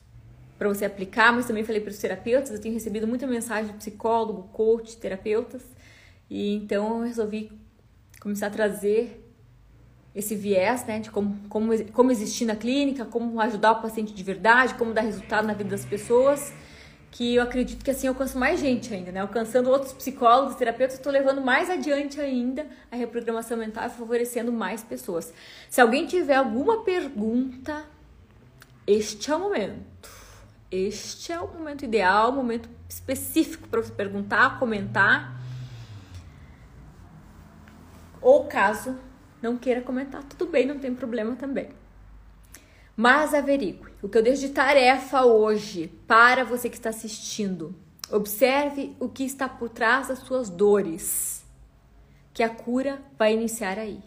para 0.57 0.69
você 0.69 0.85
aplicar, 0.85 1.33
mas 1.33 1.45
também 1.45 1.63
falei 1.63 1.81
para 1.81 1.91
os 1.91 1.97
terapeutas. 1.97 2.51
Eu 2.51 2.61
tenho 2.61 2.73
recebido 2.73 3.07
muita 3.07 3.27
mensagem 3.27 3.71
de 3.71 3.77
psicólogo, 3.77 4.49
coach, 4.53 4.97
terapeutas, 4.97 5.63
e 6.29 6.55
então 6.55 6.99
eu 6.99 7.05
resolvi 7.07 7.51
começar 8.19 8.47
a 8.47 8.49
trazer 8.49 9.21
esse 10.15 10.33
viés, 10.33 10.85
né, 10.85 10.99
de 10.99 11.11
como, 11.11 11.37
como, 11.49 11.91
como 11.91 12.09
existir 12.09 12.45
na 12.45 12.55
clínica, 12.55 13.03
como 13.03 13.39
ajudar 13.41 13.73
o 13.73 13.81
paciente 13.81 14.13
de 14.13 14.23
verdade, 14.23 14.73
como 14.75 14.93
dar 14.93 15.01
resultado 15.01 15.45
na 15.45 15.53
vida 15.53 15.71
das 15.71 15.83
pessoas, 15.83 16.53
que 17.11 17.35
eu 17.35 17.43
acredito 17.43 17.83
que 17.83 17.91
assim 17.91 18.07
eu 18.07 18.13
alcanço 18.13 18.39
mais 18.39 18.61
gente 18.61 18.93
ainda, 18.93 19.11
né, 19.11 19.19
alcançando 19.19 19.69
outros 19.69 19.91
psicólogos, 19.91 20.55
terapeutas, 20.55 20.95
estou 20.95 21.11
levando 21.11 21.41
mais 21.41 21.69
adiante 21.69 22.19
ainda 22.21 22.65
a 22.89 22.95
reprogramação 22.95 23.57
mental 23.57 23.87
e 23.87 23.89
favorecendo 23.89 24.53
mais 24.53 24.81
pessoas. 24.81 25.33
Se 25.69 25.81
alguém 25.81 26.05
tiver 26.05 26.35
alguma 26.35 26.83
pergunta, 26.83 27.85
este 28.87 29.29
é 29.29 29.35
o 29.35 29.39
momento. 29.39 30.14
Este 30.71 31.31
é 31.31 31.39
o 31.39 31.47
momento 31.47 31.85
ideal, 31.85 32.31
o 32.31 32.35
momento 32.35 32.69
específico 32.89 33.67
para 33.67 33.81
você 33.81 33.91
perguntar, 33.91 34.59
comentar. 34.59 35.39
Ou 38.21 38.45
caso 38.45 38.97
não 39.41 39.57
queira 39.57 39.81
comentar, 39.81 40.23
tudo 40.23 40.47
bem, 40.47 40.65
não 40.65 40.79
tem 40.79 40.93
problema 40.93 41.35
também. 41.35 41.69
Mas 42.95 43.33
averigue. 43.33 43.83
O 44.01 44.09
que 44.09 44.17
eu 44.17 44.23
deixo 44.23 44.41
de 44.41 44.49
tarefa 44.49 45.23
hoje 45.23 45.87
para 46.07 46.43
você 46.43 46.69
que 46.69 46.77
está 46.77 46.89
assistindo. 46.89 47.75
Observe 48.11 48.95
o 48.99 49.09
que 49.09 49.23
está 49.23 49.49
por 49.49 49.69
trás 49.69 50.07
das 50.07 50.19
suas 50.19 50.49
dores, 50.49 51.43
que 52.33 52.43
a 52.43 52.49
cura 52.49 53.01
vai 53.17 53.33
iniciar 53.33 53.79
aí. 53.79 53.99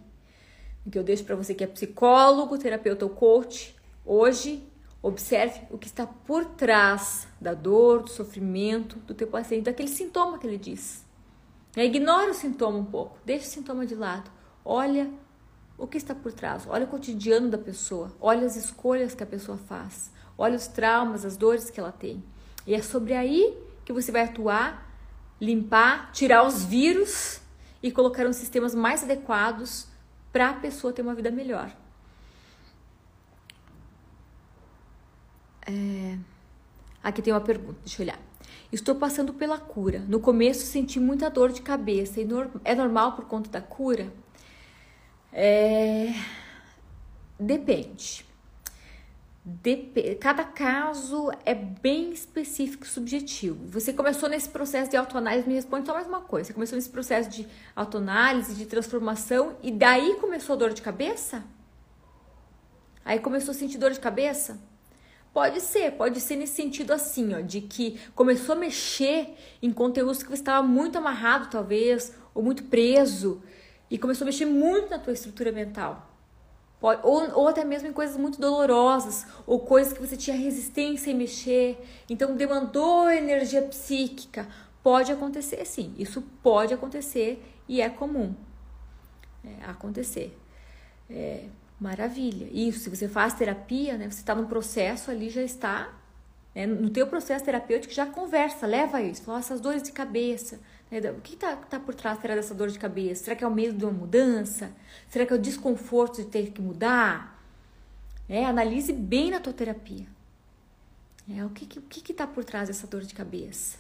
O 0.87 0.91
que 0.91 0.99
eu 0.99 1.05
deixo 1.05 1.25
para 1.25 1.37
você 1.37 1.53
que 1.53 1.65
é 1.65 1.67
psicólogo, 1.67 2.57
terapeuta 2.59 3.05
ou 3.05 3.11
coach, 3.11 3.77
hoje 4.07 4.67
Observe 5.01 5.61
o 5.71 5.79
que 5.79 5.87
está 5.87 6.07
por 6.07 6.45
trás 6.45 7.29
da 7.41 7.55
dor, 7.55 8.03
do 8.03 8.11
sofrimento 8.11 8.97
do 9.01 9.15
teu 9.15 9.29
paciente, 9.29 9.65
daquele 9.65 9.89
sintoma 9.89 10.39
que 10.39 10.47
ele 10.47 10.59
diz. 10.59 11.05
Ignora 11.77 12.31
o 12.31 12.35
sintoma 12.35 12.79
um 12.79 12.85
pouco, 12.85 13.19
deixa 13.25 13.47
o 13.47 13.51
sintoma 13.51 13.87
de 13.87 13.95
lado. 13.95 14.31
Olha 14.65 15.09
o 15.77 15.87
que 15.87 15.97
está 15.97 16.15
por 16.15 16.33
trás, 16.33 16.67
olha 16.67 16.85
o 16.85 16.89
cotidiano 16.89 17.49
da 17.49 17.57
pessoa, 17.57 18.13
olha 18.21 18.45
as 18.45 18.57
escolhas 18.57 19.15
que 19.15 19.23
a 19.23 19.27
pessoa 19.27 19.57
faz, 19.57 20.11
olha 20.37 20.57
os 20.57 20.67
traumas, 20.67 21.25
as 21.25 21.37
dores 21.37 21.71
que 21.71 21.79
ela 21.79 21.93
tem. 21.93 22.23
E 22.67 22.75
é 22.75 22.83
sobre 22.83 23.15
aí 23.15 23.57
que 23.85 23.93
você 23.93 24.11
vai 24.11 24.23
atuar, 24.23 24.93
limpar, 25.41 26.11
tirar 26.11 26.45
os 26.45 26.65
vírus 26.65 27.41
e 27.81 27.93
colocar 27.93 28.27
os 28.27 28.37
sistemas 28.37 28.75
mais 28.75 29.05
adequados 29.05 29.87
para 30.33 30.51
a 30.51 30.55
pessoa 30.55 30.93
ter 30.93 31.03
uma 31.03 31.15
vida 31.15 31.31
melhor. 31.31 31.71
É... 35.69 36.19
Aqui 37.03 37.23
tem 37.23 37.33
uma 37.33 37.41
pergunta, 37.41 37.79
deixa 37.85 38.03
eu 38.03 38.07
olhar. 38.07 38.19
Estou 38.73 38.95
passando 38.95 39.33
pela 39.33 39.59
cura. 39.59 40.01
No 40.09 40.21
começo 40.21 40.67
senti 40.67 40.99
muita 40.99 41.31
dor 41.31 41.53
de 41.53 41.63
cabeça. 41.63 42.21
É 42.65 42.75
normal 42.75 43.13
por 43.13 43.27
conta 43.27 43.51
da 43.51 43.61
cura? 43.61 44.13
É... 45.33 46.13
Depende. 47.39 48.27
Dep 49.45 50.17
Cada 50.21 50.45
caso 50.45 51.31
é 51.45 51.55
bem 51.55 52.13
específico 52.13 52.85
e 52.85 52.89
subjetivo. 52.89 53.67
Você 53.69 53.93
começou 53.93 54.29
nesse 54.29 54.49
processo 54.49 54.91
de 54.91 54.97
autoanálise, 54.97 55.49
me 55.49 55.55
responde 55.55 55.87
só 55.87 55.95
mais 55.95 56.07
uma 56.07 56.21
coisa. 56.21 56.49
Você 56.49 56.53
começou 56.53 56.77
nesse 56.77 56.91
processo 56.91 57.31
de 57.31 57.49
autoanálise, 57.75 58.55
de 58.55 58.67
transformação, 58.67 59.57
e 59.63 59.71
daí 59.71 60.17
começou 60.17 60.55
a 60.55 60.59
dor 60.59 60.75
de 60.75 60.83
cabeça? 60.83 61.43
Aí 63.05 63.21
começou 63.21 63.53
a 63.53 63.55
sentir 63.55 63.79
dor 63.79 63.93
de 63.93 64.01
cabeça? 64.01 64.61
Pode 65.33 65.61
ser, 65.61 65.93
pode 65.93 66.21
ser 66.21 66.37
nesse 66.37 66.55
sentido 66.55 66.93
assim, 66.93 67.35
ó, 67.35 67.41
de 67.41 67.61
que 67.61 68.01
começou 68.15 68.55
a 68.55 68.59
mexer 68.59 69.37
em 69.63 69.73
conteúdos 69.73 70.23
que 70.23 70.29
você 70.29 70.43
estava 70.43 70.67
muito 70.67 70.99
amarrado, 70.99 71.49
talvez, 71.51 72.15
ou 72.35 72.43
muito 72.43 72.65
preso, 72.65 73.43
e 73.91 73.99
começou 73.99 74.25
a 74.25 74.27
mexer 74.27 74.47
muito 74.47 74.91
na 74.91 74.99
tua 74.99 75.13
estrutura 75.13 75.53
mental. 75.53 76.07
Pode, 76.81 77.01
ou, 77.05 77.41
ou 77.41 77.49
até 77.49 77.65
mesmo 77.65 77.89
em 77.89 77.93
coisas 77.93 78.17
muito 78.17 78.41
dolorosas, 78.41 79.27
ou 79.47 79.61
coisas 79.61 79.93
que 79.93 80.01
você 80.01 80.17
tinha 80.17 80.37
resistência 80.37 81.11
em 81.11 81.15
mexer, 81.15 81.79
então 82.09 82.35
demandou 82.35 83.11
energia 83.11 83.63
psíquica. 83.63 84.47
Pode 84.83 85.13
acontecer 85.13 85.65
sim, 85.65 85.95
isso 85.99 86.23
pode 86.43 86.73
acontecer 86.73 87.45
e 87.69 87.81
é 87.81 87.89
comum 87.91 88.35
é, 89.45 89.65
acontecer. 89.65 90.37
É, 91.11 91.45
maravilha. 91.81 92.49
Isso, 92.53 92.81
se 92.81 92.91
você 92.91 93.09
faz 93.09 93.35
terapia, 93.35 93.97
né, 93.97 94.11
você 94.11 94.21
está 94.21 94.35
no 94.35 94.47
processo 94.47 95.11
ali, 95.11 95.31
já 95.31 95.43
está 95.43 95.93
né, 96.55 96.67
no 96.67 96.91
teu 96.91 97.07
processo 97.07 97.45
terapêutico, 97.45 97.93
já 97.93 98.07
conversa, 98.07 98.67
leva 98.67 99.01
isso, 99.01 99.23
fala 99.23 99.39
essas 99.39 99.61
dores 99.61 99.83
de 99.83 99.93
cabeça, 99.93 100.59
né, 100.91 100.99
o 101.11 101.21
que 101.21 101.35
está 101.35 101.57
tá 101.57 101.79
por 101.79 101.95
trás 101.95 102.21
será 102.21 102.35
dessa 102.35 102.55
dor 102.55 102.69
de 102.69 102.79
cabeça? 102.79 103.25
Será 103.25 103.37
que 103.37 103.45
é 103.45 103.47
o 103.47 103.55
medo 103.55 103.77
de 103.77 103.85
uma 103.85 103.93
mudança? 103.93 104.73
Será 105.09 105.27
que 105.27 105.33
é 105.33 105.37
o 105.37 105.41
desconforto 105.41 106.23
de 106.23 106.29
ter 106.29 106.51
que 106.51 106.61
mudar? 106.61 107.39
É, 108.29 108.45
analise 108.45 108.93
bem 108.93 109.31
na 109.31 109.41
tua 109.41 109.53
terapia. 109.53 110.07
É, 111.31 111.45
o 111.45 111.51
que 111.51 111.65
está 111.65 111.81
que, 111.89 112.01
que 112.01 112.15
tá 112.15 112.27
por 112.27 112.43
trás 112.45 112.69
dessa 112.69 112.87
dor 112.87 113.03
de 113.03 113.15
cabeça? 113.15 113.77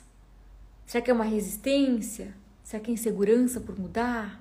Será 0.86 1.03
que 1.03 1.11
é 1.11 1.14
uma 1.14 1.24
resistência? 1.24 2.34
Será 2.62 2.82
que 2.82 2.90
é 2.90 2.94
insegurança 2.94 3.61
por 3.61 3.78
mudar? 3.78 4.38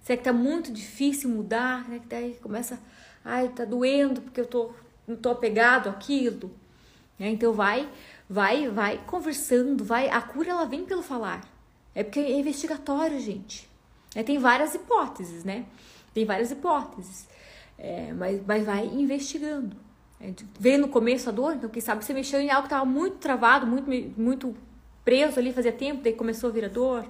Será 0.00 0.16
que 0.16 0.24
tá 0.24 0.32
muito 0.32 0.72
difícil 0.72 1.28
mudar? 1.30 1.88
Né? 1.88 1.98
Que 1.98 2.06
daí 2.06 2.34
começa, 2.42 2.80
ai, 3.24 3.48
tá 3.48 3.64
doendo 3.64 4.22
porque 4.22 4.40
eu 4.40 4.46
tô, 4.46 4.70
não 5.06 5.16
tô 5.16 5.30
apegado 5.30 5.88
àquilo. 5.88 6.50
Né? 7.18 7.30
Então 7.30 7.52
vai, 7.52 7.88
vai, 8.28 8.68
vai 8.68 8.98
conversando, 9.06 9.84
vai. 9.84 10.08
A 10.08 10.20
cura 10.20 10.50
ela 10.50 10.64
vem 10.64 10.84
pelo 10.84 11.02
falar. 11.02 11.42
É 11.94 12.02
porque 12.04 12.20
é 12.20 12.38
investigatório, 12.38 13.18
gente. 13.20 13.68
É, 14.14 14.22
tem 14.22 14.38
várias 14.38 14.74
hipóteses, 14.74 15.44
né? 15.44 15.66
Tem 16.14 16.24
várias 16.24 16.50
hipóteses. 16.50 17.28
É, 17.76 18.12
mas, 18.12 18.40
mas 18.46 18.64
vai 18.64 18.86
investigando. 18.86 19.76
É, 20.20 20.32
veio 20.58 20.78
no 20.78 20.88
começo 20.88 21.28
a 21.28 21.32
dor, 21.32 21.54
então 21.54 21.70
quem 21.70 21.80
sabe 21.80 22.04
você 22.04 22.12
mexeu 22.12 22.40
em 22.40 22.50
algo 22.50 22.62
que 22.62 22.74
estava 22.74 22.84
muito 22.84 23.18
travado, 23.18 23.66
muito, 23.66 23.88
muito 24.20 24.54
preso 25.04 25.38
ali, 25.38 25.52
fazia 25.52 25.72
tempo, 25.72 26.02
daí 26.02 26.12
começou 26.12 26.50
a 26.50 26.52
vir 26.52 26.64
a 26.64 26.68
dor. 26.68 27.08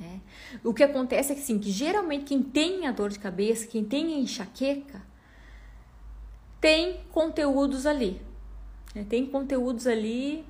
É. 0.00 0.18
O 0.64 0.74
que 0.74 0.82
acontece 0.82 1.32
é 1.32 1.34
que, 1.34 1.40
sim, 1.40 1.58
que 1.58 1.70
geralmente 1.70 2.24
quem 2.24 2.42
tem 2.42 2.86
a 2.86 2.92
dor 2.92 3.10
de 3.10 3.18
cabeça, 3.18 3.66
quem 3.66 3.84
tem 3.84 4.14
a 4.14 4.18
enxaqueca, 4.18 5.02
tem 6.60 7.00
conteúdos 7.10 7.86
ali. 7.86 8.20
É, 8.94 9.02
tem 9.04 9.26
conteúdos 9.26 9.86
ali. 9.86 10.44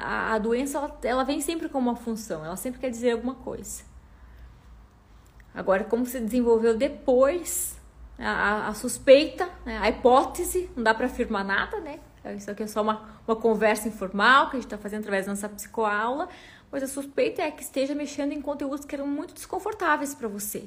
A, 0.00 0.34
a 0.34 0.38
doença 0.38 0.78
ela, 0.78 0.98
ela, 1.02 1.24
vem 1.24 1.40
sempre 1.40 1.68
com 1.68 1.78
uma 1.78 1.96
função, 1.96 2.44
ela 2.44 2.56
sempre 2.56 2.80
quer 2.80 2.90
dizer 2.90 3.12
alguma 3.12 3.34
coisa. 3.34 3.82
Agora, 5.54 5.84
como 5.84 6.06
se 6.06 6.20
desenvolveu 6.20 6.76
depois, 6.76 7.76
a, 8.18 8.68
a 8.68 8.74
suspeita, 8.74 9.48
né, 9.66 9.78
a 9.78 9.88
hipótese, 9.88 10.70
não 10.76 10.84
dá 10.84 10.94
para 10.94 11.06
afirmar 11.06 11.44
nada, 11.44 11.80
né? 11.80 11.98
Isso 12.36 12.50
aqui 12.50 12.62
é 12.62 12.66
só 12.68 12.82
uma, 12.82 13.02
uma 13.26 13.34
conversa 13.34 13.88
informal 13.88 14.48
que 14.48 14.56
a 14.56 14.60
gente 14.60 14.66
está 14.66 14.78
fazendo 14.78 15.00
através 15.00 15.26
da 15.26 15.32
nossa 15.32 15.48
psicoaula, 15.48 16.28
mas 16.72 16.82
a 16.82 16.88
suspeita 16.88 17.42
é 17.42 17.50
que 17.50 17.62
esteja 17.62 17.94
mexendo 17.94 18.32
em 18.32 18.40
conteúdos 18.40 18.86
que 18.86 18.94
eram 18.94 19.06
muito 19.06 19.34
desconfortáveis 19.34 20.14
para 20.14 20.26
você. 20.26 20.64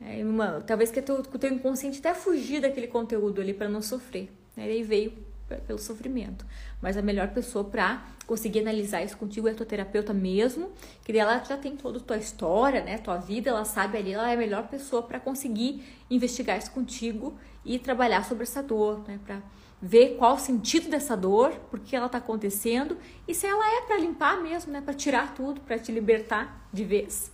É 0.00 0.24
uma, 0.24 0.60
talvez 0.62 0.90
que 0.90 1.00
o 1.00 1.38
teu 1.38 1.52
inconsciente 1.52 1.98
até 1.98 2.14
fugir 2.14 2.62
daquele 2.62 2.86
conteúdo 2.86 3.40
ali 3.40 3.52
para 3.52 3.68
não 3.68 3.82
sofrer. 3.82 4.30
Né? 4.56 4.68
E 4.68 4.70
aí 4.70 4.82
veio 4.82 5.12
pelo 5.66 5.78
sofrimento. 5.78 6.46
Mas 6.80 6.96
a 6.96 7.02
melhor 7.02 7.28
pessoa 7.28 7.64
para 7.64 8.06
conseguir 8.26 8.60
analisar 8.60 9.02
isso 9.02 9.16
contigo 9.16 9.48
é 9.48 9.50
a 9.50 9.54
tua 9.54 9.66
terapeuta 9.66 10.14
mesmo, 10.14 10.70
que 11.04 11.16
ela 11.18 11.42
já 11.42 11.56
tem 11.56 11.76
toda 11.76 11.98
a 11.98 12.00
tua 12.00 12.16
história, 12.16 12.84
né, 12.84 12.98
tua 12.98 13.16
vida, 13.16 13.50
ela 13.50 13.64
sabe 13.64 13.98
ali, 13.98 14.12
ela 14.12 14.30
é 14.30 14.34
a 14.34 14.36
melhor 14.36 14.68
pessoa 14.68 15.02
para 15.02 15.18
conseguir 15.18 15.82
investigar 16.08 16.56
isso 16.56 16.70
contigo 16.70 17.36
e 17.64 17.78
trabalhar 17.78 18.24
sobre 18.24 18.44
essa 18.44 18.62
dor, 18.62 19.02
né, 19.08 19.18
para 19.24 19.42
ver 19.80 20.16
qual 20.16 20.34
o 20.34 20.38
sentido 20.38 20.90
dessa 20.90 21.16
dor, 21.16 21.52
por 21.70 21.80
que 21.80 21.96
ela 21.96 22.06
está 22.06 22.18
acontecendo 22.18 22.98
e 23.26 23.34
se 23.34 23.46
ela 23.46 23.66
é 23.78 23.80
para 23.82 23.98
limpar 23.98 24.40
mesmo, 24.42 24.72
né, 24.72 24.80
para 24.80 24.92
tirar 24.92 25.34
tudo, 25.34 25.60
para 25.62 25.78
te 25.78 25.90
libertar 25.90 26.68
de 26.72 26.84
vez. 26.84 27.32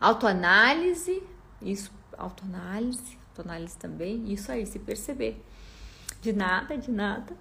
Autoanálise, 0.00 1.22
isso, 1.62 1.92
autoanálise, 2.16 3.18
autoanálise 3.28 3.76
também, 3.76 4.32
isso 4.32 4.50
aí, 4.50 4.66
se 4.66 4.78
perceber. 4.78 5.44
De 6.20 6.32
nada, 6.32 6.76
de 6.76 6.90
nada. 6.90 7.36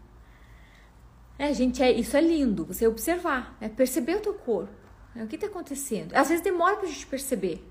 É, 1.40 1.54
gente, 1.54 1.82
é, 1.82 1.92
isso 1.92 2.16
é 2.16 2.22
lindo, 2.22 2.66
você 2.66 2.88
observar, 2.88 3.56
é 3.60 3.70
perceber 3.70 4.18
o 4.18 4.22
teu 4.22 4.34
corpo. 4.34 4.74
Né, 5.16 5.24
o 5.24 5.28
que 5.28 5.36
está 5.36 5.48
acontecendo? 5.48 6.16
Às 6.16 6.30
vezes 6.30 6.44
demora 6.44 6.76
para 6.76 6.86
a 6.86 6.92
gente 6.92 7.08
perceber. 7.08 7.68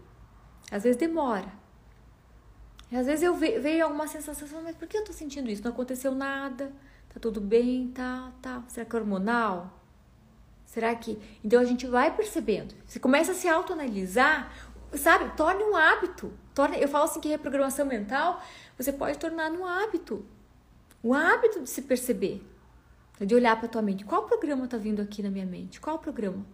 Às 0.71 0.83
vezes 0.83 0.97
demora. 0.97 1.53
E 2.91 2.97
às 2.97 3.07
vezes 3.07 3.23
eu 3.23 3.35
ve 3.35 3.59
vejo 3.59 3.85
alguma 3.85 4.07
sensação, 4.07 4.63
mas 4.63 4.77
por 4.77 4.87
que 4.87 4.97
eu 4.97 5.05
tô 5.05 5.13
sentindo 5.13 5.51
isso? 5.51 5.65
Não 5.65 5.73
aconteceu 5.73 6.15
nada, 6.15 6.73
tá 7.13 7.19
tudo 7.21 7.41
bem, 7.41 7.89
tá, 7.89 8.33
tá. 8.41 8.63
Será 8.69 8.87
que 8.87 8.97
é 8.97 8.99
hormonal? 8.99 9.81
Será 10.65 10.95
que. 10.95 11.19
Então 11.45 11.61
a 11.61 11.65
gente 11.65 11.87
vai 11.87 12.15
percebendo. 12.15 12.75
Você 12.87 13.01
começa 13.01 13.33
a 13.33 13.35
se 13.35 13.49
autoanalisar, 13.49 14.53
sabe? 14.93 15.37
Torne 15.37 15.63
um 15.65 15.75
hábito. 15.75 16.33
Torne... 16.55 16.81
Eu 16.81 16.89
falo 16.89 17.05
assim 17.05 17.21
que 17.21 17.29
reprogramação 17.29 17.87
mental 17.87 18.43
você 18.77 18.93
pode 18.93 19.19
tornar 19.19 19.51
um 19.53 19.65
hábito. 19.65 20.25
Um 21.03 21.15
hábito 21.15 21.63
de 21.63 21.71
se 21.71 21.83
perceber. 21.83 22.45
De 23.19 23.35
olhar 23.35 23.59
para 23.59 23.69
tua 23.69 23.81
mente. 23.81 24.05
Qual 24.05 24.25
programa 24.25 24.69
tá 24.69 24.77
vindo 24.77 25.01
aqui 25.01 25.23
na 25.23 25.31
minha 25.31 25.47
mente? 25.47 25.81
Qual 25.81 25.99
programa? 25.99 26.45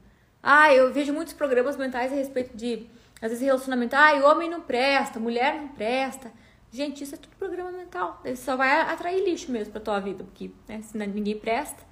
Ah, 0.43 0.73
eu 0.73 0.93
vejo 0.93 1.13
muitos 1.13 1.35
programas 1.35 1.77
mentais 1.77 2.13
a 2.13 2.15
respeito 2.15 2.57
de 2.57 2.87
às 3.23 3.31
vezes 3.31 3.45
relacionamento, 3.45 3.95
ah, 3.95 4.13
homem 4.29 4.51
não 4.51 4.61
presta, 4.61 5.21
mulher 5.21 5.55
não 5.55 5.69
presta. 5.69 6.33
Gente, 6.73 7.05
isso 7.05 7.15
é 7.15 7.19
tudo 7.19 7.37
programa 7.37 7.71
mental. 7.71 8.21
Ele 8.25 8.35
só 8.35 8.57
vai 8.57 8.81
atrair 8.81 9.25
lixo 9.25 9.53
mesmo 9.53 9.73
pra 9.73 9.81
tua 9.81 10.01
vida, 10.01 10.25
porque 10.25 10.51
né, 10.67 10.83
se 10.83 10.99
ninguém 10.99 11.39
presta, 11.39 11.85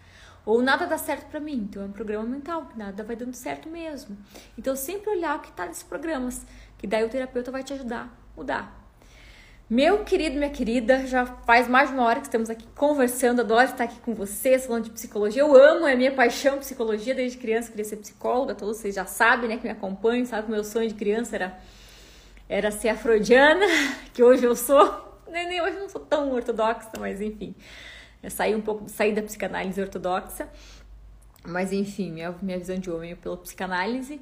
ou 0.44 0.60
nada 0.60 0.86
dá 0.86 0.98
certo 0.98 1.30
para 1.30 1.38
mim. 1.38 1.68
Então 1.68 1.82
é 1.82 1.86
um 1.86 1.92
programa 1.92 2.24
mental, 2.24 2.66
que 2.66 2.76
nada 2.76 3.04
vai 3.04 3.14
dando 3.14 3.34
certo 3.34 3.68
mesmo. 3.68 4.16
Então 4.58 4.74
sempre 4.74 5.10
olhar 5.10 5.36
o 5.36 5.40
que 5.40 5.52
tá 5.52 5.66
nesses 5.66 5.84
programas, 5.84 6.44
que 6.76 6.86
daí 6.86 7.04
o 7.04 7.08
terapeuta 7.08 7.50
vai 7.52 7.62
te 7.62 7.72
ajudar 7.74 8.06
a 8.06 8.36
mudar. 8.36 8.79
Meu 9.70 10.04
querido, 10.04 10.36
minha 10.36 10.50
querida, 10.50 11.06
já 11.06 11.24
faz 11.24 11.68
mais 11.68 11.90
de 11.90 11.94
uma 11.94 12.04
hora 12.04 12.18
que 12.18 12.26
estamos 12.26 12.50
aqui 12.50 12.66
conversando, 12.74 13.38
adoro 13.38 13.66
estar 13.66 13.84
aqui 13.84 14.00
com 14.00 14.12
vocês, 14.16 14.66
falando 14.66 14.86
de 14.86 14.90
psicologia. 14.90 15.42
Eu 15.42 15.54
amo, 15.54 15.86
é 15.86 15.94
minha 15.94 16.10
paixão 16.10 16.58
psicologia, 16.58 17.14
desde 17.14 17.38
criança 17.38 17.70
queria 17.70 17.84
ser 17.84 17.98
psicóloga, 17.98 18.52
todos 18.52 18.78
vocês 18.78 18.96
já 18.96 19.06
sabem, 19.06 19.48
né, 19.48 19.58
que 19.58 19.62
me 19.62 19.70
acompanham, 19.70 20.26
sabe 20.26 20.42
que 20.42 20.48
o 20.48 20.54
meu 20.56 20.64
sonho 20.64 20.88
de 20.88 20.94
criança 20.94 21.36
era, 21.36 21.56
era 22.48 22.72
ser 22.72 22.88
afrodiana, 22.88 23.64
que 24.12 24.24
hoje 24.24 24.44
eu 24.44 24.56
sou, 24.56 25.22
nem, 25.30 25.46
nem 25.46 25.62
hoje 25.62 25.76
eu 25.76 25.82
não 25.82 25.88
sou 25.88 26.00
tão 26.00 26.32
ortodoxa, 26.32 26.90
mas 26.98 27.20
enfim, 27.20 27.54
saí 28.28 28.56
um 28.56 28.60
pouco, 28.60 28.88
saí 28.88 29.12
da 29.12 29.22
psicanálise 29.22 29.80
ortodoxa, 29.80 30.48
mas 31.44 31.72
enfim, 31.72 32.10
minha, 32.10 32.34
minha 32.42 32.58
visão 32.58 32.76
de 32.76 32.90
homem 32.90 33.12
é 33.12 33.14
pela 33.14 33.36
psicanálise. 33.36 34.20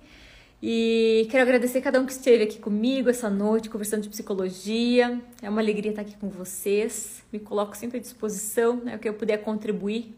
E 0.61 1.29
quero 1.31 1.45
agradecer 1.45 1.81
cada 1.81 2.01
um 2.01 2.07
que 2.07 2.11
esteve 2.11 2.43
aqui 2.43 2.59
comigo 2.59 3.09
essa 3.09 3.31
noite, 3.31 3.71
conversando 3.71 4.03
de 4.03 4.09
psicologia. 4.09 5.23
É 5.41 5.49
uma 5.49 5.61
alegria 5.61 5.91
estar 5.91 6.03
aqui 6.03 6.17
com 6.17 6.29
vocês. 6.29 7.23
Me 7.33 7.39
coloco 7.39 7.77
sempre 7.77 7.99
à 7.99 8.01
disposição, 8.01 8.77
né, 8.77 8.97
o 8.97 8.99
que 8.99 9.09
eu 9.09 9.15
puder 9.15 9.39
contribuir 9.39 10.17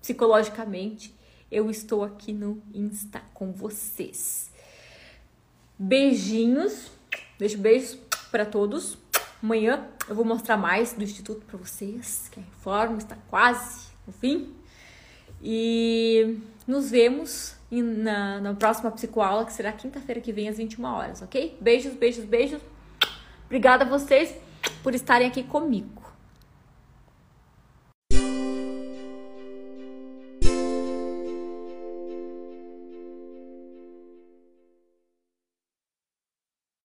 psicologicamente. 0.00 1.12
Eu 1.50 1.68
estou 1.68 2.04
aqui 2.04 2.32
no 2.32 2.62
Insta 2.72 3.20
com 3.34 3.50
vocês. 3.50 4.52
Beijinhos, 5.76 6.92
deixo 7.36 7.58
beijos 7.58 7.98
para 8.30 8.46
todos. 8.46 8.96
Amanhã 9.42 9.88
eu 10.08 10.14
vou 10.14 10.24
mostrar 10.24 10.56
mais 10.56 10.92
do 10.92 11.02
Instituto 11.02 11.44
para 11.46 11.58
vocês, 11.58 12.28
que 12.30 12.38
a 12.38 12.42
reforma 12.44 12.98
está 12.98 13.16
quase 13.28 13.88
no 14.06 14.12
fim. 14.12 14.54
E 15.42 16.38
nos 16.64 16.90
vemos 16.90 17.58
na, 17.70 18.40
na 18.40 18.54
próxima 18.54 18.90
psicoaula, 18.90 19.44
que 19.44 19.52
será 19.52 19.72
quinta-feira 19.72 20.20
que 20.20 20.32
vem 20.32 20.48
às 20.48 20.56
21 20.56 20.84
horas, 20.84 21.22
ok? 21.22 21.56
Beijos, 21.60 21.94
beijos, 21.94 22.24
beijos. 22.24 22.60
Obrigada 23.46 23.84
a 23.84 23.88
vocês 23.88 24.34
por 24.82 24.94
estarem 24.94 25.28
aqui 25.28 25.42
comigo. 25.42 25.99